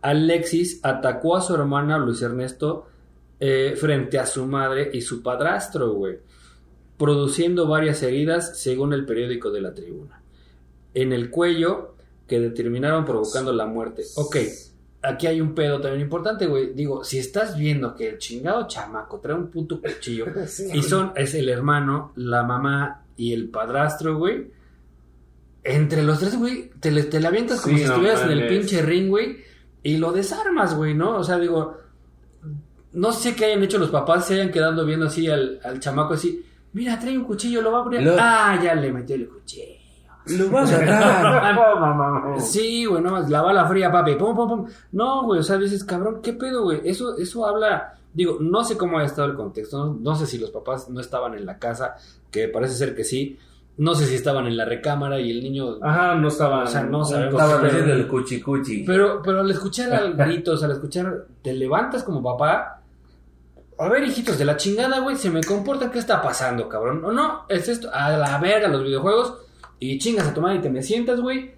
Alexis 0.00 0.80
atacó 0.82 1.36
a 1.36 1.40
su 1.40 1.54
hermana 1.54 1.98
Luis 1.98 2.22
Ernesto 2.22 2.86
eh, 3.40 3.74
frente 3.76 4.18
a 4.18 4.26
su 4.26 4.46
madre 4.46 4.90
y 4.92 5.00
su 5.00 5.22
padrastro, 5.22 5.92
güey, 5.92 6.18
produciendo 6.96 7.66
varias 7.66 8.02
heridas 8.02 8.58
según 8.58 8.92
el 8.92 9.04
periódico 9.04 9.50
de 9.50 9.60
la 9.60 9.74
tribuna. 9.74 10.22
En 10.94 11.12
el 11.12 11.30
cuello 11.30 11.94
que 12.26 12.38
determinaron 12.38 13.04
provocando 13.04 13.52
la 13.52 13.66
muerte. 13.66 14.04
Ok, 14.16 14.36
aquí 15.02 15.26
hay 15.26 15.40
un 15.40 15.54
pedo 15.54 15.80
también 15.80 16.02
importante, 16.02 16.46
güey. 16.46 16.74
Digo, 16.74 17.02
si 17.02 17.18
estás 17.18 17.56
viendo 17.56 17.94
que 17.96 18.10
el 18.10 18.18
chingado 18.18 18.68
chamaco 18.68 19.18
trae 19.18 19.34
un 19.34 19.50
puto 19.50 19.80
cuchillo 19.80 20.26
y 20.72 20.82
son, 20.82 21.12
es 21.16 21.34
el 21.34 21.48
hermano, 21.48 22.12
la 22.16 22.44
mamá 22.44 23.04
y 23.16 23.32
el 23.32 23.48
padrastro, 23.48 24.16
güey. 24.16 24.59
Entre 25.62 26.02
los 26.02 26.18
tres, 26.18 26.38
güey, 26.38 26.70
te, 26.80 26.90
le- 26.90 27.02
te 27.04 27.20
la 27.20 27.28
avientas 27.28 27.60
como 27.60 27.76
Sí, 27.76 27.82
si 27.82 27.88
no 27.88 27.94
estuvieras 27.94 28.22
en 28.22 28.30
el 28.30 28.48
pinche 28.48 28.82
ring, 28.82 29.08
güey, 29.08 29.38
y 29.82 29.96
lo 29.98 30.12
desarmas, 30.12 30.74
güey, 30.74 30.94
¿no? 30.94 31.16
O 31.18 31.24
sea, 31.24 31.38
digo, 31.38 31.76
no 32.92 33.12
sé 33.12 33.34
qué 33.34 33.46
hayan 33.46 33.62
hecho 33.62 33.78
los 33.78 33.90
papás, 33.90 34.26
se 34.26 34.34
hayan 34.34 34.50
quedado 34.50 34.84
viendo 34.84 35.06
así 35.06 35.28
al, 35.28 35.60
al 35.62 35.78
chamaco 35.80 36.14
así, 36.14 36.44
mira, 36.72 36.98
trae 36.98 37.16
un 37.16 37.24
cuchillo, 37.24 37.60
lo 37.62 37.72
va 37.72 37.78
a 37.78 37.82
abrir. 37.82 38.02
Lo- 38.02 38.16
Ah, 38.18 38.58
ya 38.62 38.74
le 38.74 38.92
metió 38.92 39.16
el 39.16 39.28
cuchillo. 39.28 39.76
Lo 40.26 40.50
vas 40.50 40.70
a 40.72 40.78
dar. 40.78 41.54
Sí, 42.40 42.84
güey, 42.84 43.02
no 43.02 43.10
más, 43.12 43.28
la 43.30 43.42
bala 43.42 43.66
fría, 43.66 43.90
papi, 43.92 44.14
pum, 44.16 44.34
pum, 44.34 44.48
pum. 44.48 44.66
No, 44.92 45.24
güey, 45.24 45.40
o 45.40 45.42
sea, 45.42 45.56
dices, 45.56 45.84
cabrón, 45.84 46.20
¿qué 46.22 46.32
pedo, 46.32 46.62
güey? 46.62 46.80
Eso, 46.84 47.16
eso 47.16 47.46
habla, 47.46 47.98
digo, 48.12 48.38
no 48.40 48.64
sé 48.64 48.76
cómo 48.76 48.98
ha 48.98 49.04
estado 49.04 49.28
el 49.28 49.34
contexto, 49.34 49.78
no, 49.86 49.98
no 50.00 50.14
sé 50.16 50.26
si 50.26 50.38
los 50.38 50.50
papás 50.50 50.88
no 50.88 51.00
estaban 51.00 51.34
en 51.34 51.46
la 51.46 51.58
casa, 51.58 51.96
que 52.30 52.48
parece 52.48 52.74
ser 52.74 52.94
que 52.94 53.04
sí, 53.04 53.38
no 53.80 53.94
sé 53.94 54.04
si 54.04 54.14
estaban 54.14 54.46
en 54.46 54.58
la 54.58 54.66
recámara 54.66 55.18
y 55.18 55.30
el 55.30 55.42
niño... 55.42 55.78
Ajá, 55.80 56.14
no 56.14 56.28
estaba. 56.28 56.64
O 56.64 56.66
sea, 56.66 56.82
no 56.82 57.02
sabemos. 57.02 57.40
Estaban 57.40 57.64
haciendo 57.64 57.94
el 57.94 58.06
cuchi 58.06 58.38
cuchi. 58.38 58.84
Pero, 58.84 59.22
pero 59.22 59.40
al 59.40 59.50
escuchar 59.50 59.94
al 59.94 60.12
grito, 60.12 60.52
o 60.52 60.56
sea, 60.58 60.66
al 60.66 60.74
escuchar, 60.74 61.24
te 61.40 61.54
levantas 61.54 62.02
como 62.02 62.22
papá. 62.22 62.82
A 63.78 63.88
ver, 63.88 64.04
hijitos 64.04 64.36
de 64.36 64.44
la 64.44 64.58
chingada, 64.58 65.00
güey, 65.00 65.16
se 65.16 65.30
me 65.30 65.42
comporta, 65.42 65.90
¿qué 65.90 65.98
está 65.98 66.20
pasando, 66.20 66.68
cabrón? 66.68 67.02
O 67.06 67.10
no, 67.10 67.46
es 67.48 67.68
esto, 67.70 67.88
a 67.90 68.10
la 68.10 68.36
verga 68.36 68.68
los 68.68 68.84
videojuegos, 68.84 69.38
y 69.78 69.98
chingas 69.98 70.28
a 70.28 70.34
tu 70.34 70.42
madre 70.42 70.58
y 70.58 70.60
te 70.60 70.68
me 70.68 70.82
sientas, 70.82 71.18
güey, 71.18 71.54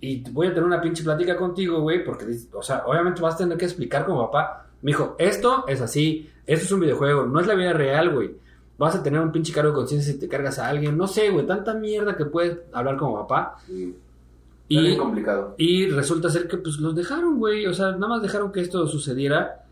y 0.00 0.22
voy 0.30 0.46
a 0.46 0.50
tener 0.50 0.62
una 0.62 0.80
pinche 0.80 1.02
plática 1.02 1.36
contigo, 1.36 1.80
güey, 1.80 2.04
porque, 2.04 2.26
o 2.52 2.62
sea, 2.62 2.84
obviamente 2.86 3.20
vas 3.20 3.34
a 3.34 3.38
tener 3.38 3.58
que 3.58 3.64
explicar 3.64 4.06
como 4.06 4.30
papá, 4.30 4.68
mijo, 4.82 5.16
esto 5.18 5.64
es 5.66 5.80
así, 5.80 6.30
esto 6.46 6.64
es 6.64 6.70
un 6.70 6.78
videojuego, 6.78 7.26
no 7.26 7.40
es 7.40 7.48
la 7.48 7.54
vida 7.54 7.72
real, 7.72 8.14
güey. 8.14 8.45
Vas 8.78 8.94
a 8.94 9.02
tener 9.02 9.20
un 9.20 9.32
pinche 9.32 9.52
cargo 9.52 9.70
de 9.70 9.76
conciencia 9.76 10.12
si 10.12 10.18
te 10.18 10.28
cargas 10.28 10.58
a 10.58 10.68
alguien, 10.68 10.96
no 10.96 11.06
sé, 11.06 11.30
güey, 11.30 11.46
tanta 11.46 11.74
mierda 11.74 12.16
que 12.16 12.26
puedes 12.26 12.58
hablar 12.72 12.96
como 12.96 13.26
papá. 13.26 13.56
Y, 14.68 14.96
complicado. 14.96 15.54
y 15.58 15.86
resulta 15.90 16.28
ser 16.28 16.48
que 16.48 16.56
pues 16.56 16.78
los 16.78 16.94
dejaron, 16.94 17.38
güey. 17.38 17.66
O 17.66 17.74
sea, 17.74 17.92
nada 17.92 18.08
más 18.08 18.22
dejaron 18.22 18.52
que 18.52 18.60
esto 18.60 18.86
sucediera. 18.88 19.64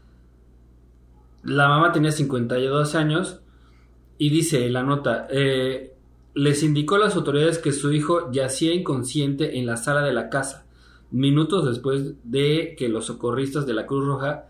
La 1.42 1.68
mamá 1.68 1.92
tenía 1.92 2.12
52 2.12 2.94
años 2.94 3.40
y 4.16 4.30
dice 4.30 4.70
la 4.70 4.82
nota, 4.82 5.26
eh, 5.30 5.94
les 6.34 6.62
indicó 6.62 6.96
a 6.96 7.00
las 7.00 7.16
autoridades 7.16 7.58
que 7.58 7.72
su 7.72 7.92
hijo 7.92 8.30
yacía 8.32 8.74
inconsciente 8.74 9.58
en 9.58 9.66
la 9.66 9.76
sala 9.76 10.02
de 10.02 10.12
la 10.12 10.30
casa, 10.30 10.66
minutos 11.10 11.66
después 11.66 12.14
de 12.24 12.74
que 12.78 12.88
los 12.88 13.06
socorristas 13.06 13.66
de 13.66 13.74
la 13.74 13.86
Cruz 13.86 14.06
Roja 14.06 14.46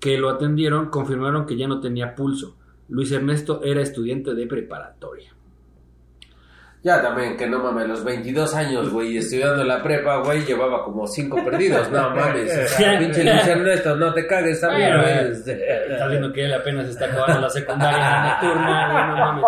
que 0.00 0.18
lo 0.18 0.28
atendieron 0.28 0.90
confirmaron 0.90 1.46
que 1.46 1.56
ya 1.56 1.68
no 1.68 1.80
tenía 1.80 2.14
pulso. 2.14 2.56
Luis 2.88 3.10
Ernesto 3.12 3.60
era 3.64 3.80
estudiante 3.82 4.34
de 4.34 4.46
preparatoria. 4.46 5.30
Ya 6.82 7.00
también, 7.00 7.34
que 7.38 7.46
no 7.46 7.60
mames, 7.62 7.88
los 7.88 8.04
22 8.04 8.54
años, 8.54 8.90
güey, 8.92 9.16
estudiando 9.16 9.64
la 9.64 9.82
prepa, 9.82 10.18
güey, 10.18 10.44
llevaba 10.44 10.84
como 10.84 11.06
5 11.06 11.42
perdidos, 11.42 11.90
no 11.90 12.10
mames. 12.10 12.52
O 12.64 12.68
sea, 12.76 12.98
pinche 12.98 13.24
Luis 13.24 13.46
Ernesto, 13.46 13.96
no 13.96 14.12
te 14.12 14.26
cagues 14.26 14.60
también, 14.60 14.90
Bueno, 15.00 15.02
güey. 15.02 15.32
Está 15.32 16.08
viendo 16.08 16.30
que 16.30 16.44
él 16.44 16.52
apenas 16.52 16.86
está 16.88 17.06
acabando 17.06 17.40
la 17.40 17.48
secundaria 17.48 18.24
nocturna, 18.42 18.92
güey, 18.92 19.06
no 19.08 19.16
mames. 19.16 19.44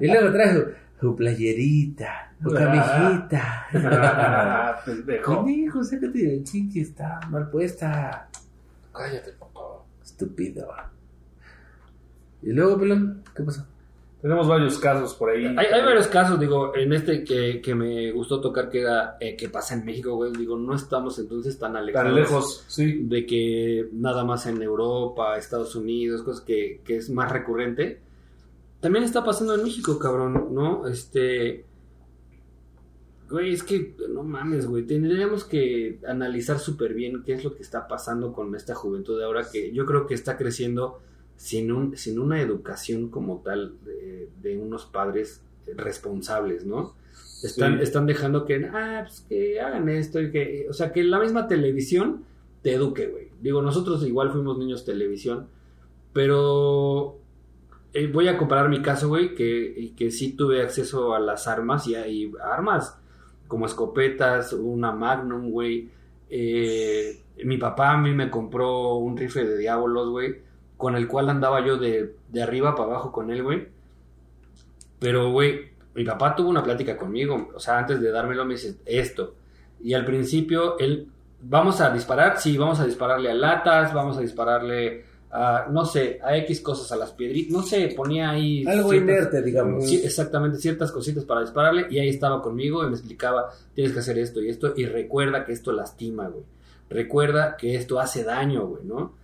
Y 0.00 0.06
luego 0.08 0.30
trajo 0.32 0.60
su 1.00 1.16
playerita, 1.16 2.32
su 2.42 2.50
Ah. 2.50 2.58
camijita. 2.58 3.66
Ah, 3.72 4.82
pendejo. 4.84 5.44
Pendejo, 5.46 5.82
sácate 5.84 6.18
de 6.18 6.44
chichi, 6.44 6.80
está 6.82 7.18
mal 7.30 7.48
puesta. 7.48 8.28
Cállate, 8.92 9.32
papá. 9.40 9.60
Estúpido. 10.02 10.68
Y 12.42 12.52
luego, 12.52 12.78
pelón, 12.78 13.22
¿qué 13.34 13.42
pasó? 13.42 13.66
Tenemos 14.22 14.46
varios 14.46 14.78
casos 14.78 15.14
por 15.14 15.30
ahí. 15.30 15.44
Hay, 15.44 15.66
hay 15.66 15.84
varios 15.84 16.06
casos, 16.06 16.38
digo, 16.38 16.76
en 16.76 16.92
este 16.92 17.24
que, 17.24 17.60
que 17.60 17.74
me 17.74 18.12
gustó 18.12 18.40
tocar 18.40 18.70
que 18.70 18.82
era 18.82 19.16
eh, 19.18 19.34
que 19.36 19.48
pasa 19.48 19.74
en 19.74 19.84
México, 19.84 20.14
güey. 20.14 20.30
Digo, 20.30 20.56
no 20.56 20.76
estamos 20.76 21.18
entonces 21.18 21.58
tan 21.58 21.76
alejados. 21.76 22.06
Tan 22.06 22.14
lejos, 22.14 22.64
sí. 22.68 23.02
De 23.02 23.26
que 23.26 23.88
nada 23.92 24.24
más 24.24 24.46
en 24.46 24.62
Europa, 24.62 25.36
Estados 25.36 25.74
Unidos, 25.74 26.22
cosas 26.22 26.44
que, 26.44 26.82
que 26.84 26.98
es 26.98 27.10
más 27.10 27.32
recurrente. 27.32 28.00
También 28.78 29.04
está 29.04 29.24
pasando 29.24 29.56
en 29.56 29.64
México, 29.64 29.98
cabrón, 29.98 30.50
¿no? 30.52 30.86
Este. 30.86 31.64
Güey, 33.28 33.54
es 33.54 33.64
que 33.64 33.96
no 34.08 34.22
mames, 34.22 34.66
güey. 34.66 34.84
Tendríamos 34.84 35.44
que 35.44 35.98
analizar 36.06 36.60
súper 36.60 36.94
bien 36.94 37.24
qué 37.24 37.32
es 37.32 37.42
lo 37.42 37.56
que 37.56 37.62
está 37.62 37.88
pasando 37.88 38.32
con 38.32 38.54
esta 38.54 38.76
juventud 38.76 39.18
de 39.18 39.24
ahora 39.24 39.48
que 39.50 39.72
yo 39.72 39.84
creo 39.84 40.06
que 40.06 40.14
está 40.14 40.36
creciendo 40.36 41.00
sin, 41.42 41.72
un, 41.72 41.96
sin 41.96 42.20
una 42.20 42.40
educación 42.40 43.08
como 43.08 43.40
tal 43.44 43.74
de, 43.84 44.28
de 44.40 44.56
unos 44.58 44.86
padres 44.86 45.42
responsables, 45.76 46.64
¿no? 46.64 46.94
Están, 47.42 47.78
Sí. 47.78 47.82
están 47.82 48.06
dejando 48.06 48.44
que, 48.44 48.64
ah, 48.72 49.02
pues 49.04 49.22
que 49.28 49.60
hagan 49.60 49.88
esto 49.88 50.20
y 50.20 50.30
que, 50.30 50.66
o 50.70 50.72
sea, 50.72 50.92
que 50.92 51.02
la 51.02 51.18
misma 51.18 51.48
televisión 51.48 52.22
te 52.62 52.74
eduque, 52.74 53.08
güey. 53.08 53.30
Digo, 53.40 53.60
nosotros 53.60 54.06
igual 54.06 54.30
fuimos 54.30 54.56
niños 54.56 54.84
televisión, 54.84 55.48
pero 56.12 57.18
eh, 57.92 58.06
voy 58.06 58.28
a 58.28 58.38
comparar 58.38 58.68
mi 58.68 58.80
caso, 58.80 59.08
güey, 59.08 59.34
que, 59.34 59.74
y 59.76 59.90
que 59.90 60.12
sí 60.12 60.34
tuve 60.34 60.62
acceso 60.62 61.12
a 61.12 61.18
las 61.18 61.48
armas 61.48 61.88
y 61.88 61.96
hay 61.96 62.32
armas 62.40 62.96
como 63.48 63.66
escopetas, 63.66 64.52
una 64.52 64.92
Magnum, 64.92 65.50
güey. 65.50 65.90
Eh, 66.30 67.20
mi 67.44 67.58
papá 67.58 67.94
a 67.94 67.98
mí 67.98 68.14
me 68.14 68.30
compró 68.30 68.94
un 68.94 69.16
rifle 69.16 69.44
de 69.44 69.58
diablos, 69.58 70.08
güey, 70.10 70.36
con 70.82 70.96
el 70.96 71.06
cual 71.06 71.30
andaba 71.30 71.64
yo 71.64 71.76
de, 71.78 72.16
de 72.28 72.42
arriba 72.42 72.74
para 72.74 72.90
abajo 72.90 73.12
con 73.12 73.30
él, 73.30 73.42
güey. 73.42 73.68
Pero, 74.98 75.30
güey, 75.30 75.70
mi 75.94 76.04
papá 76.04 76.34
tuvo 76.36 76.50
una 76.50 76.62
plática 76.62 76.96
conmigo, 76.96 77.50
o 77.54 77.60
sea, 77.60 77.78
antes 77.78 78.00
de 78.00 78.10
dármelo 78.10 78.44
me 78.44 78.54
dice 78.54 78.76
esto. 78.84 79.34
Y 79.82 79.94
al 79.94 80.04
principio 80.04 80.78
él, 80.78 81.08
vamos 81.40 81.80
a 81.80 81.90
disparar, 81.90 82.38
sí, 82.38 82.56
vamos 82.56 82.80
a 82.80 82.84
dispararle 82.86 83.30
a 83.30 83.34
latas, 83.34 83.94
vamos 83.94 84.16
a 84.16 84.20
dispararle 84.20 85.04
a, 85.30 85.66
no 85.70 85.84
sé, 85.86 86.20
a 86.22 86.36
X 86.38 86.60
cosas, 86.60 86.92
a 86.92 86.96
las 86.96 87.12
piedritas, 87.12 87.52
no 87.52 87.62
sé, 87.62 87.92
ponía 87.96 88.30
ahí... 88.30 88.64
Algo 88.66 88.90
ciertas- 88.90 89.16
inerte, 89.16 89.42
digamos. 89.42 89.88
Sí, 89.88 90.02
exactamente, 90.04 90.58
ciertas 90.58 90.92
cositas 90.92 91.24
para 91.24 91.40
dispararle 91.40 91.86
y 91.90 91.98
ahí 91.98 92.08
estaba 92.08 92.42
conmigo 92.42 92.84
y 92.84 92.88
me 92.88 92.92
explicaba, 92.96 93.48
tienes 93.74 93.92
que 93.92 94.00
hacer 94.00 94.18
esto 94.18 94.40
y 94.42 94.50
esto 94.50 94.74
y 94.76 94.84
recuerda 94.86 95.44
que 95.44 95.52
esto 95.52 95.72
lastima, 95.72 96.28
güey. 96.28 96.44
Recuerda 96.90 97.56
que 97.56 97.74
esto 97.76 97.98
hace 97.98 98.22
daño, 98.22 98.66
güey, 98.66 98.84
¿no? 98.84 99.14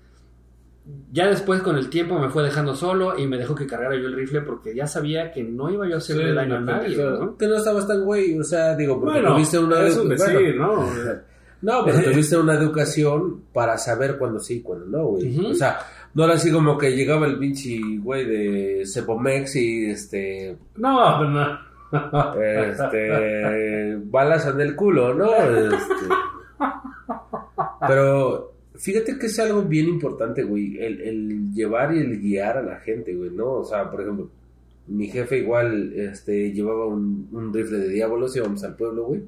Ya 1.10 1.26
después 1.26 1.62
con 1.62 1.76
el 1.76 1.88
tiempo 1.88 2.18
me 2.18 2.28
fue 2.28 2.42
dejando 2.42 2.74
solo 2.74 3.18
y 3.18 3.26
me 3.26 3.38
dejó 3.38 3.54
que 3.54 3.66
cargara 3.66 3.94
yo 3.96 4.08
el 4.08 4.14
rifle 4.14 4.42
porque 4.42 4.74
ya 4.74 4.86
sabía 4.86 5.32
que 5.32 5.42
no 5.42 5.70
iba 5.70 5.86
yo 5.88 5.94
a 5.94 5.98
hacerle 5.98 6.30
Sí, 6.30 6.34
daño 6.34 6.56
a 6.56 6.60
nadie. 6.60 6.96
Que 7.38 7.46
no 7.48 7.56
estabas 7.56 7.86
tan 7.88 8.04
güey, 8.04 8.38
o 8.38 8.44
sea, 8.44 8.74
digo, 8.76 9.00
porque 9.00 9.20
Bueno, 9.20 9.34
tuviste 9.34 9.58
una 9.58 9.82
es 9.86 9.96
un 9.96 10.06
edu- 10.06 10.10
decir, 10.10 10.58
bueno, 10.58 10.76
¿no? 10.76 10.88
No, 11.60 11.84
pero 11.84 12.00
tuviste 12.12 12.36
una 12.36 12.54
educación 12.54 13.42
para 13.52 13.76
saber 13.78 14.16
cuándo 14.18 14.38
sí 14.38 14.56
y 14.58 14.60
cuándo 14.62 14.86
no, 14.86 15.04
güey. 15.08 15.46
O 15.46 15.54
sea, 15.54 15.78
no 16.14 16.24
era 16.24 16.34
así 16.34 16.52
como 16.52 16.78
que 16.78 16.94
llegaba 16.94 17.26
el 17.26 17.38
pinche 17.38 17.80
güey 17.98 18.24
de 18.26 18.82
Cepomex 18.86 19.56
y 19.56 19.90
este. 19.90 20.56
No, 20.76 21.24
no. 21.24 21.58
Este. 22.40 23.96
balas 24.04 24.46
en 24.46 24.60
el 24.60 24.76
culo, 24.76 25.14
¿no? 25.14 25.34
Este, 25.34 26.06
pero 27.86 28.47
fíjate 28.78 29.18
que 29.18 29.26
es 29.26 29.38
algo 29.38 29.62
bien 29.62 29.86
importante, 29.88 30.42
güey. 30.42 30.78
El, 30.78 31.00
el 31.02 31.52
llevar 31.52 31.94
y 31.94 31.98
el 32.00 32.20
guiar 32.20 32.56
a 32.58 32.62
la 32.62 32.76
gente, 32.80 33.14
güey, 33.14 33.30
¿no? 33.30 33.52
O 33.54 33.64
sea, 33.64 33.90
por 33.90 34.00
ejemplo, 34.00 34.30
mi 34.86 35.08
jefe 35.08 35.38
igual 35.38 35.92
este, 35.94 36.52
llevaba 36.52 36.86
un, 36.86 37.28
un 37.32 37.52
rifle 37.52 37.78
de 37.78 37.88
diablos, 37.90 38.34
íbamos 38.36 38.64
al 38.64 38.74
pueblo, 38.76 39.04
güey. 39.06 39.22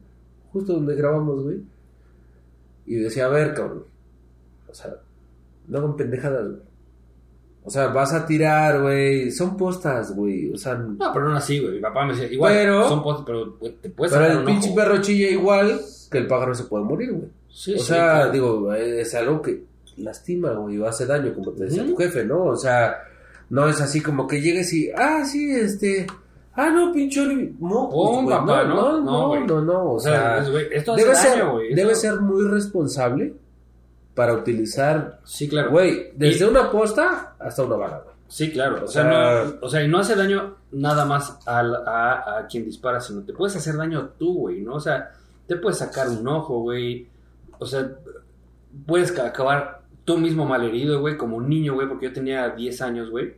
Justo 0.53 0.73
donde 0.75 0.95
grabamos, 0.97 1.43
güey. 1.45 1.59
Y 2.87 2.97
decía, 2.97 3.27
a 3.27 3.29
ver, 3.29 3.55
cabrón. 3.55 3.85
O 4.69 4.75
sea, 4.75 4.95
no 5.69 5.79
hagan 5.79 5.97
pendejadas, 5.97 6.47
güey. 6.49 6.61
O 7.63 7.71
sea, 7.71 7.89
vas 7.89 8.13
a 8.15 8.25
tirar, 8.27 8.81
güey. 8.81 9.31
Son 9.31 9.57
postas, 9.57 10.17
güey. 10.17 10.51
O 10.53 10.57
sea, 10.57 10.75
No, 10.77 11.11
pero 11.13 11.29
no 11.29 11.37
así, 11.37 11.61
güey. 11.61 11.75
Mi 11.75 11.81
papá 11.81 12.07
me 12.07 12.15
decía, 12.15 12.33
igual, 12.33 12.53
Pero- 12.55 12.89
son 12.89 13.03
postes, 13.03 13.25
pero 13.27 13.53
te 13.83 13.91
puedes 13.91 14.13
pero 14.15 14.27
el 14.33 14.39
un 14.39 14.45
pinche 14.47 14.69
ojo. 14.69 14.77
perro 14.77 15.01
chilla 15.03 15.29
igual 15.29 15.79
que 16.11 16.19
el 16.19 16.27
pájaro 16.27 16.55
se 16.55 16.65
puede 16.65 16.85
morir, 16.85 17.13
güey. 17.13 17.29
Sí, 17.51 17.75
o 17.75 17.79
sí, 17.79 17.85
sea, 17.85 18.13
claro. 18.15 18.33
digo, 18.33 18.75
es 18.75 19.15
algo 19.15 19.43
que 19.43 19.65
lastima, 19.97 20.53
güey, 20.53 20.79
o 20.79 20.87
hace 20.87 21.05
daño, 21.07 21.35
como 21.35 21.53
te 21.53 21.65
decía 21.65 21.85
tu 21.87 21.97
jefe, 21.97 22.25
¿no? 22.25 22.45
O 22.45 22.57
sea, 22.57 22.97
no 23.51 23.69
es 23.69 23.81
así 23.81 24.01
como 24.01 24.27
que 24.27 24.41
llegues 24.41 24.73
y, 24.73 24.91
ah, 24.97 25.25
sí, 25.25 25.51
este, 25.53 26.07
ah, 26.55 26.71
no, 26.71 26.93
pinche 26.93 27.21
no, 27.25 27.35
pues, 27.91 28.23
güey, 28.25 28.27
papá, 28.29 28.65
no, 28.65 29.01
¿no? 29.01 29.01
no, 29.01 29.61
No, 29.63 29.83
o 29.83 29.95
O 29.97 30.01
sea, 30.01 30.13
sea, 30.37 30.39
es, 30.45 30.51
güey, 30.51 30.67
esto 30.73 30.93
hace 30.95 31.03
debe 31.03 31.15
daño, 31.15 31.59
ser, 31.59 31.75
debe 31.77 31.93
Esto- 31.93 32.01
ser 32.09 32.21
muy 32.21 32.45
responsable 32.49 33.35
para 34.15 34.35
utilizar, 34.35 35.21
Sí, 35.25 35.49
claro. 35.49 35.71
güey, 35.71 36.13
desde 36.17 36.45
Y- 36.47 36.49
una 36.49 36.71
posta 36.71 37.35
hasta 37.39 37.63
una 37.63 37.77
bala, 37.77 37.99
güey. 38.05 38.15
Sí, 38.29 38.51
claro. 38.53 38.85
O 38.85 38.87
sea- 38.89 39.05
no, 39.05 39.55
o 39.63 39.69
sea, 39.69 39.83
y 39.83 39.89
no 39.89 39.99
hace 39.99 40.15
daño 40.15 40.57
nada 40.73 41.05
más 41.05 41.37
al- 41.47 41.75
a, 41.87 42.39
a 42.39 42.47
quien 42.47 42.65
dispara, 42.65 43.01
sino 43.01 43.23
te 43.23 43.33
puedes 43.33 43.57
hacer 43.57 43.77
daño 43.77 44.11
tú, 44.19 44.35
güey, 44.39 44.61
¿no? 44.61 44.75
O 44.75 44.81
sea, 44.81 45.11
te 45.49 45.57
puedes 45.57 45.79
sacar 45.79 46.09
un 46.09 46.27
ojo, 46.29 46.61
güey. 46.61 47.09
O 47.61 47.67
sea, 47.67 47.89
puedes 48.87 49.13
ca- 49.13 49.27
acabar 49.27 49.83
tú 50.05 50.19
mismo 50.19 50.45
malherido, 50.45 51.01
güey, 51.01 51.17
como 51.17 51.37
un 51.37 51.49
niño, 51.49 51.75
güey, 51.75 51.87
porque 51.87 52.07
yo 52.07 52.13
tenía 52.13 52.49
10 52.51 52.83
años, 52.83 53.11
güey. 53.11 53.35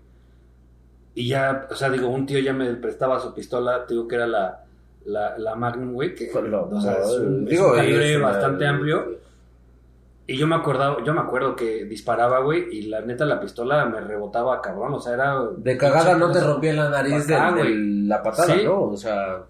Y 1.15 1.29
ya, 1.29 1.67
o 1.71 1.75
sea, 1.75 1.91
digo, 1.91 2.09
un 2.09 2.25
tío 2.25 2.39
ya 2.39 2.55
me 2.55 2.73
prestaba 2.75 3.21
su 3.21 3.35
pistola, 3.35 3.85
te 3.87 3.93
digo 3.93 4.09
que 4.09 4.15
era 4.15 4.27
la, 4.27 4.65
la, 5.05 5.37
la 5.37 5.55
Magnum, 5.55 5.93
güey, 5.93 6.15
que 6.15 6.31
o 6.33 6.81
sea, 6.81 6.95
es 7.03 7.11
un, 7.19 7.43
es 7.45 7.51
Digo, 7.51 7.69
un 7.71 7.77
calibre 7.77 8.11
es 8.13 8.17
una- 8.17 8.29
bastante 8.29 8.67
amplio. 8.67 9.21
Y 10.27 10.39
yo 10.39 10.47
me 10.47 10.55
acordaba, 10.55 11.03
yo 11.05 11.13
me 11.13 11.21
acuerdo 11.21 11.57
que 11.57 11.85
disparaba, 11.85 12.39
güey, 12.39 12.65
y 12.71 12.83
la 12.83 13.01
neta 13.01 13.25
la 13.27 13.41
pistola 13.41 13.85
me 13.87 14.01
rebotaba 14.01 14.63
cabrón, 14.63 14.95
o 14.95 15.01
sea, 15.01 15.15
era... 15.15 15.37
De 15.59 15.77
cagada 15.77 16.17
no 16.17 16.31
te 16.31 16.41
rompía 16.41 16.73
la 16.75 16.89
nariz 16.89 17.27
de, 17.27 17.35
la 18.07 18.23
patada, 18.23 18.55
Sí. 18.55 18.63
¿no? 18.65 18.83
O 18.85 18.97
sea, 18.97 19.43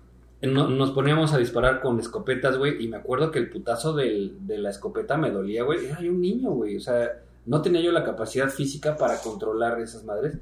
No- 0.43 0.68
nos 0.68 0.90
poníamos 0.90 1.32
a 1.32 1.38
disparar 1.38 1.80
con 1.80 2.01
escopetas, 2.01 2.59
güey, 2.59 2.82
y 2.84 2.88
me 2.88 2.97
acuerdo 2.97 3.30
que 3.30 3.38
el 3.38 3.49
putazo 3.49 3.95
de 3.95 4.32
la 4.59 4.70
escopeta 4.70 5.16
me 5.16 5.30
dolía, 5.30 5.62
güey. 5.62 5.86
Era 5.86 5.99
un 6.01 6.20
niño, 6.20 6.51
güey, 6.51 6.76
o 6.76 6.80
sea, 6.80 7.11
no 7.47 7.62
tenía 7.62 7.80
yo 7.80 7.93
la 7.93 8.03
capacidad 8.05 8.49
física 8.49 8.97
para 8.97 9.18
controlar 9.18 9.80
esas 9.80 10.05
madres. 10.05 10.38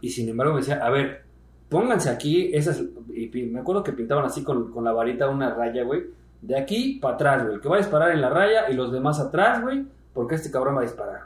Y 0.00 0.08
sin 0.10 0.28
embargo 0.28 0.54
me 0.54 0.60
decía, 0.60 0.84
a 0.84 0.90
ver, 0.90 1.22
pónganse 1.68 2.08
aquí 2.10 2.50
esas... 2.54 2.82
Y 3.14 3.28
me 3.44 3.60
acuerdo 3.60 3.84
que 3.84 3.92
pintaban 3.92 4.24
así 4.24 4.42
con, 4.42 4.72
con 4.72 4.82
la 4.84 4.92
varita 4.92 5.28
una 5.28 5.54
raya, 5.54 5.84
güey. 5.84 6.06
De 6.42 6.56
aquí 6.58 6.98
para 7.00 7.14
atrás, 7.14 7.46
güey. 7.46 7.60
Que 7.60 7.68
va 7.68 7.76
a 7.76 7.80
disparar 7.80 8.12
en 8.12 8.20
la 8.22 8.30
raya 8.30 8.70
y 8.70 8.74
los 8.74 8.90
demás 8.90 9.20
atrás, 9.20 9.62
güey. 9.62 9.84
Porque 10.14 10.36
este 10.36 10.50
cabrón 10.50 10.74
va 10.76 10.80
a 10.80 10.84
disparar. 10.84 11.20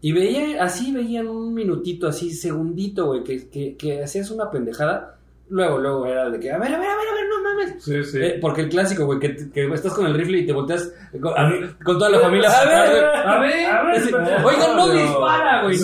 Y 0.00 0.12
veía, 0.12 0.62
así 0.62 0.92
veían 0.92 1.26
un 1.28 1.52
minutito, 1.52 2.06
así, 2.06 2.30
segundito, 2.30 3.06
güey, 3.06 3.24
que, 3.24 3.48
que, 3.50 3.76
que 3.76 4.02
hacías 4.02 4.30
una 4.30 4.48
pendejada. 4.50 5.17
Luego, 5.50 5.78
luego 5.78 6.06
era 6.06 6.28
de 6.28 6.38
que, 6.38 6.52
a 6.52 6.58
ver, 6.58 6.74
a 6.74 6.78
ver, 6.78 6.88
a 6.90 6.94
ver, 6.96 7.08
a 7.08 7.14
ver, 7.14 7.24
no 7.28 7.42
mames. 7.42 7.82
Sí, 7.82 8.04
sí. 8.04 8.18
Eh, 8.20 8.38
porque 8.40 8.60
el 8.62 8.68
clásico, 8.68 9.06
güey, 9.06 9.18
que, 9.18 9.50
que 9.50 9.66
estás 9.72 9.94
con 9.94 10.06
el 10.06 10.12
rifle 10.14 10.38
y 10.40 10.46
te 10.46 10.52
volteas 10.52 10.92
con, 11.22 11.32
a- 11.38 11.74
con 11.82 11.98
toda 11.98 12.10
la 12.10 12.18
familia. 12.20 12.50
A 12.50 12.64
ver, 12.66 13.04
a 13.04 13.40
ver, 13.40 13.66
a 13.66 13.82
ver. 13.84 14.44
Oigan, 14.44 14.76
no 14.76 14.86
No. 14.86 14.92
dispara, 14.92 15.62
güey. 15.62 15.78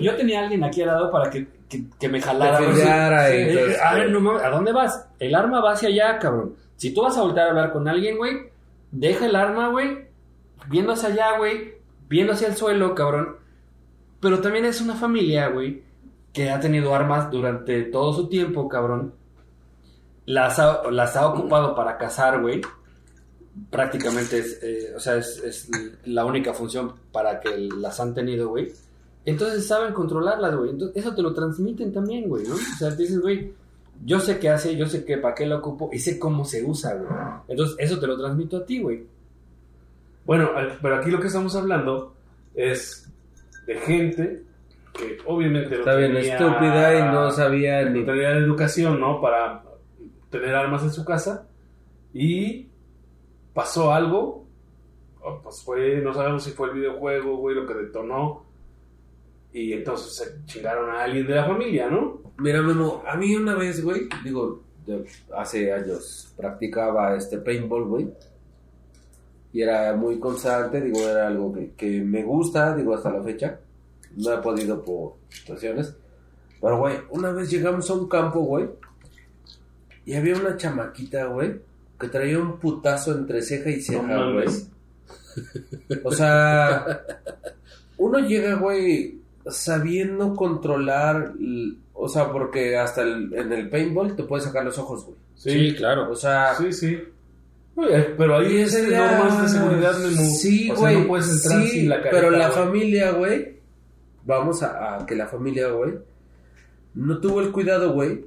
yo 0.00 0.14
tenía 0.16 0.40
a 0.40 0.42
alguien 0.44 0.62
aquí 0.64 0.82
al 0.82 0.86
lado 0.88 1.10
para 1.10 1.30
que, 1.30 1.46
que, 1.68 1.84
que 1.98 2.08
me 2.08 2.20
jalara. 2.20 3.30
Eh, 3.30 3.50
entonces, 3.50 3.80
a 3.82 3.94
ver, 3.94 4.10
no 4.10 4.20
mames, 4.20 4.42
¿a 4.42 4.50
dónde 4.50 4.72
vas? 4.72 5.08
El 5.18 5.34
arma 5.34 5.60
va 5.60 5.72
hacia 5.72 5.88
allá, 5.88 6.18
cabrón. 6.18 6.54
Si 6.76 6.92
tú 6.94 7.02
vas 7.02 7.16
a 7.18 7.22
voltear 7.22 7.46
a 7.46 7.50
hablar 7.50 7.72
con 7.72 7.88
alguien, 7.88 8.16
güey, 8.16 8.50
deja 8.92 9.26
el 9.26 9.36
arma, 9.36 9.68
güey, 9.68 10.06
viendo 10.68 10.92
hacia 10.92 11.08
allá, 11.08 11.36
güey, 11.38 11.74
viendo 12.08 12.32
hacia 12.34 12.48
el 12.48 12.54
suelo, 12.56 12.94
cabrón. 12.94 13.36
Pero 14.20 14.40
también 14.40 14.64
es 14.64 14.80
una 14.80 14.94
familia, 14.94 15.48
güey, 15.48 15.82
que 16.34 16.50
ha 16.50 16.58
tenido 16.58 16.94
armas 16.94 17.30
durante 17.30 17.84
todo 17.84 18.12
su 18.12 18.28
tiempo, 18.28 18.68
cabrón. 18.68 19.14
Las 20.26 20.58
ha, 20.58 20.90
las 20.90 21.16
ha 21.16 21.28
ocupado 21.28 21.76
para 21.76 21.96
cazar, 21.96 22.42
güey. 22.42 22.60
Prácticamente 23.70 24.38
es, 24.40 24.58
eh, 24.60 24.92
o 24.96 25.00
sea, 25.00 25.16
es, 25.16 25.70
la 26.06 26.24
única 26.24 26.52
función 26.52 26.92
para 27.12 27.38
que 27.38 27.56
las 27.56 28.00
han 28.00 28.14
tenido, 28.14 28.48
güey. 28.48 28.72
Entonces 29.24 29.66
saben 29.66 29.94
controlarlas, 29.94 30.56
güey. 30.56 30.70
Entonces 30.70 30.96
eso 30.96 31.14
te 31.14 31.22
lo 31.22 31.32
transmiten 31.32 31.92
también, 31.92 32.28
güey, 32.28 32.44
¿no? 32.48 32.56
O 32.56 32.78
sea, 32.78 32.90
dices, 32.90 33.20
güey, 33.20 33.52
yo 34.04 34.18
sé 34.18 34.40
qué 34.40 34.50
hace, 34.50 34.76
yo 34.76 34.88
sé 34.88 35.04
qué, 35.04 35.18
para 35.18 35.36
qué 35.36 35.46
lo 35.46 35.58
ocupo 35.58 35.88
y 35.92 36.00
sé 36.00 36.18
cómo 36.18 36.44
se 36.44 36.64
usa, 36.64 36.94
güey. 36.94 37.08
Entonces 37.46 37.76
eso 37.78 38.00
te 38.00 38.08
lo 38.08 38.18
transmito 38.18 38.56
a 38.56 38.66
ti, 38.66 38.82
güey. 38.82 39.06
Bueno, 40.26 40.50
pero 40.82 40.96
aquí 40.96 41.12
lo 41.12 41.20
que 41.20 41.28
estamos 41.28 41.54
hablando 41.54 42.12
es 42.56 43.08
de 43.68 43.74
gente 43.76 44.44
que 44.96 45.18
obviamente 45.26 45.70
no 45.70 45.76
Está 45.80 45.96
bien 45.96 46.14
tenía- 46.14 46.36
estúpida 46.36 46.98
y 46.98 47.02
no 47.12 47.30
sabía 47.32 47.82
no 47.84 47.90
ni... 47.90 48.04
tenía 48.04 48.30
la 48.30 48.38
educación, 48.38 49.00
¿no? 49.00 49.20
Para 49.20 49.62
tener 50.30 50.54
armas 50.54 50.82
en 50.84 50.90
su 50.92 51.04
casa. 51.04 51.46
Y 52.12 52.68
pasó 53.52 53.92
algo. 53.92 54.46
o, 55.20 55.40
Pues 55.42 55.62
fue, 55.62 55.96
no 56.00 56.14
sabemos 56.14 56.44
si 56.44 56.52
fue 56.52 56.68
el 56.68 56.74
videojuego, 56.74 57.36
güey, 57.38 57.56
lo 57.56 57.66
que 57.66 57.74
detonó. 57.74 58.44
Y 59.52 59.72
entonces 59.72 60.16
se 60.16 60.44
chingaron 60.46 60.90
a 60.90 61.04
alguien 61.04 61.26
de 61.26 61.34
la 61.34 61.44
familia, 61.44 61.88
¿no? 61.88 62.20
Mira, 62.38 62.60
Memo, 62.62 63.02
a 63.06 63.16
mí 63.16 63.34
una 63.36 63.54
vez, 63.54 63.84
güey, 63.84 64.08
digo, 64.24 64.62
yo 64.86 65.02
hace 65.36 65.72
años 65.72 66.32
practicaba 66.36 67.16
este 67.16 67.38
paintball, 67.38 67.84
güey. 67.84 68.10
Y 69.52 69.62
era 69.62 69.94
muy 69.94 70.18
constante, 70.18 70.80
digo, 70.80 70.98
era 71.08 71.28
algo 71.28 71.52
que, 71.52 71.70
que 71.76 72.00
me 72.00 72.24
gusta, 72.24 72.74
digo, 72.74 72.94
hasta 72.94 73.12
la 73.12 73.22
fecha. 73.22 73.60
No 74.16 74.32
he 74.32 74.38
podido 74.38 74.82
por 74.82 75.14
situaciones. 75.28 75.94
Pero, 76.60 76.78
güey, 76.78 76.96
una 77.10 77.30
vez 77.32 77.50
llegamos 77.50 77.88
a 77.90 77.94
un 77.94 78.08
campo, 78.08 78.40
güey. 78.40 78.68
Y 80.06 80.14
había 80.14 80.36
una 80.36 80.56
chamaquita, 80.56 81.26
güey, 81.26 81.60
que 81.98 82.08
traía 82.08 82.38
un 82.38 82.58
putazo 82.58 83.12
entre 83.12 83.42
ceja 83.42 83.70
y 83.70 83.80
ceja, 83.80 84.02
No 84.02 84.32
güey. 84.34 84.46
O 86.04 86.12
sea, 86.12 87.02
uno 87.98 88.18
llega, 88.20 88.54
güey, 88.54 89.18
sabiendo 89.46 90.34
controlar, 90.34 91.32
o 91.92 92.08
sea, 92.08 92.30
porque 92.30 92.76
hasta 92.76 93.02
el- 93.02 93.32
en 93.34 93.52
el 93.52 93.68
paintball 93.68 94.14
te 94.16 94.22
puedes 94.24 94.44
sacar 94.44 94.64
los 94.64 94.78
ojos, 94.78 95.04
güey. 95.04 95.16
Sí, 95.34 95.74
claro. 95.76 96.10
O 96.10 96.16
sea, 96.16 96.54
Sí, 96.56 96.72
sí. 96.72 96.98
Oye, 97.76 98.14
Pero 98.16 98.36
ahí 98.38 98.58
es 98.58 98.72
ese 98.74 98.88
ya- 98.90 99.18
normas 99.18 99.42
de 99.42 99.58
seguridad, 99.58 99.98
Memo. 99.98 100.22
Sí, 100.38 100.70
O 100.70 100.76
sea, 100.76 100.82
güey. 100.90 101.00
no 101.00 101.08
puedes 101.08 101.28
entrar 101.44 101.62
sí, 101.62 101.68
sin 101.70 101.88
la 101.88 101.96
careta, 101.96 102.16
pero 102.16 102.30
la 102.30 102.48
güey. 102.50 102.58
familia, 102.64 103.10
güey, 103.10 103.56
vamos 104.24 104.62
a, 104.62 104.96
a 104.96 105.06
que 105.06 105.14
la 105.14 105.26
familia, 105.26 105.68
güey, 105.68 105.94
no 106.94 107.20
tuvo 107.20 107.40
el 107.40 107.52
cuidado, 107.52 107.92
güey, 107.92 108.26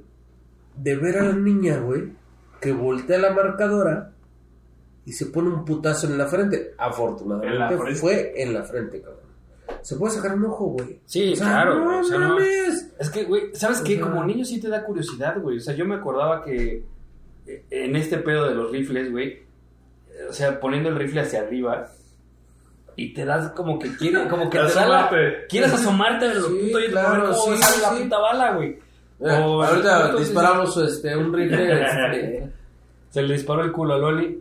de 0.76 0.96
ver 0.96 1.18
a 1.18 1.24
la 1.24 1.32
niña, 1.34 1.78
güey, 1.78 2.12
que 2.60 2.72
voltea 2.72 3.18
la 3.18 3.32
marcadora 3.32 4.12
y 5.04 5.12
se 5.12 5.26
pone 5.26 5.48
un 5.48 5.64
putazo 5.64 6.06
en 6.06 6.18
la 6.18 6.26
frente. 6.26 6.74
Afortunadamente 6.78 7.54
¿En 7.54 7.58
la 7.60 7.68
frente? 7.68 7.94
fue 7.94 8.42
en 8.42 8.52
la 8.54 8.62
frente, 8.64 9.00
cabrón. 9.00 9.28
Se 9.82 9.96
puede 9.96 10.14
sacar 10.14 10.34
un 10.36 10.44
ojo, 10.46 10.66
güey. 10.66 11.00
Sí, 11.04 11.32
O 11.32 11.36
sea, 11.36 11.46
claro. 11.46 11.84
no 11.84 12.00
o 12.00 12.04
sea, 12.04 12.18
no- 12.18 12.28
mames. 12.30 12.92
Es 12.98 13.10
que, 13.10 13.24
güey, 13.24 13.54
¿sabes 13.54 13.80
qué? 13.80 13.94
O 13.94 14.04
sea- 14.04 14.06
Como 14.10 14.24
niño 14.24 14.44
sí 14.44 14.60
te 14.60 14.68
da 14.68 14.84
curiosidad, 14.84 15.40
güey. 15.40 15.58
O 15.58 15.60
sea, 15.60 15.74
yo 15.74 15.84
me 15.84 15.94
acordaba 15.94 16.42
que 16.44 16.84
eh, 17.46 17.64
en 17.70 17.96
este 17.96 18.18
pedo 18.18 18.46
de 18.48 18.54
los 18.54 18.70
rifles, 18.70 19.10
güey, 19.10 19.28
eh, 19.28 20.26
o 20.28 20.32
sea, 20.32 20.58
poniendo 20.60 20.88
el 20.90 20.96
rifle 20.96 21.20
hacia 21.22 21.40
arriba 21.40 21.90
y 22.98 23.12
te 23.14 23.24
das 23.24 23.50
como 23.52 23.78
que 23.78 23.94
quiere, 23.96 24.26
como 24.28 24.50
que 24.50 24.58
te 24.66 24.72
da 24.74 24.86
la-. 24.88 25.10
Quieres 25.48 25.72
asomarte 25.72 26.26
a 26.26 26.34
lo 26.34 26.48
Sí, 26.48 26.54
puto 26.66 26.80
y 26.80 26.88
claro, 26.90 27.30
cómo 27.30 27.56
sí, 27.56 27.62
sale 27.62 27.82
la 27.82 28.02
puta 28.04 28.18
bala, 28.18 28.52
güey. 28.54 28.78
Mira, 29.20 29.46
O- 29.46 29.62
ahorita 29.62 30.14
disparamos 30.16 30.76
este, 30.76 31.16
un 31.16 31.32
rifle. 31.32 31.82
este, 31.82 32.50
Se 33.10 33.22
le 33.22 33.34
disparó 33.34 33.62
el 33.64 33.72
culo 33.72 33.94
a 33.94 33.98
Loli. 33.98 34.38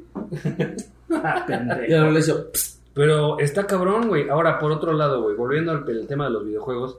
ya 1.89 1.99
no 2.01 2.11
le 2.11 2.19
hizo. 2.19 2.47
Pero 2.93 3.37
está 3.39 3.65
cabrón, 3.67 4.07
güey. 4.07 4.27
Ahora, 4.29 4.57
por 4.59 4.71
otro 4.71 4.91
lado, 4.93 5.21
güey, 5.21 5.35
volviendo 5.35 5.71
al 5.71 5.87
el 5.89 6.07
tema 6.07 6.25
de 6.25 6.31
los 6.31 6.45
videojuegos, 6.45 6.97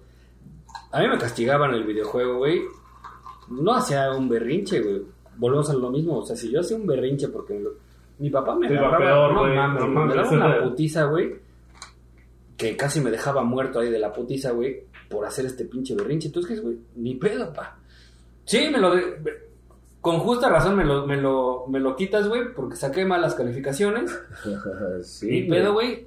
a 0.92 1.00
mí 1.00 1.08
me 1.08 1.18
castigaban 1.18 1.74
el 1.74 1.84
videojuego, 1.84 2.38
güey. 2.38 2.62
No 3.48 3.74
hacía 3.74 4.10
un 4.12 4.28
berrinche, 4.28 4.80
güey. 4.80 5.02
Volvemos 5.36 5.70
a 5.70 5.74
lo 5.74 5.90
mismo. 5.90 6.18
O 6.18 6.24
sea, 6.24 6.36
si 6.36 6.50
yo 6.52 6.60
hacía 6.60 6.76
un 6.76 6.86
berrinche 6.86 7.28
porque 7.28 7.54
me 7.54 7.60
lo- 7.60 7.88
mi 8.20 8.30
papá 8.30 8.54
me 8.56 8.66
agarraba, 8.66 8.98
peor, 8.98 9.32
no 9.32 9.40
güey, 9.40 9.56
mames, 9.56 9.82
no 9.88 10.04
me 10.06 10.14
daba 10.14 10.30
una 10.30 10.62
putiza, 10.64 11.04
güey, 11.04 11.36
que 12.58 12.76
casi 12.76 13.00
me 13.00 13.10
dejaba 13.10 13.42
muerto 13.44 13.80
ahí 13.80 13.88
de 13.88 13.98
la 13.98 14.12
putiza, 14.12 14.50
güey, 14.50 14.82
por 15.08 15.24
hacer 15.24 15.46
este 15.46 15.64
pinche 15.64 15.94
berrinche. 15.94 16.26
Entonces, 16.28 16.60
güey, 16.60 16.76
ni 16.96 17.14
pedo, 17.14 17.50
pa. 17.54 17.78
Sí, 18.44 18.68
me 18.70 18.78
lo... 18.78 18.94
de- 18.94 19.48
Con 20.02 20.18
justa 20.18 20.48
razón 20.50 20.76
me 20.76 20.84
lo, 20.84 21.06
me 21.06 21.16
lo, 21.16 21.66
me 21.68 21.80
lo 21.80 21.96
quitas, 21.96 22.28
güey, 22.28 22.52
porque 22.54 22.76
saqué 22.76 23.04
malas 23.06 23.34
calificaciones. 23.34 24.10
Sí, 25.02 25.26
Ni 25.30 25.42
pedo, 25.48 25.72
güey. 25.72 26.06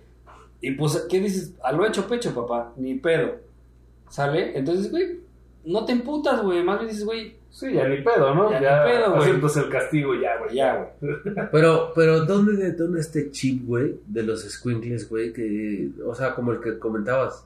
Y 0.61 0.71
pues, 0.71 1.07
¿qué 1.09 1.19
dices? 1.19 1.53
A 1.63 1.71
lo 1.71 1.85
hecho 1.87 2.07
pecho, 2.07 2.33
papá. 2.35 2.73
Ni 2.77 2.95
pedo. 2.95 3.31
¿Sale? 4.09 4.57
Entonces, 4.57 4.91
güey, 4.91 5.19
no 5.65 5.85
te 5.85 5.91
emputas, 5.93 6.41
güey. 6.41 6.63
Más 6.63 6.79
bien 6.79 6.89
dices, 6.89 7.05
güey, 7.05 7.39
Sí, 7.49 7.73
ya 7.73 7.85
ni 7.85 7.97
pedo, 8.01 8.33
¿no? 8.33 8.49
Ya 8.49 8.61
Ya, 8.61 8.85
ni 8.85 8.91
pedo, 8.91 9.09
güey. 9.15 9.29
aceptas 9.29 9.57
el 9.57 9.69
castigo 9.69 10.13
ya, 10.15 10.37
güey. 10.39 10.55
ya, 10.55 10.75
güey. 11.01 11.15
Pero, 11.51 11.91
pero, 11.93 12.25
¿dónde 12.25 12.53
detona 12.55 12.99
este 12.99 13.29
chip, 13.31 13.65
güey? 13.67 13.99
De 14.07 14.23
los 14.23 14.41
squinkles, 14.49 15.09
güey, 15.09 15.33
que, 15.33 15.89
o 16.05 16.15
sea, 16.15 16.33
como 16.33 16.53
el 16.53 16.61
que 16.61 16.79
comentabas, 16.79 17.45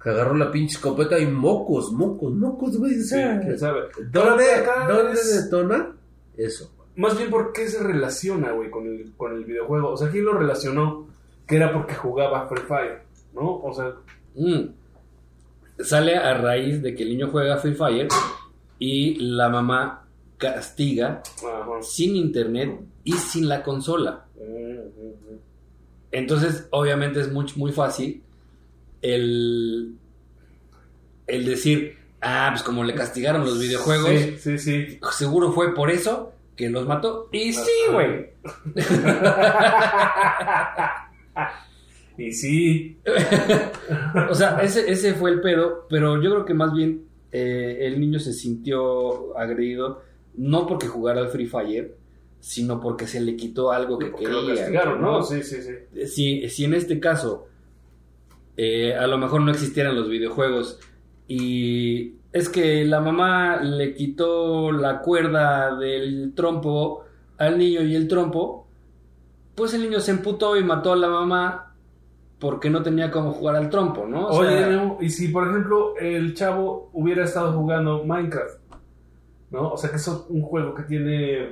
que 0.00 0.08
agarró 0.10 0.34
la 0.36 0.52
pinche 0.52 0.76
escopeta 0.76 1.18
y 1.18 1.26
mocos, 1.26 1.90
mocos, 1.92 2.32
mocos, 2.32 2.78
güey, 2.78 2.92
o 2.92 3.02
Sí, 3.02 3.08
sea, 3.08 3.40
quién 3.40 3.58
sabe. 3.58 3.80
¿dónde, 4.12 4.44
¿dónde 4.88 5.12
es- 5.14 5.44
detona 5.44 5.96
eso? 6.36 6.72
Más 6.96 7.18
bien, 7.18 7.28
¿por 7.30 7.52
qué 7.52 7.66
se 7.66 7.82
relaciona, 7.82 8.52
güey, 8.52 8.70
con 8.70 8.86
el, 8.86 9.12
con 9.16 9.32
el 9.32 9.44
videojuego? 9.44 9.90
O 9.90 9.96
sea, 9.96 10.10
¿quién 10.10 10.24
lo 10.26 10.34
relacionó? 10.34 11.08
Que 11.46 11.56
era 11.56 11.72
porque 11.72 11.94
jugaba 11.96 12.46
Free 12.48 12.62
Fire, 12.68 13.00
¿no? 13.34 13.56
O 13.62 13.72
sea, 13.74 13.94
Mm. 14.36 14.68
Sale 15.82 16.16
a 16.16 16.34
raíz 16.34 16.82
de 16.82 16.94
que 16.94 17.02
el 17.04 17.10
niño 17.10 17.28
juega 17.30 17.56
Free 17.58 17.74
Fire 17.74 18.08
y 18.78 19.14
la 19.16 19.48
mamá 19.48 20.06
castiga 20.38 21.22
ajá. 21.38 21.82
sin 21.82 22.16
internet 22.16 22.80
y 23.04 23.12
sin 23.12 23.48
la 23.48 23.62
consola. 23.62 24.26
Entonces, 26.12 26.66
obviamente 26.70 27.20
es 27.20 27.30
muy, 27.30 27.46
muy 27.56 27.72
fácil 27.72 28.22
el, 29.02 29.94
el 31.26 31.44
decir, 31.46 31.98
ah, 32.20 32.48
pues 32.52 32.62
como 32.62 32.84
le 32.84 32.94
castigaron 32.94 33.44
los 33.44 33.60
videojuegos, 33.60 34.10
Sí, 34.10 34.36
sí, 34.38 34.58
sí. 34.58 34.98
seguro 35.12 35.52
fue 35.52 35.74
por 35.74 35.90
eso 35.90 36.32
que 36.56 36.68
los 36.68 36.86
mató. 36.86 37.28
Y 37.32 37.52
sí, 37.52 37.70
güey. 37.92 38.30
Y 42.20 42.32
sí, 42.32 42.98
O 44.30 44.34
sea, 44.34 44.58
ese, 44.58 44.90
ese 44.90 45.14
fue 45.14 45.30
el 45.30 45.40
pedo, 45.40 45.86
pero 45.88 46.22
yo 46.22 46.30
creo 46.30 46.44
que 46.44 46.54
más 46.54 46.72
bien 46.74 47.06
eh, 47.32 47.78
el 47.80 47.98
niño 47.98 48.18
se 48.18 48.32
sintió 48.32 49.36
agredido, 49.38 50.02
no 50.34 50.66
porque 50.66 50.86
jugara 50.86 51.20
al 51.20 51.28
Free 51.28 51.46
Fire, 51.46 51.96
sino 52.40 52.80
porque 52.80 53.06
se 53.06 53.20
le 53.20 53.36
quitó 53.36 53.72
algo 53.72 53.98
que 53.98 54.06
porque 54.06 54.24
quería. 54.24 54.40
lo 54.40 54.46
castigaron, 54.48 55.00
¿no? 55.00 55.22
Sí, 55.22 55.42
sí, 55.42 55.56
sí. 55.62 56.06
si, 56.06 56.48
si 56.48 56.64
en 56.64 56.74
este 56.74 57.00
caso 57.00 57.46
eh, 58.56 58.94
a 58.94 59.06
lo 59.06 59.16
mejor 59.16 59.40
no 59.40 59.50
existieran 59.50 59.96
los 59.96 60.08
videojuegos 60.08 60.78
y 61.26 62.16
es 62.32 62.48
que 62.48 62.84
la 62.84 63.00
mamá 63.00 63.62
le 63.62 63.94
quitó 63.94 64.72
la 64.72 65.00
cuerda 65.00 65.76
del 65.76 66.32
trompo 66.34 67.04
al 67.38 67.58
niño 67.58 67.82
y 67.82 67.94
el 67.94 68.08
trompo, 68.08 68.66
pues 69.54 69.72
el 69.74 69.82
niño 69.82 70.00
se 70.00 70.10
emputó 70.10 70.56
y 70.56 70.64
mató 70.64 70.92
a 70.92 70.96
la 70.96 71.08
mamá 71.08 71.69
porque 72.40 72.70
no 72.70 72.82
tenía 72.82 73.10
cómo 73.10 73.32
jugar 73.32 73.56
al 73.56 73.68
trompo, 73.70 74.06
¿no? 74.06 74.26
O 74.28 74.38
Oye, 74.38 74.48
sea, 74.58 74.96
y 75.00 75.10
si 75.10 75.28
por 75.28 75.46
ejemplo 75.48 75.94
el 75.98 76.34
chavo 76.34 76.90
hubiera 76.94 77.24
estado 77.24 77.52
jugando 77.52 78.02
Minecraft, 78.04 78.58
¿no? 79.50 79.72
O 79.72 79.76
sea 79.76 79.90
que 79.90 79.96
es 79.96 80.08
un 80.08 80.40
juego 80.42 80.74
que 80.74 80.82
tiene. 80.84 81.50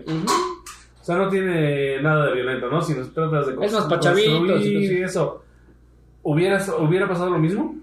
O 1.00 1.04
sea, 1.04 1.16
no 1.16 1.28
tiene 1.28 2.00
nada 2.02 2.26
de 2.26 2.32
violento, 2.34 2.68
¿no? 2.70 2.80
Si 2.82 2.94
nos 2.94 3.12
tratas 3.12 3.46
de 3.46 3.64
Es 3.64 3.72
más 3.72 3.84
pa' 3.84 4.00
chavitos, 4.00 4.38
construir 4.38 4.92
y 4.92 5.02
eso. 5.02 5.42
¿Hubiera, 6.22 6.58
¿Hubiera 6.80 7.06
pasado 7.08 7.30
lo 7.30 7.38
mismo? 7.38 7.76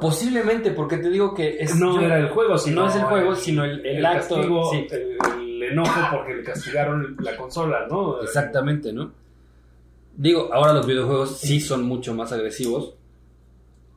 posiblemente 0.00 0.72
porque 0.72 0.98
te 0.98 1.08
digo 1.08 1.32
que 1.34 1.56
es, 1.58 1.74
no 1.76 1.94
yo- 1.94 2.02
era 2.02 2.18
el 2.18 2.28
juego, 2.28 2.58
sino. 2.58 2.82
no 2.82 2.88
es 2.88 2.96
el 2.96 3.02
juego, 3.04 3.34
sino 3.34 3.64
el, 3.64 3.84
el 3.86 4.04
acto. 4.04 4.34
castigo, 4.36 4.70
sí. 4.70 4.86
el, 4.90 5.16
el 5.40 5.62
enojo 5.72 6.00
porque 6.12 6.34
le 6.34 6.42
castigaron 6.42 7.16
la 7.20 7.34
consola, 7.36 7.86
¿no? 7.88 8.20
Exactamente, 8.22 8.92
¿no? 8.92 9.10
Digo, 10.16 10.50
ahora 10.52 10.72
los 10.72 10.86
videojuegos 10.86 11.38
sí 11.38 11.60
son 11.60 11.84
mucho 11.84 12.14
más 12.14 12.32
agresivos, 12.32 12.94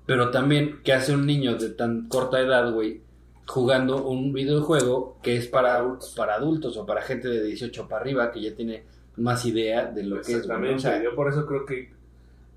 pero 0.06 0.32
también, 0.32 0.80
¿qué 0.84 0.94
hace 0.94 1.14
un 1.14 1.26
niño 1.26 1.56
de 1.56 1.70
tan 1.70 2.10
corta 2.10 2.42
edad, 2.42 2.74
güey, 2.74 3.02
jugando 3.46 4.06
un 4.06 4.34
videojuego 4.34 5.18
que 5.24 5.38
es 5.38 5.48
para, 5.48 5.84
para 6.16 6.36
adultos 6.36 6.78
o 6.78 6.86
para 6.86 7.02
gente 7.02 7.30
de 7.30 7.44
18 7.44 7.88
para 7.88 8.02
arriba 8.02 8.32
que 8.32 8.42
ya 8.42 8.54
tiene 8.54 8.84
más 9.18 9.46
idea 9.46 9.86
de 9.86 10.04
lo 10.04 10.18
que 10.18 10.22
es, 10.22 10.30
Exactamente. 10.30 10.76
o 10.76 10.80
sea, 10.80 11.04
Yo 11.04 11.16
por 11.16 11.30
eso 11.30 11.46
creo 11.46 11.66
que, 11.66 11.92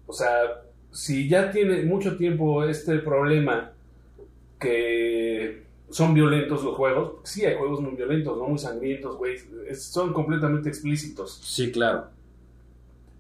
o 0.06 0.12
sea, 0.12 0.62
si 0.90 1.28
ya 1.28 1.50
tiene 1.50 1.82
mucho 1.84 2.16
tiempo 2.16 2.64
este 2.64 2.98
problema 2.98 3.72
que 4.58 5.62
son 5.90 6.14
violentos 6.14 6.64
los 6.64 6.76
juegos, 6.76 7.20
sí 7.24 7.44
hay 7.44 7.56
juegos 7.56 7.80
muy 7.80 7.92
violentos, 7.92 8.36
no 8.36 8.48
muy 8.48 8.58
sangrientos, 8.58 9.16
güey, 9.16 9.36
son 9.74 10.12
completamente 10.12 10.68
explícitos. 10.68 11.40
sí, 11.42 11.70
claro. 11.70 12.06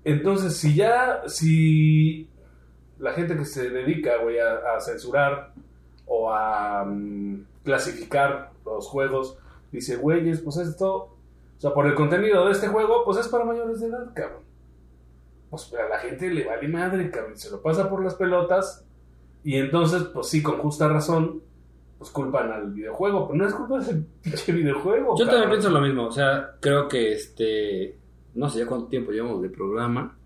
Entonces, 0.04 0.56
si 0.56 0.74
ya, 0.74 1.22
si 1.26 2.28
la 2.98 3.12
gente 3.12 3.36
que 3.36 3.44
se 3.44 3.70
dedica, 3.70 4.18
güey, 4.22 4.38
a, 4.38 4.76
a 4.76 4.80
censurar 4.80 5.52
o 6.06 6.32
a 6.32 6.84
mm, 6.84 7.44
clasificar 7.64 8.52
los 8.64 8.86
juegos, 8.86 9.38
dice, 9.70 9.96
güeyes, 9.96 10.40
pues 10.40 10.56
esto, 10.58 10.94
o 10.94 11.16
sea, 11.58 11.72
por 11.72 11.86
el 11.86 11.94
contenido 11.94 12.44
de 12.46 12.52
este 12.52 12.68
juego, 12.68 13.04
pues 13.04 13.18
es 13.18 13.28
para 13.28 13.44
mayores 13.44 13.80
de 13.80 13.86
edad, 13.86 14.12
cabrón. 14.14 14.42
Pues 15.50 15.72
a 15.74 15.88
la 15.88 15.98
gente 15.98 16.30
le 16.30 16.46
vale 16.46 16.68
madre, 16.68 17.10
cabrón, 17.10 17.36
se 17.36 17.50
lo 17.50 17.60
pasa 17.60 17.90
por 17.90 18.02
las 18.02 18.14
pelotas 18.14 18.86
Y 19.44 19.56
entonces, 19.56 20.04
pues 20.04 20.28
sí, 20.28 20.42
con 20.42 20.58
justa 20.58 20.88
razón, 20.88 21.42
pues 21.98 22.10
culpan 22.10 22.50
al 22.52 22.72
videojuego. 22.72 23.28
Pero 23.28 23.38
no 23.38 23.48
es 23.48 23.54
culpa 23.54 23.78
del 23.80 24.04
pinche 24.22 24.52
videojuego. 24.52 25.16
Yo 25.18 25.26
también 25.26 25.50
pienso 25.50 25.70
lo 25.70 25.80
mismo, 25.80 26.06
o 26.06 26.12
sea, 26.12 26.56
creo 26.60 26.88
que 26.88 27.12
este, 27.12 27.98
no 28.34 28.48
sé 28.48 28.60
ya 28.60 28.66
cuánto 28.66 28.86
tiempo 28.86 29.12
llevamos 29.12 29.42
de 29.42 29.50
programa, 29.50 30.16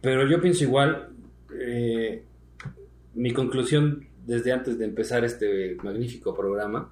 pero 0.00 0.28
yo 0.28 0.40
pienso 0.40 0.64
igual, 0.64 1.08
eh, 1.58 2.22
mi 3.14 3.32
conclusión 3.32 4.06
desde 4.26 4.52
antes 4.52 4.78
de 4.78 4.84
empezar 4.84 5.24
este 5.24 5.76
magnífico 5.82 6.34
programa 6.34 6.90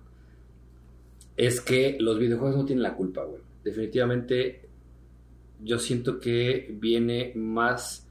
es 1.36 1.60
que 1.60 1.96
los 1.98 2.18
videojuegos 2.18 2.56
no 2.56 2.64
tienen 2.64 2.82
la 2.82 2.94
culpa, 2.94 3.24
güey. 3.24 3.42
Definitivamente 3.64 4.68
yo 5.62 5.78
siento 5.78 6.18
que 6.18 6.74
viene 6.80 7.32
más 7.34 8.06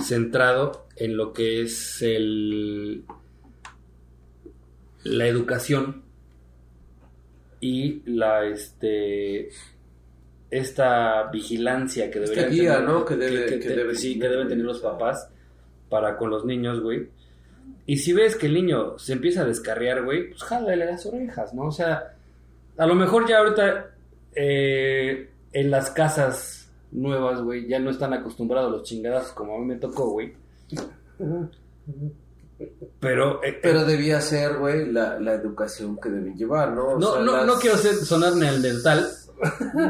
centrado 0.00 0.86
en 0.96 1.16
lo 1.16 1.32
que 1.32 1.62
es 1.62 2.02
el 2.02 3.04
la 5.04 5.26
educación 5.26 6.02
y 7.60 8.02
la 8.04 8.46
este 8.46 9.50
esta 10.50 11.24
vigilancia 11.30 12.10
que 12.10 12.22
Esta 12.22 12.34
deberían 12.42 12.50
guía, 12.50 12.72
tener, 12.78 12.88
¿no? 12.88 13.04
que 13.04 13.14
debe- 13.16 13.46
que 13.46 13.56
te- 13.58 13.76
debe- 13.76 13.94
sí, 13.94 14.18
que 14.18 14.28
deben 14.28 14.48
tener 14.48 14.64
los 14.64 14.80
papás 14.80 15.28
para 15.88 16.16
con 16.16 16.30
los 16.30 16.44
niños, 16.44 16.80
güey. 16.80 17.08
Y 17.86 17.96
si 17.98 18.12
ves 18.12 18.36
que 18.36 18.46
el 18.46 18.54
niño 18.54 18.98
se 18.98 19.14
empieza 19.14 19.42
a 19.42 19.44
descarriar, 19.46 20.04
güey, 20.04 20.28
pues 20.30 20.42
jálale 20.42 20.84
las 20.86 21.04
orejas, 21.06 21.54
¿no? 21.54 21.64
O 21.66 21.70
sea, 21.72 22.14
a 22.76 22.86
lo 22.86 22.94
mejor 22.94 23.26
ya 23.28 23.38
ahorita 23.38 23.90
eh, 24.34 25.30
en 25.52 25.70
las 25.70 25.90
casas 25.90 26.70
nuevas, 26.92 27.40
güey, 27.42 27.66
ya 27.68 27.78
no 27.78 27.90
están 27.90 28.12
acostumbrados 28.14 28.68
a 28.72 28.76
los 28.76 28.82
chingadas 28.84 29.32
como 29.32 29.56
a 29.56 29.58
mí 29.58 29.64
me 29.66 29.76
tocó, 29.76 30.10
güey. 30.10 30.32
Pero, 33.00 33.42
eh, 33.44 33.58
Pero 33.62 33.84
debía 33.84 34.20
ser, 34.20 34.56
güey, 34.58 34.90
la, 34.92 35.18
la 35.20 35.34
educación 35.34 35.98
que 36.00 36.08
deben 36.10 36.36
llevar, 36.36 36.72
¿no? 36.72 36.88
O 36.88 36.98
no, 36.98 37.12
sea, 37.14 37.22
no, 37.22 37.32
las- 37.36 37.46
no 37.46 37.54
quiero 37.54 37.76
ser, 37.76 37.94
sonar 37.94 38.34
neandertal, 38.34 39.06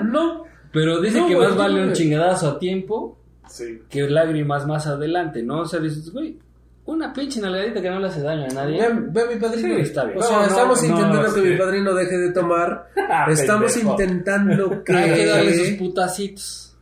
No, 0.05 0.45
pero 0.73 1.01
dice 1.01 1.21
No, 1.21 1.29
que 1.29 1.35
güey, 1.35 1.49
más 1.49 1.57
vale 1.57 1.85
un 1.85 1.93
chingadazo 1.93 2.49
a 2.51 2.59
tiempo 2.59 3.17
Sí. 3.49 3.81
que 3.89 4.09
lágrimas 4.09 4.67
más 4.67 4.87
adelante, 4.87 5.43
¿no? 5.43 5.61
O 5.61 5.65
sea, 5.65 5.81
dices, 5.81 6.13
güey, 6.13 6.39
una 6.85 7.13
pinche 7.13 7.41
nalgadita 7.41 7.81
que 7.83 7.91
no 7.91 7.99
le 8.01 8.09
hace 8.09 8.23
daño 8.23 8.45
a 8.51 8.55
nadie. 8.55 8.79
Ve, 8.81 8.95
ve 9.11 9.23
a 9.23 9.27
mi 9.27 9.41
padrino. 9.41 9.75
Sí, 9.77 9.81
está 9.83 10.05
bien. 10.05 10.19
O 10.19 10.23
sea, 10.23 10.39
No, 10.39 10.45
estamos 10.47 10.83
no, 10.83 10.89
intentando 10.89 11.35
que 11.35 11.41
sí. 11.41 11.47
mi 11.49 11.57
padrino 11.57 11.95
deje 11.95 12.19
de 12.19 12.33
tomar. 12.33 12.89
Ah, 13.11 13.27
estamos 13.31 13.75
intentando 13.77 14.83
que. 14.85 14.93
Hay 14.93 15.15
que 15.15 15.27
darle 15.27 15.55
sus 15.55 15.79
putacitos. 15.79 16.77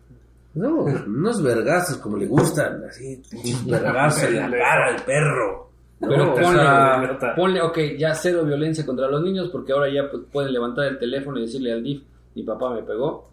No, 0.55 0.85
unos 0.85 1.43
vergazos 1.43 1.99
como 1.99 2.17
le 2.17 2.27
gustan, 2.27 2.83
así, 2.89 3.23
un 3.33 3.71
vergazo 3.71 4.27
en 4.27 4.51
la 4.51 4.51
cara 4.59 4.87
al 4.89 5.05
perro. 5.05 5.71
No, 6.01 6.09
Pero 6.09 6.33
o 6.33 6.35
ponle, 6.35 6.49
sea, 6.61 7.01
idiota. 7.05 7.35
ponle, 7.37 7.61
ok, 7.63 7.79
ya 7.99 8.15
cero 8.15 8.45
violencia 8.45 8.85
contra 8.87 9.07
los 9.09 9.23
niños 9.23 9.51
porque 9.51 9.73
ahora 9.73 9.89
ya 9.93 10.03
pueden 10.33 10.53
levantar 10.53 10.87
el 10.87 10.99
teléfono 10.99 11.39
y 11.39 11.43
decirle 11.43 11.73
al 11.73 11.83
DIF, 11.83 12.03
mi 12.35 12.43
papá 12.43 12.73
me 12.75 12.83
pegó. 12.83 13.31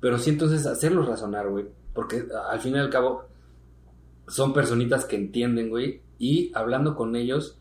Pero 0.00 0.18
sí 0.18 0.30
entonces 0.30 0.66
hacerlos 0.66 1.08
razonar, 1.08 1.48
güey. 1.48 1.66
Porque 1.94 2.26
al 2.50 2.60
fin 2.60 2.74
y 2.76 2.78
al 2.78 2.90
cabo 2.90 3.24
son 4.28 4.52
personitas 4.52 5.04
que 5.04 5.16
entienden, 5.16 5.70
güey. 5.70 6.00
Y 6.18 6.52
hablando 6.54 6.94
con 6.94 7.16
ellos 7.16 7.58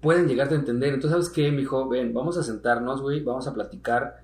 pueden 0.00 0.28
llegarte 0.28 0.54
a 0.54 0.58
entender. 0.58 0.94
Entonces, 0.94 1.10
¿sabes 1.10 1.30
qué, 1.30 1.50
mijo? 1.50 1.88
Ven, 1.88 2.12
vamos 2.12 2.36
a 2.36 2.42
sentarnos, 2.42 3.00
güey. 3.00 3.20
Vamos 3.22 3.46
a 3.46 3.54
platicar 3.54 4.22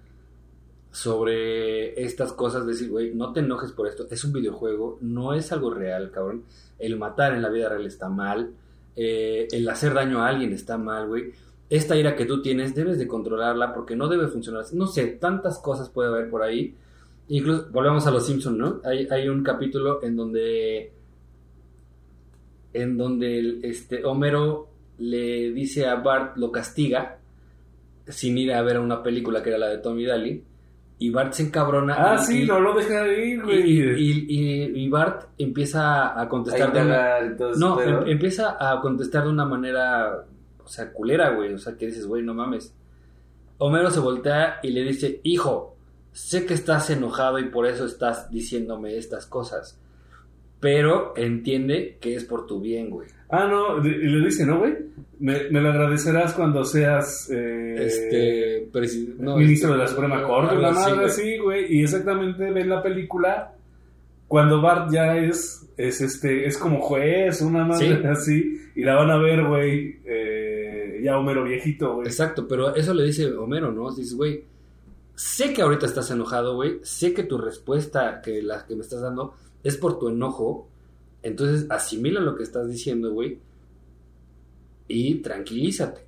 sobre 0.90 2.00
estas 2.02 2.32
cosas. 2.32 2.66
Decir, 2.66 2.90
güey, 2.90 3.14
no 3.14 3.32
te 3.32 3.40
enojes 3.40 3.72
por 3.72 3.86
esto. 3.86 4.06
Es 4.10 4.24
un 4.24 4.32
videojuego, 4.32 4.98
no 5.00 5.34
es 5.34 5.52
algo 5.52 5.70
real, 5.72 6.10
cabrón. 6.10 6.44
El 6.78 6.98
matar 6.98 7.34
en 7.34 7.42
la 7.42 7.48
vida 7.50 7.68
real 7.68 7.86
está 7.86 8.08
mal. 8.08 8.52
eh, 8.96 9.48
el 9.50 9.68
hacer 9.68 9.92
daño 9.94 10.22
a 10.22 10.28
alguien 10.28 10.52
está 10.52 10.78
mal, 10.78 11.08
güey. 11.08 11.32
Esta 11.74 11.96
ira 11.96 12.14
que 12.14 12.24
tú 12.26 12.40
tienes 12.42 12.74
debes 12.74 12.98
de 12.98 13.06
controlarla 13.08 13.72
porque 13.74 13.96
no 13.96 14.06
debe 14.08 14.28
funcionar. 14.28 14.64
No 14.72 14.86
sé, 14.86 15.06
tantas 15.06 15.58
cosas 15.58 15.88
puede 15.90 16.08
haber 16.08 16.30
por 16.30 16.42
ahí. 16.42 16.74
Incluso, 17.28 17.68
volvemos 17.72 18.06
a 18.06 18.10
los 18.10 18.26
Simpsons, 18.26 18.56
¿no? 18.58 18.80
Hay, 18.84 19.08
hay 19.10 19.28
un 19.28 19.42
capítulo 19.42 20.02
en 20.02 20.14
donde 20.16 20.92
en 22.72 22.96
donde 22.98 23.38
el- 23.38 23.60
este 23.64 24.04
Homero 24.04 24.68
le 24.98 25.52
dice 25.52 25.86
a 25.86 25.96
Bart, 25.96 26.36
lo 26.36 26.50
castiga 26.50 27.18
sin 28.08 28.36
ir 28.36 28.52
a 28.52 28.62
ver 28.62 28.78
una 28.78 29.02
película 29.02 29.42
que 29.42 29.50
era 29.50 29.58
la 29.58 29.68
de 29.68 29.78
Tommy 29.78 30.04
Daly 30.04 30.42
y 30.98 31.10
Bart 31.10 31.32
se 31.32 31.44
encabrona 31.44 31.94
Ah, 31.96 32.16
y, 32.20 32.24
sí, 32.24 32.44
no 32.46 32.60
lo 32.60 32.74
deja 32.74 33.02
de 33.02 33.26
ir, 33.28 33.42
güey. 33.42 33.70
y- 33.70 34.26
y- 34.28 34.84
y 34.84 34.88
Bart 34.88 35.28
empieza 35.38 36.08
a 36.18 36.22
ahí 36.22 36.28
contestar 36.28 36.72
de 36.72 36.80
una, 36.82 37.20
no, 37.58 37.80
em- 37.80 38.08
empieza 38.08 38.56
a 38.60 38.80
contestar 38.80 39.24
de 39.24 39.30
una 39.30 39.44
manera, 39.44 40.24
o 40.64 40.68
sea, 40.68 40.92
culera, 40.92 41.30
güey. 41.30 41.52
O 41.52 41.58
sea, 41.58 41.76
que 41.76 41.86
dices, 41.86 42.06
güey, 42.06 42.22
no 42.22 42.34
mames. 42.34 42.74
Homero 43.58 43.90
se 43.90 44.00
voltea 44.00 44.58
y 44.62 44.70
le 44.70 44.82
dice, 44.82 45.20
hijo, 45.22 45.76
sé 46.12 46.46
que 46.46 46.54
estás 46.54 46.90
enojado 46.90 47.38
y 47.38 47.46
por 47.46 47.66
eso 47.66 47.86
estás 47.86 48.30
diciéndome 48.30 48.96
estas 48.96 49.26
cosas. 49.26 49.78
Pero 50.60 51.12
entiende 51.16 51.98
que 52.00 52.14
es 52.14 52.24
por 52.24 52.46
tu 52.46 52.60
bien, 52.60 52.90
güey. 52.90 53.08
Ah, 53.28 53.46
no, 53.46 53.84
y 53.84 53.90
le 53.90 54.24
dice, 54.24 54.46
¿no, 54.46 54.60
güey? 54.60 54.74
Me, 55.18 55.50
me 55.50 55.60
lo 55.60 55.70
agradecerás 55.70 56.34
cuando 56.34 56.64
seas 56.64 57.30
eh, 57.30 57.76
Este, 57.78 58.68
no, 59.18 59.36
ministro 59.36 59.70
este, 59.70 59.78
de 59.78 59.84
la 59.84 59.88
Suprema 59.88 60.22
Corte, 60.22 60.56
la 60.56 60.70
madre 60.72 61.06
así, 61.06 61.38
güey. 61.38 61.76
Y 61.76 61.82
exactamente 61.82 62.50
ven 62.50 62.68
la 62.68 62.82
película 62.82 63.54
cuando 64.28 64.60
Bart 64.60 64.90
ya 64.90 65.16
es, 65.16 65.68
es 65.76 66.00
este, 66.00 66.46
es 66.46 66.58
como 66.58 66.80
juez, 66.80 67.40
una 67.40 67.64
madre 67.64 67.96
Sí. 67.96 68.06
así, 68.08 68.60
y 68.74 68.82
la 68.82 68.96
van 68.96 69.10
a 69.10 69.16
ver, 69.16 69.44
güey, 69.44 70.00
eh, 70.04 70.53
ya 71.04 71.18
Homero 71.18 71.44
viejito, 71.44 71.96
güey. 71.96 72.06
Exacto, 72.06 72.48
pero 72.48 72.74
eso 72.74 72.94
le 72.94 73.04
dice 73.04 73.30
Homero, 73.36 73.70
¿no? 73.70 73.94
Dices, 73.94 74.14
güey, 74.14 74.44
sé 75.14 75.52
que 75.52 75.60
ahorita 75.60 75.84
estás 75.84 76.10
enojado, 76.10 76.54
güey, 76.54 76.80
sé 76.82 77.12
que 77.12 77.24
tu 77.24 77.36
respuesta 77.36 78.22
que 78.22 78.42
la 78.42 78.66
que 78.66 78.74
me 78.74 78.80
estás 78.80 79.02
dando 79.02 79.34
es 79.62 79.76
por 79.76 79.98
tu 79.98 80.08
enojo, 80.08 80.66
entonces 81.22 81.66
asimila 81.70 82.20
lo 82.20 82.36
que 82.36 82.42
estás 82.42 82.68
diciendo, 82.68 83.12
güey, 83.12 83.38
y 84.88 85.16
tranquilízate. 85.16 86.06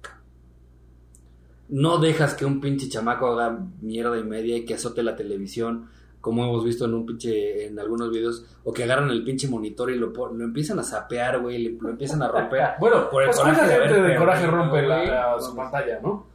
No 1.69 1.99
dejas 1.99 2.35
que 2.35 2.45
un 2.45 2.61
pinche 2.61 2.89
chamaco 2.89 3.27
haga 3.27 3.67
mierda 3.83 4.19
y 4.19 4.25
media 4.25 4.57
y 4.57 4.65
que 4.65 4.75
azote 4.75 5.03
la 5.03 5.17
televisión, 5.17 5.89
como 6.27 6.43
hemos 6.45 6.65
visto 6.65 6.87
en 6.87 6.95
un 6.95 7.07
pinche, 7.07 7.67
en 7.67 7.79
algunos 7.79 8.11
videos, 8.11 8.45
o 8.65 8.73
que 8.73 8.83
agarran 8.83 9.11
el 9.11 9.23
pinche 9.23 9.47
monitor 9.47 9.93
y 9.93 9.95
lo, 9.95 10.09
lo 10.09 10.45
empiezan 10.45 10.81
a 10.81 10.83
sapear, 10.83 11.39
güey, 11.41 11.79
lo 11.81 11.89
empiezan 11.91 12.21
a 12.25 12.29
romper. 12.29 12.63
Bueno, 12.81 13.09
Por 13.09 13.23
el 13.23 13.29
pues 13.29 13.39
coraje 13.39 13.57
¿cuánta 13.61 13.73
de 13.75 13.81
gente 13.81 13.95
haber 13.95 14.11
de 14.13 14.19
coraje 14.19 14.47
rompe 14.49 14.83
la, 14.83 15.37
su 15.41 15.55
pantalla, 15.55 16.01
¿no? 16.03 16.27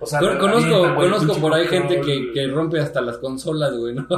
O 0.00 0.06
sea, 0.06 0.20
Con- 0.20 0.38
conozco 0.38 0.78
güey, 0.94 0.94
conozco 1.10 1.34
por 1.40 1.52
ahí 1.52 1.66
gente 1.66 2.00
que, 2.00 2.30
que 2.32 2.46
rompe 2.46 2.78
hasta 2.80 3.00
las 3.02 3.18
consolas, 3.18 3.76
güey, 3.76 3.92
¿no? 3.94 4.06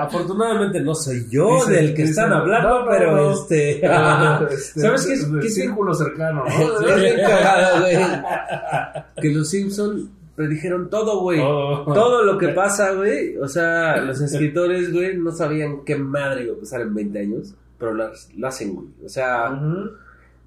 Afortunadamente 0.00 0.80
no 0.80 0.94
soy 0.94 1.26
yo 1.30 1.54
Dice- 1.56 1.72
del 1.72 1.94
que 1.94 2.02
dice- 2.02 2.10
están 2.10 2.32
hablando, 2.32 2.80
no, 2.84 2.86
pero 2.90 3.16
no. 3.16 3.30
este. 3.32 3.80
Este, 4.50 4.80
¿Sabes 4.80 5.06
qué 5.06 5.12
es 5.14 5.26
qué 5.40 5.48
círculo 5.48 5.94
cercano, 5.94 6.44
¿no? 6.44 6.86
Es 6.86 7.00
bien 7.00 7.16
cagado, 7.20 7.80
güey. 7.80 7.96
Que 9.20 9.30
los 9.34 9.48
Simpson 9.48 10.10
predijeron 10.36 10.90
todo, 10.90 11.20
güey. 11.20 11.40
Todo. 11.40 11.84
Todo 11.92 12.22
lo 12.22 12.38
que 12.38 12.48
pasa, 12.48 12.92
güey. 12.92 13.36
O 13.38 13.48
sea, 13.48 13.96
los 13.96 14.20
escritores, 14.22 14.92
güey, 14.92 15.16
no 15.16 15.32
sabían 15.32 15.84
qué 15.84 15.96
madre 15.96 16.44
iba 16.44 16.54
a 16.54 16.60
pasar 16.60 16.82
en 16.82 16.94
20 16.94 17.18
años, 17.18 17.54
pero 17.78 17.94
lo 17.94 18.46
hacen, 18.46 18.74
güey. 18.74 18.88
O 19.04 19.08
sea, 19.08 19.58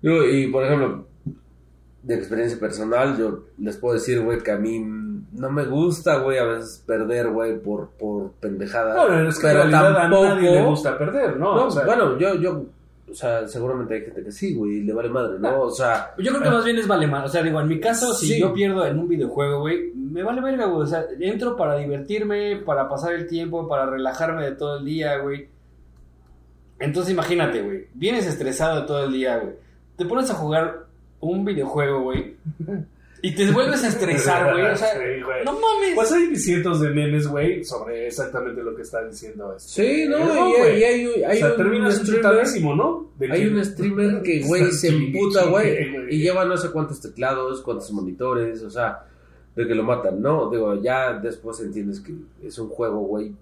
yo, 0.01 0.23
y 0.23 0.47
por 0.47 0.63
ejemplo, 0.63 1.05
de 2.03 2.15
experiencia 2.15 2.59
personal, 2.59 3.17
yo 3.17 3.45
les 3.57 3.77
puedo 3.77 3.95
decir, 3.95 4.21
güey, 4.21 4.39
que 4.39 4.51
a 4.51 4.57
mí 4.57 4.79
no 5.33 5.49
me 5.49 5.65
gusta, 5.65 6.19
güey, 6.19 6.37
a 6.37 6.45
veces 6.45 6.83
perder, 6.85 7.29
güey, 7.29 7.59
por, 7.59 7.89
por 7.89 8.31
pendejadas. 8.33 8.97
Es 9.27 9.39
que 9.39 9.47
pero 9.47 9.69
tampoco. 9.69 10.23
a 10.23 10.35
nadie 10.35 10.51
le 10.51 10.65
gusta 10.65 10.97
perder, 10.97 11.37
¿no? 11.37 11.55
No, 11.55 11.65
O 11.67 11.71
sea, 11.71 11.85
bueno, 11.85 12.17
yo, 12.17 12.35
yo, 12.35 12.65
o 13.11 13.13
sea, 13.15 13.47
seguramente 13.47 13.93
hay 13.95 14.01
gente 14.01 14.23
que 14.23 14.31
sí, 14.31 14.53
güey, 14.55 14.81
le 14.83 14.93
vale 14.93 15.09
madre, 15.09 15.39
¿no? 15.39 15.61
O 15.61 15.71
sea, 15.71 16.13
Yo 16.17 16.31
creo 16.31 16.43
que 16.43 16.49
más 16.49 16.63
bien 16.65 16.77
es 16.77 16.87
vale 16.87 17.07
más. 17.07 17.25
O 17.25 17.27
sea, 17.29 17.41
digo, 17.43 17.59
en 17.61 17.67
mi 17.67 17.79
caso, 17.79 18.13
si 18.13 18.27
Sí. 18.27 18.39
yo 18.39 18.53
pierdo 18.53 18.85
en 18.85 18.99
un 18.99 19.07
videojuego, 19.07 19.59
güey, 19.61 19.91
me 19.93 20.23
vale 20.23 20.41
verga, 20.41 20.65
güey. 20.65 20.83
O 20.83 20.87
sea, 20.87 21.05
entro 21.19 21.55
para 21.55 21.77
divertirme, 21.77 22.57
para 22.65 22.87
pasar 22.89 23.13
el 23.13 23.27
tiempo, 23.27 23.67
para 23.67 23.85
relajarme 23.85 24.43
de 24.45 24.51
todo 24.53 24.77
el 24.79 24.85
día, 24.85 25.17
güey. 25.17 25.47
Entonces 26.79 27.11
imagínate, 27.13 27.61
güey. 27.61 27.87
Vienes 27.93 28.25
estresado 28.25 28.81
de 28.81 28.87
todo 28.87 29.05
el 29.05 29.11
día, 29.13 29.37
güey. 29.37 29.53
Te 29.97 30.05
pones 30.05 30.29
a 30.31 30.35
jugar 30.35 30.85
un 31.19 31.43
videojuego, 31.45 32.01
güey. 32.01 32.35
Y 33.21 33.35
te 33.35 33.51
vuelves 33.51 33.83
a 33.83 33.87
estresar, 33.89 34.51
güey. 34.53 34.65
O 34.71 34.75
sea, 34.75 34.87
Sí, 34.93 35.21
güey. 35.23 35.43
no 35.45 35.53
mames. 35.53 35.95
Pues 35.95 36.11
hay 36.11 36.35
cientos 36.35 36.79
de 36.81 36.89
memes, 36.89 37.27
güey, 37.27 37.63
sobre 37.63 38.07
exactamente 38.07 38.61
lo 38.63 38.75
que 38.75 38.81
está 38.83 39.03
diciendo 39.05 39.53
este. 39.57 39.69
sí, 39.83 40.05
no, 40.07 40.19
No, 40.19 40.49
y, 40.57 40.83
hay, 40.83 41.05
un- 41.05 41.25
hay 41.25 41.37
o 41.37 41.39
sea, 41.39 41.51
un 41.51 41.57
terminas 41.57 41.95
streamer, 41.95 42.75
¿no? 42.75 43.11
De 43.17 43.31
hay 43.31 43.41
que- 43.43 43.49
un 43.49 43.65
streamer 43.65 44.21
que, 44.21 44.41
güey, 44.47 44.71
se 44.71 44.87
emputa, 44.89 45.45
güey, 45.45 46.13
y 46.13 46.19
lleva 46.19 46.45
no 46.45 46.55
sé 46.57 46.69
cuántos 46.71 47.01
teclados, 47.01 47.61
cuántos 47.61 47.91
monitores, 47.91 48.61
o 48.63 48.69
sea, 48.69 49.05
de 49.55 49.67
que 49.67 49.75
lo 49.75 49.83
matan, 49.83 50.21
¿no? 50.21 50.49
Digo, 50.49 50.81
ya 50.81 51.13
después 51.13 51.59
entiendes 51.59 51.99
que 51.99 52.13
es 52.43 52.57
un 52.59 52.69
juego, 52.69 52.99
güey, 52.99 53.33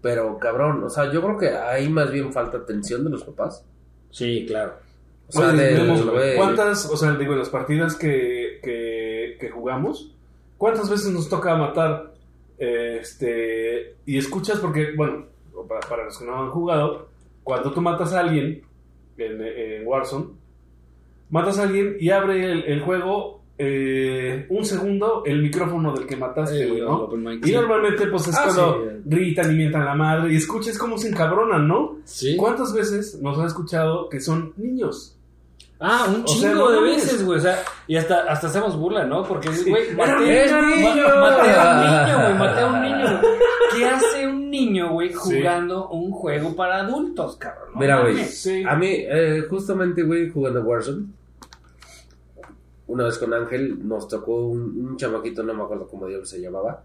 Pero 0.00 0.38
cabrón, 0.38 0.84
o 0.84 0.88
sea, 0.90 1.10
yo 1.12 1.20
creo 1.20 1.36
que 1.38 1.48
ahí 1.50 1.88
más 1.88 2.10
bien 2.12 2.32
falta 2.32 2.58
atención 2.58 3.02
de 3.04 3.10
los 3.10 3.24
papás. 3.24 3.64
Sí, 4.10 4.44
claro. 4.46 4.74
O 5.28 5.32
sea, 5.32 5.48
Oye, 5.50 5.62
de, 5.74 6.34
¿Cuántas, 6.36 6.86
o 6.88 6.96
sea, 6.96 7.12
digo, 7.16 7.34
las 7.34 7.48
partidas 7.48 7.96
que, 7.96 8.60
que, 8.62 9.05
que 9.38 9.50
jugamos, 9.50 10.12
cuántas 10.58 10.88
veces 10.90 11.10
nos 11.12 11.28
toca 11.28 11.56
matar? 11.56 12.12
eh, 12.58 12.98
este, 13.02 13.96
y 14.06 14.16
escuchas, 14.16 14.58
porque, 14.60 14.92
bueno, 14.96 15.26
para, 15.68 15.80
para 15.80 16.04
los 16.04 16.18
que 16.18 16.24
no 16.24 16.42
han 16.42 16.50
jugado, 16.50 17.08
cuando 17.44 17.70
tú 17.72 17.80
matas 17.82 18.12
a 18.14 18.20
alguien 18.20 18.62
en, 19.18 19.42
en 19.42 19.86
Warzone, 19.86 20.26
matas 21.30 21.58
a 21.58 21.64
alguien 21.64 21.96
y 22.00 22.08
abre 22.10 22.50
el, 22.52 22.64
el 22.64 22.80
juego 22.80 23.42
eh, 23.58 24.46
un 24.50 24.64
segundo 24.64 25.22
el 25.24 25.40
micrófono 25.42 25.94
del 25.94 26.06
que 26.06 26.16
mataste, 26.16 26.62
Eh, 26.62 26.68
güey, 26.68 26.80
no, 26.82 27.08
Y 27.46 27.52
normalmente, 27.52 28.06
pues 28.06 28.28
es 28.28 28.36
Ah, 28.36 28.42
cuando 28.44 28.84
sí. 28.90 28.96
gritan 29.04 29.52
y 29.52 29.56
mientan 29.56 29.84
la 29.84 29.94
madre 29.94 30.32
y 30.32 30.36
escuchas 30.36 30.76
cómo 30.78 30.98
se 30.98 31.08
encabronan, 31.08 31.66
¿no? 31.66 31.96
Sí. 32.04 32.36
¿Cuántas 32.36 32.72
veces 32.74 33.18
nos 33.22 33.38
ha 33.38 33.46
escuchado 33.46 34.08
que 34.08 34.20
son 34.20 34.52
niños? 34.56 35.15
Ah, 35.78 36.06
un 36.08 36.22
O 36.22 36.24
chingo 36.24 36.40
sea, 36.40 36.54
no 36.54 36.70
de 36.70 36.80
veces, 36.80 37.24
güey. 37.24 37.38
O 37.38 37.42
sea, 37.42 37.62
y 37.86 37.96
hasta, 37.96 38.20
hasta 38.22 38.46
hacemos 38.46 38.78
burla, 38.78 39.04
¿no? 39.04 39.24
Porque, 39.24 39.48
güey, 39.68 39.94
maté, 39.94 40.50
a 40.50 40.58
un 40.58 40.70
niño, 40.70 41.04
güey. 42.22 42.34
Maté 42.34 42.60
a 42.60 42.66
un 42.66 42.82
niño. 42.82 43.20
¿Qué 43.76 43.84
hace 43.84 44.26
un 44.26 44.50
niño, 44.50 44.92
güey, 44.92 45.12
jugando 45.12 45.88
un 45.90 46.10
juego 46.12 46.56
para 46.56 46.80
adultos, 46.80 47.36
cabrón? 47.36 47.70
No 47.74 47.80
Mira, 47.80 48.00
güey. 48.00 48.24
Sí. 48.24 48.64
a 48.66 48.74
mí, 48.74 48.88
eh, 48.90 49.44
justamente, 49.50 50.02
güey, 50.02 50.30
jugando 50.30 50.62
Warzone, 50.62 51.06
una 52.86 53.04
vez 53.04 53.18
con 53.18 53.34
Ángel 53.34 53.86
nos 53.86 54.08
tocó 54.08 54.46
un, 54.46 54.88
un 54.88 54.96
chamaquito, 54.96 55.42
no 55.42 55.52
me 55.52 55.62
acuerdo 55.62 55.86
cómo 55.86 56.06
diablos 56.06 56.30
se 56.30 56.40
llamaba. 56.40 56.82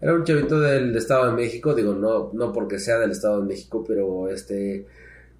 Era 0.00 0.12
un 0.12 0.24
chavito 0.24 0.60
del 0.60 0.94
Estado 0.94 1.26
de 1.26 1.32
México, 1.32 1.72
digo, 1.74 1.94
no, 1.94 2.30
no 2.34 2.52
porque 2.52 2.78
sea 2.78 2.98
del 2.98 3.12
Estado 3.12 3.40
de 3.40 3.46
México, 3.46 3.82
pero 3.86 4.28
este... 4.28 4.86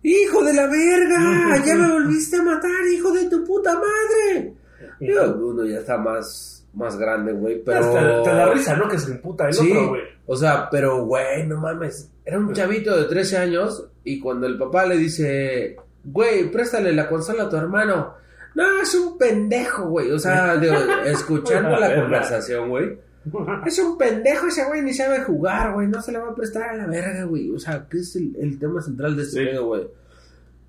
¡Hijo 0.05 0.45
de 0.45 0.53
la 0.53 0.67
verga! 0.67 1.65
¡Ya 1.65 1.75
me 1.77 1.93
volviste 1.93 2.37
a 2.37 2.43
matar, 2.43 2.71
hijo 2.93 3.11
de 3.13 3.25
tu 3.29 3.43
puta 3.45 3.75
madre! 3.75 4.53
Digo, 5.01 5.23
uno 5.41 5.65
ya 5.65 5.79
está 5.79 5.97
más, 5.97 6.67
más 6.75 6.97
grande, 6.99 7.33
güey, 7.33 7.63
pero... 7.65 7.91
Te, 7.93 8.31
te 8.31 8.37
da 8.37 8.53
risa, 8.53 8.77
¿no? 8.77 8.87
Que 8.87 8.99
se 8.99 9.13
emputa 9.13 9.49
el 9.49 9.55
Sí, 9.55 9.71
otro, 9.73 9.89
güey. 9.89 10.03
o 10.27 10.37
sea, 10.37 10.69
pero 10.71 11.05
güey, 11.05 11.47
no 11.47 11.57
mames. 11.59 12.11
Era 12.25 12.39
un 12.39 12.53
chavito 12.53 12.97
de 12.97 13.05
13 13.05 13.39
años 13.39 13.89
y 14.05 14.21
cuando 14.21 14.47
el 14.47 14.59
papá 14.59 14.85
le 14.87 14.97
dice, 14.99 15.77
güey, 16.05 16.51
préstale 16.51 16.93
la 16.93 17.09
consola 17.09 17.45
a 17.45 17.49
tu 17.49 17.57
hermano. 17.57 18.15
No, 18.55 18.81
es 18.83 18.95
un 18.95 19.17
pendejo, 19.19 19.89
güey. 19.89 20.11
O 20.11 20.19
sea, 20.19 20.57
digo, 20.59 20.77
escuchando 21.07 21.77
la 21.79 21.95
conversación, 21.95 22.69
güey. 22.69 22.99
Es 23.66 23.79
un 23.79 23.97
pendejo 23.99 24.47
ese 24.49 24.64
güey, 24.66 24.83
ni 24.83 24.93
sabe 24.93 25.20
jugar, 25.22 25.72
güey. 25.75 25.87
No 25.89 26.01
se 26.03 26.12
le 26.12 26.18
va 26.18 26.31
a 26.31 26.35
prestar 26.35 26.70
a 26.70 26.77
la 26.77 26.87
verga, 26.87 27.25
güey. 27.25 27.51
O 27.51 27.59
sea, 27.59 27.87
¿qué 27.91 27.99
es 27.99 28.14
el, 28.16 28.35
el 28.37 28.59
tema 28.59 28.81
central 28.83 29.16
de 29.16 29.22
este 29.22 29.39
Sí. 29.41 29.45
pedo, 29.47 29.66
güey? 29.66 29.87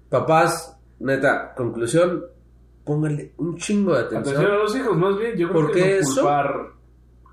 Papás, 0.09 0.77
neta, 0.99 1.53
conclusión, 1.55 2.23
pónganle 2.83 3.33
un 3.37 3.57
chingo 3.57 3.93
de 3.93 4.01
atención. 4.01 4.35
Atención 4.35 4.51
a 4.51 4.63
los 4.63 4.75
hijos, 4.75 4.97
más 4.97 5.17
bien. 5.17 5.35
Yo 5.35 5.49
creo 5.49 5.61
Porque 5.61 5.81
que 5.83 5.89
no 5.89 5.95
eso- 5.95 6.21
culpar. 6.21 6.65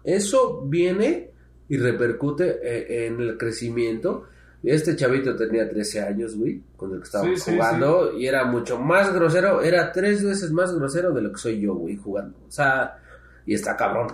Eso 0.04 0.62
viene 0.66 1.30
y 1.68 1.76
repercute 1.76 2.58
eh, 2.62 3.06
en 3.06 3.20
el 3.20 3.38
crecimiento. 3.38 4.24
Este 4.64 4.94
chavito 4.96 5.34
tenía 5.36 5.68
13 5.68 6.00
años, 6.02 6.36
güey, 6.36 6.60
con 6.76 6.92
el 6.92 6.98
que 6.98 7.04
estábamos 7.04 7.38
Sí, 7.40 7.50
sí, 7.50 7.56
jugando, 7.56 8.12
y 8.16 8.26
era 8.26 8.44
mucho 8.44 8.78
más 8.78 9.12
grosero, 9.12 9.60
era 9.60 9.90
tres 9.92 10.24
veces 10.24 10.50
más 10.52 10.72
grosero 10.74 11.12
de 11.12 11.20
lo 11.22 11.32
que 11.32 11.38
soy 11.38 11.60
yo, 11.60 11.74
güey, 11.74 11.96
jugando. 11.96 12.38
O 12.46 12.50
sea, 12.50 12.96
y 13.44 13.54
está 13.54 13.76
cabrón. 13.76 14.08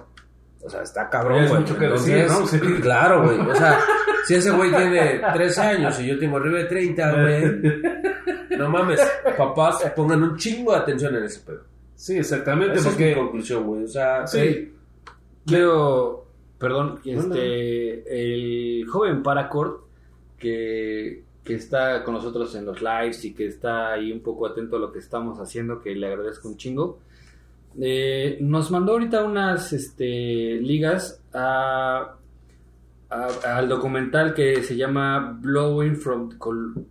O 0.62 0.68
sea, 0.70 0.82
está 0.82 1.08
cabrón, 1.08 1.46
güey. 1.48 1.60
mucho 1.60 1.78
que 1.78 1.86
decir, 1.88 2.26
¿no? 2.28 2.46
Sí. 2.46 2.58
Claro, 2.82 3.24
güey. 3.24 3.38
O 3.40 3.54
sea, 3.54 3.80
si 4.26 4.34
ese 4.34 4.50
güey 4.50 4.70
tiene 4.70 5.20
13 5.32 5.60
años 5.60 6.00
y 6.00 6.06
yo 6.06 6.18
tengo 6.18 6.36
arriba 6.38 6.58
de 6.58 6.64
30, 6.64 7.12
güey. 7.22 8.58
No 8.58 8.68
mames, 8.68 9.00
papás, 9.36 9.84
pongan 9.94 10.22
un 10.22 10.36
chingo 10.36 10.72
de 10.72 10.78
atención 10.78 11.14
en 11.14 11.24
ese 11.24 11.40
pedo. 11.40 11.62
Sí, 11.94 12.16
exactamente, 12.18 12.78
Esa 12.78 12.90
es 12.90 12.98
mi 12.98 13.04
porque. 13.04 13.20
conclusión, 13.20 13.64
güey. 13.64 13.84
O 13.84 13.88
sea, 13.88 14.26
Sí. 14.26 14.72
Quiero, 15.46 16.26
perdón, 16.58 17.00
este, 17.04 18.02
el 18.80 18.86
joven 18.86 19.22
Paracord 19.22 19.80
que, 20.38 21.22
que 21.42 21.54
está 21.54 22.04
con 22.04 22.14
nosotros 22.14 22.54
en 22.54 22.66
los 22.66 22.82
lives 22.82 23.24
y 23.24 23.32
que 23.32 23.46
está 23.46 23.92
ahí 23.92 24.12
un 24.12 24.20
poco 24.20 24.46
atento 24.46 24.76
a 24.76 24.78
lo 24.78 24.92
que 24.92 24.98
estamos 24.98 25.38
haciendo, 25.40 25.80
que 25.80 25.94
le 25.94 26.06
agradezco 26.06 26.48
un 26.48 26.56
chingo. 26.56 26.98
Eh, 27.80 28.38
nos 28.40 28.70
mandó 28.70 28.92
ahorita 28.92 29.24
unas 29.24 29.72
este, 29.72 30.60
ligas 30.60 31.22
a, 31.32 32.16
a- 33.10 33.56
al 33.56 33.68
documental 33.68 34.34
que 34.34 34.62
se 34.62 34.76
llama 34.76 35.38
Blowing 35.40 35.96
from 35.96 36.36
Col- 36.38 36.84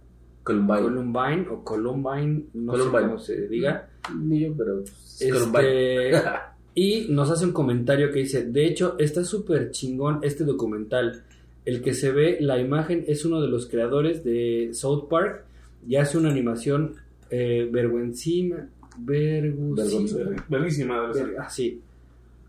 Columbine. 0.43 0.81
Columbine 0.81 1.47
o 1.49 1.63
Columbine, 1.63 2.45
no 2.53 2.75
sé 2.77 2.83
cómo 2.89 3.19
se 3.19 3.47
diga. 3.47 3.89
Ni 4.17 4.41
yo, 4.41 4.53
pero. 4.57 4.79
pues, 4.79 5.19
Columbine. 5.31 6.09
Este, 6.09 6.29
y 6.75 7.07
nos 7.09 7.29
hace 7.31 7.45
un 7.45 7.51
comentario 7.53 8.11
que 8.11 8.19
dice, 8.19 8.45
de 8.45 8.65
hecho, 8.65 8.95
está 8.99 9.23
súper 9.23 9.71
chingón 9.71 10.19
este 10.23 10.43
documental. 10.45 11.23
El 11.65 11.81
que 11.81 11.93
se 11.93 12.11
ve, 12.11 12.37
la 12.39 12.59
imagen, 12.59 13.03
es 13.07 13.25
uno 13.25 13.41
de 13.41 13.49
los 13.49 13.67
creadores 13.67 14.23
de 14.23 14.69
South 14.71 15.09
Park 15.09 15.43
y 15.85 15.97
hace 15.97 16.17
una 16.17 16.29
animación 16.29 16.95
eh, 17.29 17.67
vergüencima, 17.69 18.69
vergüencima, 18.97 19.75
Vergonzosa. 19.75 20.45
Bellísima. 20.49 21.01
debe 21.01 21.13
ser. 21.13 21.27
ver- 21.27 21.35
ah, 21.39 21.49
sí. 21.49 21.81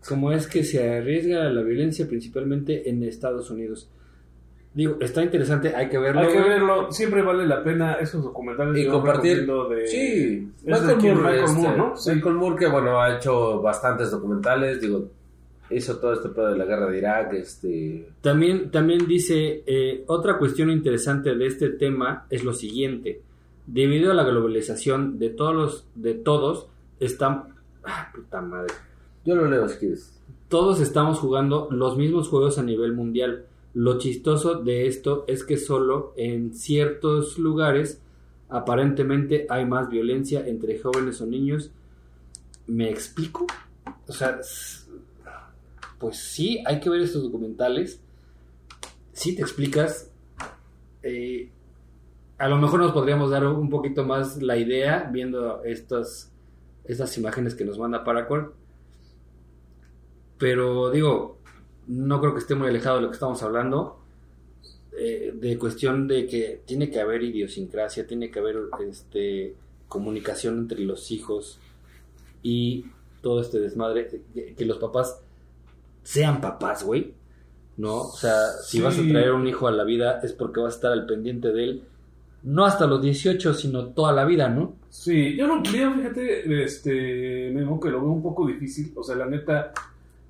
Como 0.07 0.31
es 0.31 0.47
que 0.47 0.63
se 0.63 0.97
arriesga 0.97 1.47
a 1.47 1.49
la 1.49 1.61
violencia 1.61 2.07
principalmente 2.07 2.89
en 2.89 3.03
Estados 3.03 3.51
Unidos. 3.51 3.89
Digo, 4.73 4.97
está 5.01 5.23
interesante, 5.23 5.75
hay 5.75 5.89
que 5.89 5.97
verlo. 5.97 6.21
Hay 6.21 6.27
que 6.27 6.39
verlo, 6.39 6.91
siempre 6.91 7.23
vale 7.23 7.45
la 7.47 7.63
pena 7.63 7.93
esos 7.95 8.23
documentales. 8.23 8.77
Y 8.77 8.87
compartir. 8.87 9.45
De... 9.45 9.87
Sí, 9.87 10.47
es 10.63 10.87
de 10.87 10.97
Kim 10.97 11.15
Michael 11.15 11.43
este, 11.43 11.57
Moore, 11.59 11.77
¿no? 11.77 11.97
Sí. 11.97 12.11
Michael 12.13 12.35
Moore, 12.35 12.55
que 12.55 12.67
bueno, 12.67 13.01
ha 13.01 13.17
hecho 13.17 13.61
bastantes 13.61 14.11
documentales. 14.11 14.79
Digo, 14.79 15.09
hizo 15.71 15.97
todo 15.97 16.13
este 16.13 16.29
pedo 16.29 16.49
de 16.51 16.57
la 16.57 16.65
guerra 16.65 16.89
de 16.89 16.97
Irak. 16.99 17.33
Este. 17.33 18.09
También, 18.21 18.69
también 18.69 19.07
dice, 19.07 19.63
eh, 19.65 20.03
otra 20.05 20.37
cuestión 20.37 20.69
interesante 20.69 21.35
de 21.35 21.47
este 21.47 21.71
tema 21.71 22.27
es 22.29 22.43
lo 22.43 22.53
siguiente. 22.53 23.21
Debido 23.71 24.11
a 24.11 24.15
la 24.15 24.23
globalización 24.23 25.19
de 25.19 25.29
todos 25.29 25.55
los, 25.55 25.85
de 25.93 26.15
todos, 26.15 26.67
están, 26.99 27.53
ah, 27.83 28.11
puta 28.15 28.41
madre, 28.41 28.73
Yo 29.23 29.35
lo 29.35 29.45
leo 29.45 29.69
si 29.69 29.77
quieres. 29.77 30.19
todos 30.47 30.81
estamos 30.81 31.19
jugando 31.19 31.67
los 31.69 31.95
mismos 31.95 32.29
juegos 32.29 32.57
a 32.57 32.63
nivel 32.63 32.93
mundial. 32.93 33.45
Lo 33.75 33.99
chistoso 33.99 34.55
de 34.55 34.87
esto 34.87 35.23
es 35.27 35.43
que 35.43 35.57
solo 35.57 36.13
en 36.17 36.55
ciertos 36.55 37.37
lugares 37.37 38.01
aparentemente 38.49 39.45
hay 39.49 39.65
más 39.65 39.87
violencia 39.87 40.47
entre 40.47 40.79
jóvenes 40.79 41.21
o 41.21 41.27
niños. 41.27 41.69
¿Me 42.65 42.89
explico? 42.89 43.45
O 44.07 44.11
sea, 44.11 44.39
pues 45.99 46.17
sí, 46.17 46.63
hay 46.65 46.79
que 46.79 46.89
ver 46.89 47.01
estos 47.01 47.21
documentales. 47.21 48.01
Si 49.13 49.35
te 49.35 49.43
explicas, 49.43 50.09
eh, 51.03 51.51
a 52.39 52.47
lo 52.49 52.57
mejor 52.57 52.79
nos 52.79 52.91
podríamos 52.93 53.29
dar 53.31 53.45
un 53.45 53.69
poquito 53.69 54.03
más 54.05 54.41
la 54.41 54.57
idea 54.57 55.09
viendo 55.11 55.63
estas, 55.63 56.31
estas 56.85 57.17
imágenes 57.17 57.53
que 57.55 57.65
nos 57.65 57.77
manda 57.77 58.03
Paracord. 58.03 58.51
Pero 60.37 60.89
digo, 60.89 61.37
no 61.87 62.19
creo 62.21 62.33
que 62.33 62.39
esté 62.39 62.55
muy 62.55 62.67
alejado 62.67 62.97
de 62.97 63.01
lo 63.03 63.07
que 63.09 63.13
estamos 63.15 63.41
hablando. 63.43 63.95
eh, 65.01 65.31
de 65.33 65.57
cuestión 65.57 66.07
de 66.09 66.25
que 66.27 66.61
tiene 66.65 66.89
que 66.89 66.99
haber 66.99 67.23
idiosincrasia, 67.23 68.05
tiene 68.05 68.29
que 68.31 68.39
haber 68.39 68.57
este 68.89 69.55
comunicación 69.87 70.57
entre 70.59 70.79
los 70.81 71.11
hijos 71.11 71.57
y 72.43 72.85
todo 73.21 73.39
este 73.41 73.59
desmadre. 73.59 74.21
Que, 74.33 74.55
que 74.55 74.65
los 74.65 74.77
papás 74.77 75.21
sean 76.03 76.41
papás, 76.41 76.83
güey. 76.83 77.13
¿No? 77.77 78.01
O 78.01 78.11
sea, 78.17 78.35
si 78.61 78.77
Sí. 78.79 78.83
vas 78.83 78.99
a 78.99 79.03
traer 79.03 79.31
un 79.31 79.47
hijo 79.47 79.67
a 79.67 79.71
la 79.71 79.85
vida 79.85 80.19
es 80.21 80.33
porque 80.33 80.59
vas 80.59 80.73
a 80.73 80.75
estar 80.75 80.91
al 80.91 81.05
pendiente 81.05 81.53
de 81.53 81.63
él. 81.63 81.83
No 82.43 82.65
hasta 82.65 82.87
los 82.87 83.01
18, 83.01 83.53
sino 83.53 83.87
toda 83.87 84.13
la 84.13 84.25
vida, 84.25 84.49
¿no? 84.49 84.75
Sí, 84.89 85.35
yo 85.35 85.47
no 85.47 85.61
creo, 85.61 85.93
fíjate, 85.93 86.63
este, 86.63 87.51
me 87.53 87.61
digo 87.61 87.79
que 87.79 87.89
lo 87.89 88.01
veo 88.01 88.11
un 88.11 88.23
poco 88.23 88.47
difícil. 88.47 88.91
O 88.95 89.03
sea, 89.03 89.15
la 89.15 89.25
neta, 89.25 89.71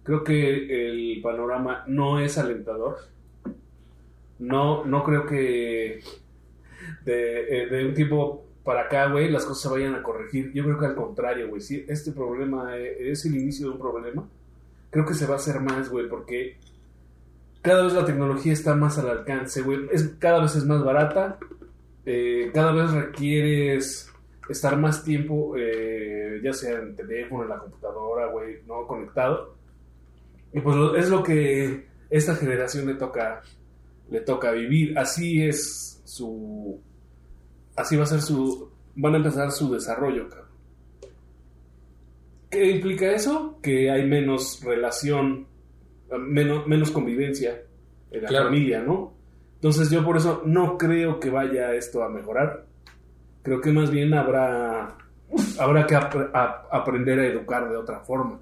creo 0.03 0.23
que 0.23 0.87
el 0.87 1.21
panorama 1.21 1.83
no 1.87 2.19
es 2.19 2.37
alentador. 2.37 2.97
No, 4.39 4.85
no 4.85 5.03
creo 5.03 5.25
que 5.25 6.01
de, 7.05 7.63
eh, 7.63 7.67
de 7.67 7.85
un 7.85 7.93
tiempo 7.93 8.45
para 8.63 8.81
acá, 8.81 9.09
güey, 9.09 9.29
las 9.29 9.45
cosas 9.45 9.63
se 9.63 9.69
vayan 9.69 9.95
a 9.95 10.03
corregir. 10.03 10.51
Yo 10.53 10.63
creo 10.63 10.79
que 10.79 10.85
al 10.85 10.95
contrario, 10.95 11.49
güey, 11.49 11.61
si 11.61 11.85
este 11.87 12.11
problema 12.11 12.77
eh, 12.77 13.11
es 13.11 13.25
el 13.25 13.35
inicio 13.35 13.67
de 13.67 13.73
un 13.73 13.79
problema, 13.79 14.27
creo 14.89 15.05
que 15.05 15.13
se 15.13 15.25
va 15.25 15.33
a 15.33 15.37
hacer 15.37 15.59
más, 15.59 15.89
güey, 15.89 16.07
porque 16.07 16.57
cada 17.61 17.83
vez 17.83 17.93
la 17.93 18.05
tecnología 18.05 18.53
está 18.53 18.75
más 18.75 18.97
al 18.97 19.09
alcance, 19.09 19.61
güey. 19.61 19.87
Es, 19.91 20.15
cada 20.19 20.41
vez 20.41 20.55
es 20.55 20.65
más 20.65 20.83
barata, 20.83 21.39
eh, 22.11 22.49
cada 22.53 22.71
vez 22.71 22.91
requieres 22.91 24.11
estar 24.49 24.75
más 24.77 25.03
tiempo, 25.03 25.53
eh, 25.55 26.39
ya 26.43 26.53
sea 26.53 26.79
en 26.79 26.95
teléfono, 26.95 27.43
en 27.43 27.49
la 27.49 27.59
computadora, 27.59 28.27
güey, 28.31 28.63
¿no? 28.67 28.87
Conectado. 28.87 29.55
Y 30.51 30.59
pues 30.59 30.75
es 30.97 31.09
lo 31.09 31.21
que 31.21 31.85
esta 32.09 32.33
generación 32.35 32.87
le 32.87 32.95
toca 32.95 33.41
le 34.09 34.21
toca 34.21 34.51
vivir. 34.51 34.97
Así 34.97 35.43
es 35.43 36.01
su. 36.03 36.81
Así 37.75 37.95
va 37.95 38.03
a 38.03 38.07
ser 38.07 38.21
su. 38.21 38.71
Van 38.95 39.13
a 39.13 39.17
empezar 39.17 39.51
su 39.51 39.71
desarrollo, 39.71 40.27
cabrón. 40.27 40.49
¿Qué 42.49 42.71
implica 42.71 43.11
eso? 43.11 43.59
Que 43.61 43.91
hay 43.91 44.07
menos 44.07 44.61
relación, 44.63 45.45
menos, 46.17 46.65
menos 46.65 46.89
convivencia 46.89 47.61
en 48.09 48.23
la 48.23 48.27
Claro. 48.29 48.45
familia, 48.45 48.81
¿no? 48.81 49.13
Entonces 49.59 49.89
yo 49.89 50.03
por 50.05 50.15
eso 50.17 50.41
no 50.45 50.77
creo 50.77 51.19
que 51.19 51.29
vaya 51.29 51.73
esto 51.73 52.01
a 52.03 52.09
mejorar. 52.09 52.65
Creo 53.43 53.59
que 53.61 53.71
más 53.71 53.91
bien 53.91 54.13
habrá, 54.13 54.97
habrá 55.59 55.85
que 55.85 55.95
ap- 55.95 56.33
a- 56.35 56.67
aprender 56.71 57.19
a 57.19 57.27
educar 57.27 57.69
de 57.69 57.75
otra 57.75 57.99
forma. 57.99 58.39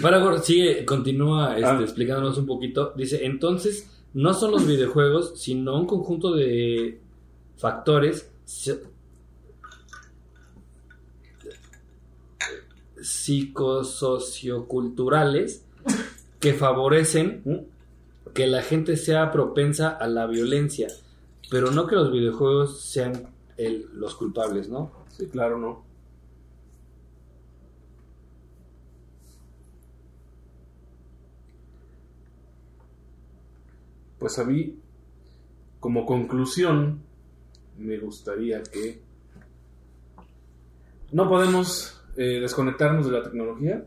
Paragor 0.00 0.40
sigue, 0.40 0.84
continúa 0.84 1.56
este, 1.56 1.66
Ah. 1.66 1.78
explicándonos 1.80 2.38
un 2.38 2.46
poquito. 2.46 2.92
Dice, 2.96 3.26
entonces, 3.26 3.90
no 4.14 4.32
son 4.32 4.52
los 4.52 4.66
videojuegos, 4.66 5.40
sino 5.40 5.78
un 5.78 5.86
conjunto 5.86 6.32
de 6.34 7.00
factores 7.56 8.30
si- 8.44 8.72
psicosocioculturales 14.34 15.64
que 16.40 16.52
favorecen 16.54 17.42
que 18.34 18.46
la 18.46 18.62
gente 18.62 18.96
sea 18.96 19.30
propensa 19.30 19.88
a 19.90 20.06
la 20.08 20.26
violencia, 20.26 20.88
pero 21.50 21.70
no 21.70 21.86
que 21.86 21.94
los 21.94 22.10
videojuegos 22.12 22.80
sean 22.82 23.28
el- 23.56 23.86
los 23.94 24.14
culpables, 24.16 24.68
¿no? 24.68 24.90
Sí, 25.08 25.26
claro, 25.28 25.58
no. 25.58 25.84
Pues 34.18 34.38
a 34.38 34.44
mí, 34.44 34.76
como 35.80 36.06
conclusión, 36.06 37.00
me 37.78 37.98
gustaría 37.98 38.62
que 38.62 39.02
no 41.12 41.28
podemos 41.28 42.00
eh, 42.16 42.40
desconectarnos 42.40 43.06
de 43.06 43.12
la 43.12 43.22
tecnología. 43.22 43.84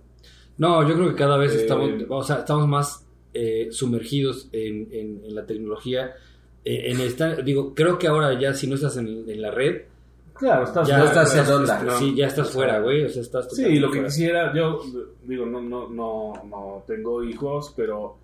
No, 0.57 0.87
yo 0.87 0.95
creo 0.95 1.09
que 1.09 1.15
cada 1.15 1.37
vez 1.37 1.53
Eh, 1.53 1.61
estamos, 1.61 1.89
o 2.09 2.23
sea, 2.23 2.37
estamos 2.39 2.67
más 2.67 3.05
eh, 3.39 3.67
sumergidos 3.71 4.49
en, 4.51 4.88
en- 4.91 5.21
en 5.25 5.35
la 5.35 5.45
tecnología. 5.45 6.13
Eh, 6.65 6.91
en 6.91 6.99
esta, 7.01 7.35
digo, 7.38 7.73
creo 7.75 7.97
que 7.97 8.07
ahora 8.07 8.39
ya 8.39 8.53
si 8.53 8.67
no 8.67 8.75
estás 8.75 8.97
en, 8.97 9.07
en 9.29 9.41
la 9.41 9.51
red, 9.51 9.81
Claro, 10.33 10.65
estás 10.65 10.88
ya 10.88 10.99
no 10.99 11.05
estás 11.05 11.33
en 11.35 11.51
onda. 11.51 11.81
no. 11.83 11.97
sí, 11.97 12.13
ya 12.15 12.27
estás 12.27 12.51
fuera, 12.51 12.79
güey. 12.79 13.03
O 13.05 13.09
sea, 13.09 13.21
estás 13.23 13.47
Sí, 13.55 13.79
lo 13.79 13.88
que 13.88 13.97
fuera. 13.99 14.07
quisiera, 14.09 14.53
yo 14.55 14.81
digo, 15.23 15.45
no, 15.47 15.61
no, 15.61 15.88
no, 15.89 16.33
no 16.47 16.83
tengo 16.85 17.23
hijos, 17.23 17.73
pero 17.75 18.17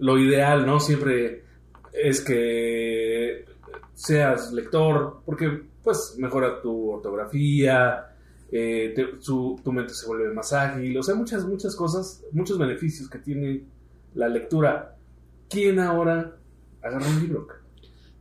lo 0.00 0.18
ideal, 0.18 0.66
¿no? 0.66 0.80
Siempre 0.80 1.42
es 1.92 2.20
que 2.22 3.44
seas 3.94 4.52
lector, 4.52 5.18
porque 5.24 5.62
pues 5.84 6.16
mejora 6.18 6.60
tu 6.60 6.90
ortografía, 6.90 8.06
eh, 8.50 8.92
te- 8.96 9.20
su- 9.20 9.60
tu 9.62 9.72
mente 9.72 9.94
se 9.94 10.06
vuelve 10.06 10.32
más 10.34 10.52
ágil, 10.52 10.96
o 10.98 11.02
sea, 11.02 11.14
muchas, 11.14 11.44
muchas 11.46 11.74
cosas, 11.76 12.22
muchos 12.32 12.58
beneficios 12.58 13.08
que 13.08 13.18
tiene 13.18 13.62
la 14.18 14.28
lectura. 14.28 14.96
¿Quién 15.48 15.78
ahora 15.78 16.36
agarra 16.82 17.06
un 17.06 17.20
libro? 17.20 17.46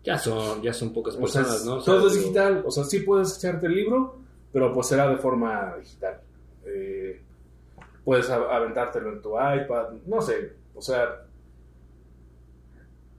Ya 0.04 0.18
son, 0.18 0.62
ya 0.62 0.72
son 0.74 0.94
pocas 0.94 1.16
O 1.20 1.28
sea, 1.28 1.42
personas, 1.42 1.66
¿no? 1.66 1.76
O 1.78 1.82
sea, 1.82 1.94
todo 1.96 2.08
es 2.08 2.14
digo, 2.14 2.24
digital. 2.26 2.64
O 2.66 2.72
sea, 2.72 2.84
sí 2.86 3.00
puedes 3.00 3.38
echarte 3.38 3.66
el 3.68 3.76
libro, 3.76 4.16
pero 4.54 4.74
pues 4.74 4.88
será 4.88 5.10
de 5.10 5.18
forma 5.18 5.76
digital. 5.80 6.22
Eh, 6.66 7.22
puedes 8.06 8.30
aventártelo 8.30 9.12
en 9.12 9.22
tu 9.22 9.32
iPad, 9.32 9.90
no 10.06 10.22
sé. 10.22 10.54
O 10.76 10.82
sea, 10.82 11.24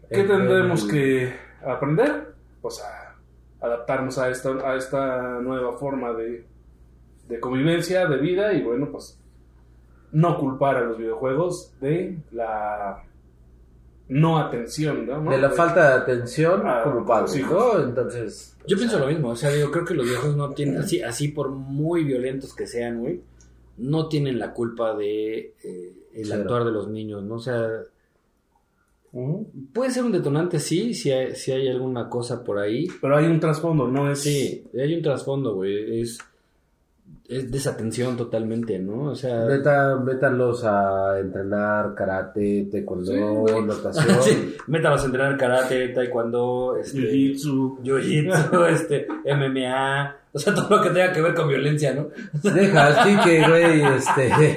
¿qué 0.09 0.20
En- 0.20 0.29
tendremos 0.29 0.85
en- 0.85 0.89
que 0.91 1.35
aprender? 1.66 2.35
Pues 2.62 2.81
a 2.83 3.14
adaptarnos 3.61 4.16
a 4.18 4.31
esta, 4.31 4.51
a 4.51 4.76
esta 4.76 5.41
nueva 5.41 5.76
forma 5.76 6.12
de, 6.12 6.47
de 7.29 7.41
convivencia, 7.41 8.07
de 8.07 8.16
vida 8.18 8.53
y 8.53 8.62
bueno, 8.62 8.89
pues 8.91 9.18
no 10.12 10.38
culpar 10.38 10.76
a 10.76 10.80
los 10.82 10.98
videojuegos 10.98 11.72
de 11.80 12.18
la 12.32 13.04
no 14.09 14.38
atención, 14.38 15.06
¿no? 15.06 15.30
De 15.30 15.38
la 15.38 15.50
falta 15.50 15.90
de 15.90 15.94
atención 16.02 16.62
Ah, 16.64 16.80
como 16.82 17.04
padre, 17.04 17.28
sí. 17.28 17.42
¿no? 17.42 17.78
Entonces. 17.82 18.56
Yo 18.66 18.76
pienso 18.76 18.98
lo 18.98 19.06
mismo, 19.06 19.30
o 19.30 19.36
sea, 19.36 19.50
digo, 19.50 19.70
creo 19.70 19.84
que 19.84 19.94
los 19.94 20.06
videojuegos 20.06 20.36
no 20.36 20.50
tienen, 20.50 20.78
así, 20.78 21.02
así 21.02 21.28
por 21.28 21.50
muy 21.50 22.04
violentos 22.04 22.54
que 22.54 22.66
sean, 22.66 23.00
güey, 23.00 23.20
no 23.78 24.09
tienen 24.09 24.38
la 24.38 24.52
culpa 24.52 24.94
de 24.94 25.54
eh, 25.62 25.92
el 26.14 26.26
Cero. 26.26 26.40
actuar 26.42 26.64
de 26.64 26.72
los 26.72 26.88
niños, 26.88 27.22
¿no? 27.22 27.36
O 27.36 27.40
sea, 27.40 27.68
puede 29.72 29.90
ser 29.90 30.04
un 30.04 30.12
detonante, 30.12 30.59
sí, 30.59 30.94
si 30.94 31.11
hay, 31.11 31.34
si 31.34 31.52
hay 31.52 31.68
alguna 31.68 32.09
cosa 32.09 32.44
por 32.44 32.59
ahí, 32.59 32.88
Pero 33.00 33.16
hay 33.16 33.26
un 33.26 33.40
trasfondo, 33.40 33.88
no 33.88 34.11
es... 34.11 34.20
Sí, 34.20 34.64
hay 34.78 34.94
un 34.94 35.02
trasfondo, 35.02 35.54
güey. 35.54 36.02
Es, 36.02 36.18
es 37.29 37.51
desatención 37.51 38.16
totalmente, 38.16 38.79
¿no? 38.79 39.11
O 39.11 39.14
sea, 39.14 39.45
Meta, 39.45 39.97
métanlos 39.97 40.64
a 40.64 41.18
entrenar 41.20 41.95
karate, 41.95 42.68
taekwondo, 42.72 43.12
Sí, 43.47 43.55
natación. 43.66 44.16
sí, 44.22 44.57
métalos 44.66 45.03
a 45.03 45.07
entrenar 45.07 45.37
karate, 45.37 45.89
taekwondo, 45.89 46.76
este, 46.81 46.99
Jiu-jitsu. 46.99 47.81
jiu-jitsu, 47.83 48.66
este, 48.70 49.07
MMA, 49.26 50.16
o 50.33 50.39
sea, 50.39 50.55
todo 50.55 50.76
lo 50.79 50.83
que 50.83 50.89
tenga 50.91 51.12
que 51.12 51.20
ver 51.20 51.35
con 51.35 51.49
violencia, 51.49 51.93
¿no? 51.95 52.09
Deja 52.43 52.87
al 53.03 53.05
chique, 53.05 53.45
güey, 53.47 53.83
este. 53.83 54.57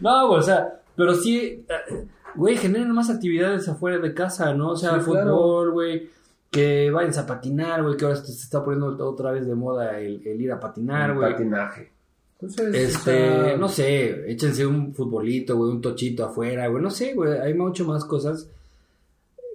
No, 0.00 0.26
güey, 0.28 0.38
o 0.40 0.42
sea, 0.42 0.80
pero 0.96 1.14
sí, 1.14 1.64
eh, 1.68 2.06
güey, 2.34 2.56
generen 2.56 2.90
más 2.92 3.10
actividades 3.10 3.68
afuera 3.68 3.98
de 3.98 4.12
casa, 4.14 4.52
¿no? 4.54 4.70
O 4.70 4.76
sea, 4.76 4.98
Sí, 5.00 5.10
claro. 5.10 5.36
fútbol, 5.36 5.70
güey, 5.72 6.10
que 6.52 6.90
vayan 6.92 7.18
a 7.18 7.26
patinar, 7.26 7.82
güey, 7.82 7.96
que 7.96 8.04
ahora 8.04 8.16
se 8.18 8.30
está 8.30 8.62
poniendo 8.64 9.08
otra 9.08 9.32
vez 9.32 9.46
de 9.46 9.54
moda 9.56 9.98
el, 9.98 10.24
el 10.24 10.40
ir 10.40 10.52
a 10.52 10.60
patinar, 10.60 11.14
güey. 11.14 11.32
patinaje. 11.32 11.90
Entonces, 12.34 12.74
Este, 12.74 13.30
o 13.30 13.44
sea, 13.44 13.56
no 13.56 13.68
sé, 13.68 14.30
échense 14.30 14.66
un 14.66 14.94
futbolito, 14.94 15.56
güey, 15.56 15.70
un 15.72 15.80
tochito 15.80 16.24
afuera, 16.26 16.68
güey, 16.68 16.82
no 16.82 16.90
sé, 16.90 17.14
güey, 17.14 17.38
hay 17.40 17.54
mucho 17.54 17.84
más 17.86 18.04
cosas 18.04 18.48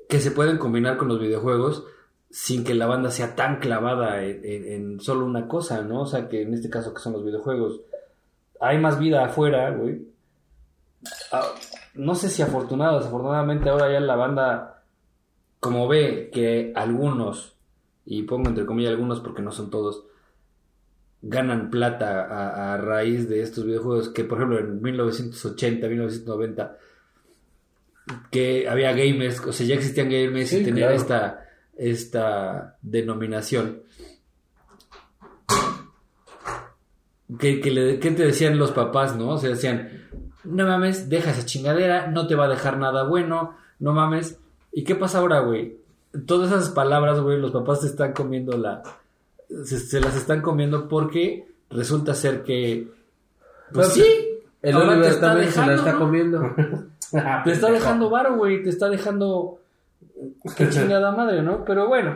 que 0.09 0.19
se 0.19 0.31
pueden 0.31 0.57
combinar 0.57 0.97
con 0.97 1.07
los 1.07 1.19
videojuegos 1.19 1.85
sin 2.31 2.63
que 2.63 2.73
la 2.73 2.87
banda 2.87 3.11
sea 3.11 3.35
tan 3.35 3.59
clavada 3.59 4.23
en, 4.23 4.41
en- 4.43 4.65
en 4.71 4.99
solo 4.99 5.25
una 5.25 5.47
cosa, 5.47 5.81
¿no? 5.83 6.01
O 6.01 6.05
sea, 6.07 6.27
que 6.27 6.41
en 6.41 6.53
este 6.53 6.69
caso 6.69 6.93
que 6.93 7.01
son 7.01 7.13
los 7.13 7.23
videojuegos, 7.23 7.79
hay 8.59 8.79
más 8.79 8.97
vida 8.99 9.23
afuera, 9.25 9.69
güey. 9.71 10.01
Ah, 11.31 11.43
no 11.93 12.15
sé 12.15 12.29
si 12.29 12.41
afortunado 12.41 12.97
desafortunadamente 12.97 13.69
ahora 13.69 13.91
ya 13.91 13.99
la 13.99 14.15
banda, 14.15 14.76
como 15.59 15.87
ve 15.87 16.29
que 16.33 16.71
algunos, 16.75 17.55
y 18.05 18.23
pongo 18.23 18.49
entre 18.49 18.65
comillas 18.65 18.91
algunos 18.91 19.19
porque 19.21 19.41
no 19.41 19.51
son 19.51 19.69
todos, 19.69 20.03
ganan 21.21 21.69
plata 21.71 22.21
a, 22.25 22.73
a 22.73 22.77
raíz 22.77 23.27
de 23.27 23.41
estos 23.41 23.65
videojuegos 23.65 24.09
que 24.09 24.23
por 24.23 24.37
ejemplo 24.37 24.59
en 24.59 24.81
1980, 24.81 25.87
1990 25.87 26.77
que 28.31 28.69
había 28.69 28.93
gamers, 28.93 29.39
o 29.45 29.51
sea, 29.51 29.65
ya 29.67 29.75
existían 29.75 30.09
gamers 30.09 30.49
Sí, 30.49 30.57
y 30.57 30.63
tenían 30.63 30.89
claro. 30.89 30.95
esta 30.95 31.43
esta 31.75 32.77
denominación. 32.81 33.81
Que, 37.39 37.59
que, 37.59 37.71
le- 37.71 37.99
que 37.99 38.11
te 38.11 38.25
decían 38.25 38.57
los 38.57 38.71
papás, 38.71 39.15
¿no? 39.17 39.31
O 39.31 39.37
sea, 39.37 39.49
decían, 39.49 40.07
no 40.45 40.65
mames, 40.65 41.09
deja 41.09 41.31
esa 41.31 41.45
chingadera, 41.45 42.07
no 42.07 42.25
te 42.27 42.35
va 42.35 42.45
a 42.45 42.49
dejar 42.49 42.77
nada 42.77 43.03
bueno, 43.03 43.55
no 43.79 43.91
mames. 43.93 44.39
¿Y 44.77 44.83
qué 44.83 44.93
pasa 44.93 45.17
ahora, 45.17 45.39
güey? 45.39 45.75
Todas 46.27 46.51
esas 46.51 46.69
palabras, 46.69 47.19
güey, 47.19 47.39
los 47.39 47.49
papás 47.49 47.81
se 47.81 47.87
están 47.87 48.13
comiendo 48.13 48.55
la... 48.59 48.83
Se, 49.49 49.79
se 49.79 49.99
las 49.99 50.15
están 50.15 50.43
comiendo 50.43 50.87
porque 50.87 51.47
resulta 51.71 52.13
ser 52.13 52.43
que... 52.43 52.87
Pues 53.73 53.87
sí, 53.87 54.05
El 54.61 54.75
ahora 54.75 54.89
te 54.89 54.93
Oliver 54.93 55.11
está 55.13 55.27
también 55.29 55.51
se 55.51 55.59
la 55.61 55.67
dejando, 55.69 55.81
está 55.81 55.93
¿no? 55.93 55.99
comiendo. 55.99 56.41
Te 57.43 57.51
está 57.53 57.71
dejando 57.71 58.09
varo, 58.11 58.35
güey, 58.35 58.61
te 58.61 58.69
está 58.69 58.87
dejando 58.87 59.61
qué 60.55 60.69
chingada 60.69 61.11
madre, 61.11 61.41
¿no? 61.41 61.65
Pero 61.65 61.87
bueno, 61.87 62.15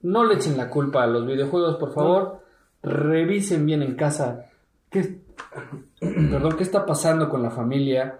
no 0.00 0.24
le 0.24 0.34
echen 0.34 0.56
la 0.56 0.68
culpa 0.68 1.04
a 1.04 1.06
los 1.06 1.24
videojuegos, 1.24 1.76
por 1.76 1.94
favor. 1.94 2.40
Revisen 2.82 3.64
bien 3.64 3.80
en 3.84 3.94
casa 3.94 4.46
qué, 4.90 5.20
perdón, 6.00 6.56
qué 6.56 6.64
está 6.64 6.84
pasando 6.84 7.28
con 7.28 7.44
la 7.44 7.50
familia. 7.52 8.18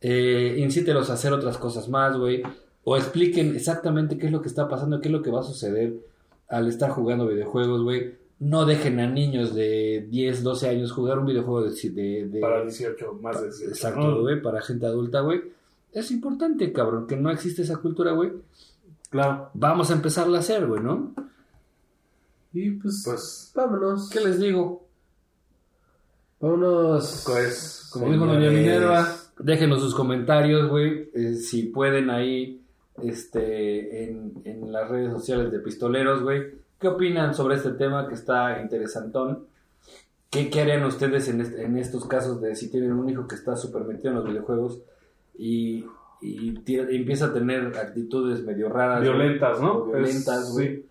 Eh, 0.00 0.54
incítelos 0.56 1.10
a 1.10 1.12
hacer 1.12 1.34
otras 1.34 1.58
cosas 1.58 1.90
más, 1.90 2.16
güey. 2.16 2.42
O 2.90 2.96
expliquen 2.96 3.54
exactamente 3.54 4.16
qué 4.16 4.26
es 4.26 4.32
lo 4.32 4.40
que 4.40 4.48
está 4.48 4.66
pasando, 4.68 5.00
qué 5.00 5.08
es 5.08 5.12
lo 5.12 5.22
que 5.22 5.30
va 5.30 5.40
a 5.40 5.42
suceder 5.44 5.94
al 6.48 6.68
estar 6.68 6.90
jugando 6.90 7.26
videojuegos, 7.26 7.82
güey. 7.82 8.14
No 8.40 8.64
dejen 8.64 8.98
a 9.00 9.06
niños 9.10 9.54
de 9.54 10.06
10, 10.08 10.42
12 10.42 10.68
años 10.68 10.92
jugar 10.92 11.18
un 11.18 11.26
videojuego 11.26 11.64
de... 11.68 11.90
de- 11.90 12.28
de- 12.28 12.40
Para 12.40 12.62
18, 12.62 13.14
más 13.20 13.40
de 13.40 13.48
18. 13.48 13.70
Exacto, 13.70 14.00
¿no? 14.00 14.20
güey, 14.20 14.40
para 14.40 14.62
gente 14.62 14.86
adulta, 14.86 15.20
güey. 15.20 15.42
Es 15.92 16.10
importante, 16.10 16.72
cabrón, 16.72 17.06
que 17.06 17.16
no 17.16 17.30
existe 17.30 17.62
esa 17.62 17.76
cultura, 17.78 18.12
güey. 18.12 18.30
Claro. 19.10 19.50
Vamos 19.54 19.90
a 19.90 19.94
empezarla 19.94 20.36
a 20.38 20.40
hacer, 20.40 20.66
güey, 20.66 20.82
¿no? 20.82 21.14
Y 22.52 22.70
pues, 22.72 23.02
Pues, 23.04 23.52
vámonos. 23.54 24.08
¿Qué 24.10 24.20
les 24.20 24.38
digo? 24.40 24.86
Vámonos. 26.40 27.24
pues 27.26 27.88
como 27.92 28.10
dijo 28.12 28.26
doña 28.26 28.50
Minerva, 28.50 29.14
Déjenos 29.38 29.80
sus 29.80 29.94
comentarios, 29.94 30.68
güey. 30.68 31.10
eh, 31.14 31.34
si 31.34 31.64
pueden 31.64 32.10
ahí, 32.10 32.57
este, 33.02 34.04
en, 34.04 34.32
en 34.44 34.72
las 34.72 34.88
redes 34.88 35.12
sociales 35.12 35.50
de 35.52 35.58
Pistoleros, 35.60 36.22
güey. 36.22 36.54
¿Qué 36.80 36.88
opinan 36.88 37.34
sobre 37.34 37.56
este 37.56 37.72
tema 37.72 38.06
que 38.08 38.14
está 38.14 38.60
interesantón? 38.60 39.46
¿Qué, 40.30 40.50
qué 40.50 40.60
harían 40.60 40.84
ustedes 40.84 41.28
en, 41.28 41.40
este- 41.40 41.64
en 41.64 41.76
estos 41.78 42.04
casos 42.06 42.40
de 42.40 42.54
si 42.54 42.70
tienen 42.70 42.92
un 42.92 43.08
hijo 43.08 43.26
que 43.26 43.34
está 43.34 43.56
súper 43.56 43.82
metido 43.84 44.10
en 44.10 44.14
los 44.16 44.24
videojuegos 44.26 44.82
y, 45.38 45.86
y 46.20 46.54
empieza 46.68 47.26
a 47.26 47.32
tener 47.32 47.76
actitudes 47.76 48.44
medio 48.44 48.68
raras? 48.68 49.00
güey, 49.00 49.10
Violentas, 49.12 49.60
¿no? 49.60 49.84
violentas, 49.86 50.52
güey. 50.52 50.76
sí. 50.76 50.84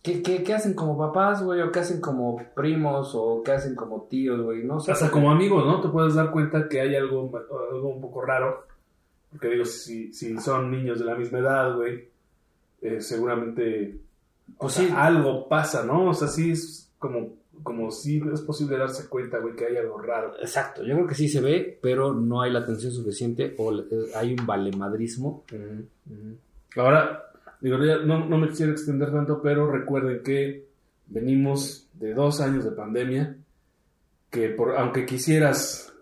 ¿Qué, 0.00 0.22
qué, 0.22 0.42
qué 0.44 0.54
hacen 0.54 0.74
como 0.74 0.96
papás, 0.96 1.42
güey? 1.42 1.60
¿O 1.60 1.72
qué 1.72 1.80
hacen 1.80 2.00
como 2.00 2.40
primos? 2.54 3.14
¿O 3.16 3.42
qué 3.42 3.52
hacen 3.52 3.74
como 3.74 4.02
tíos, 4.02 4.40
güey? 4.40 4.62
No 4.64 4.78
sé. 4.80 4.92
Hasta 4.92 5.10
como 5.10 5.30
amigos, 5.30 5.66
¿no? 5.66 5.80
Te 5.80 5.88
puedes 5.88 6.14
dar 6.14 6.30
cuenta 6.30 6.68
que 6.68 6.80
hay 6.80 6.94
algo, 6.94 7.30
algo 7.72 7.88
un 7.88 8.00
poco 8.00 8.22
raro. 8.22 8.64
Porque 9.30 9.48
digo, 9.48 9.64
si, 9.64 10.12
si 10.12 10.38
son 10.38 10.70
niños 10.70 10.98
de 10.98 11.04
la 11.04 11.14
misma 11.14 11.38
edad, 11.38 11.76
güey, 11.76 12.08
eh, 12.80 13.00
seguramente 13.00 13.98
Pues 14.58 14.74
sea, 14.74 14.86
sí. 14.86 14.92
algo 14.96 15.48
pasa, 15.48 15.84
¿no? 15.84 16.08
O 16.10 16.14
sea, 16.14 16.28
sí 16.28 16.52
es 16.52 16.90
como, 16.98 17.36
como 17.62 17.90
si 17.90 18.22
es 18.32 18.40
posible 18.42 18.78
darse 18.78 19.08
cuenta, 19.08 19.38
güey, 19.38 19.54
que 19.54 19.66
hay 19.66 19.76
algo 19.76 19.98
raro. 19.98 20.34
Exacto, 20.40 20.82
yo 20.82 20.94
creo 20.94 21.06
que 21.06 21.14
sí 21.14 21.28
se 21.28 21.40
ve, 21.40 21.78
pero 21.82 22.14
no 22.14 22.40
hay 22.40 22.52
la 22.52 22.60
atención 22.60 22.92
suficiente 22.92 23.54
o 23.58 23.72
eh, 23.78 23.84
hay 24.14 24.34
un 24.38 24.46
valemadrismo. 24.46 25.44
Ahora, 26.76 27.30
digo, 27.60 27.76
ya 27.84 27.98
no, 27.98 28.26
no 28.26 28.38
me 28.38 28.48
quisiera 28.48 28.72
extender 28.72 29.10
tanto, 29.12 29.42
pero 29.42 29.70
recuerden 29.70 30.22
que 30.22 30.66
venimos 31.08 31.88
de 31.94 32.14
dos 32.14 32.40
años 32.40 32.64
de 32.64 32.70
pandemia, 32.70 33.36
que 34.30 34.50
por, 34.50 34.76
aunque 34.76 35.04
quisieras 35.06 35.92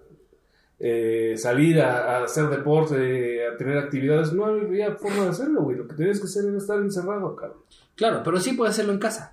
eh, 0.79 1.35
salir 1.37 1.81
a, 1.81 2.19
a 2.19 2.25
hacer 2.25 2.49
deporte, 2.49 3.47
a 3.47 3.57
tener 3.57 3.79
actividades, 3.79 4.33
no 4.33 4.45
había 4.47 4.93
forma 4.97 5.25
de 5.25 5.31
hacerlo, 5.31 5.63
güey. 5.63 5.77
Lo 5.79 5.89
que 5.89 5.95
tenías 5.95 6.19
que 6.21 6.27
hacer 6.27 6.45
era 6.47 6.59
estar 6.59 6.79
encerrado, 6.79 7.35
cabrón. 7.35 7.59
Claro, 7.95 8.23
pero 8.25 8.39
sí 8.41 8.53
puede 8.53 8.71
hacerlo 8.71 8.93
en 8.93 8.99
casa. 8.99 9.33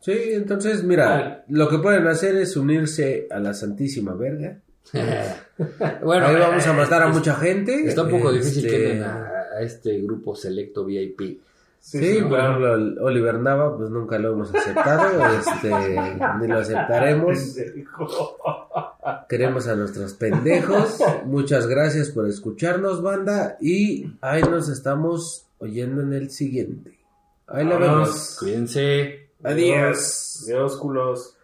Sí, 0.00 0.12
entonces, 0.32 0.82
mira, 0.84 1.44
lo 1.48 1.68
que 1.68 1.78
pueden 1.78 2.06
hacer 2.06 2.36
es 2.36 2.56
unirse 2.56 3.26
a 3.30 3.38
la 3.40 3.52
Santísima 3.54 4.14
Verga. 4.14 4.58
bueno, 6.02 6.26
Ahí 6.26 6.36
vamos 6.36 6.66
a 6.66 6.70
eh, 6.72 6.76
matar 6.76 7.02
a 7.02 7.08
es- 7.08 7.14
mucha 7.14 7.34
gente. 7.34 7.86
Está 7.86 8.02
un 8.04 8.10
poco 8.10 8.32
difícil 8.32 8.66
Este, 8.66 8.78
que 8.94 9.00
a, 9.02 9.32
a 9.58 9.60
este 9.62 10.00
grupo 10.00 10.34
selecto 10.36 10.84
VIP. 10.84 11.40
Sí, 11.86 12.18
por 12.20 12.30
claro. 12.30 12.74
ejemplo, 12.74 13.04
Oliver 13.04 13.38
Nava, 13.38 13.76
pues 13.76 13.90
nunca 13.90 14.18
lo 14.18 14.32
hemos 14.32 14.52
aceptado, 14.52 15.24
este, 15.38 15.70
ni 16.40 16.48
lo 16.48 16.58
aceptaremos. 16.58 17.38
Queremos 19.28 19.68
a 19.68 19.76
nuestros 19.76 20.14
pendejos. 20.14 20.98
Muchas 21.26 21.68
gracias 21.68 22.10
por 22.10 22.26
escucharnos, 22.26 23.02
banda, 23.02 23.56
y 23.60 24.10
ahí 24.20 24.42
nos 24.42 24.68
estamos 24.68 25.46
oyendo 25.58 26.02
en 26.02 26.12
el 26.12 26.30
siguiente. 26.30 26.98
Ahí 27.46 27.64
lo 27.64 27.78
Vámonos. 27.78 28.08
vemos. 28.08 28.36
Cuídense. 28.40 29.28
Adiós. 29.44 30.42
Adiós, 30.44 30.76
culos. 30.78 31.35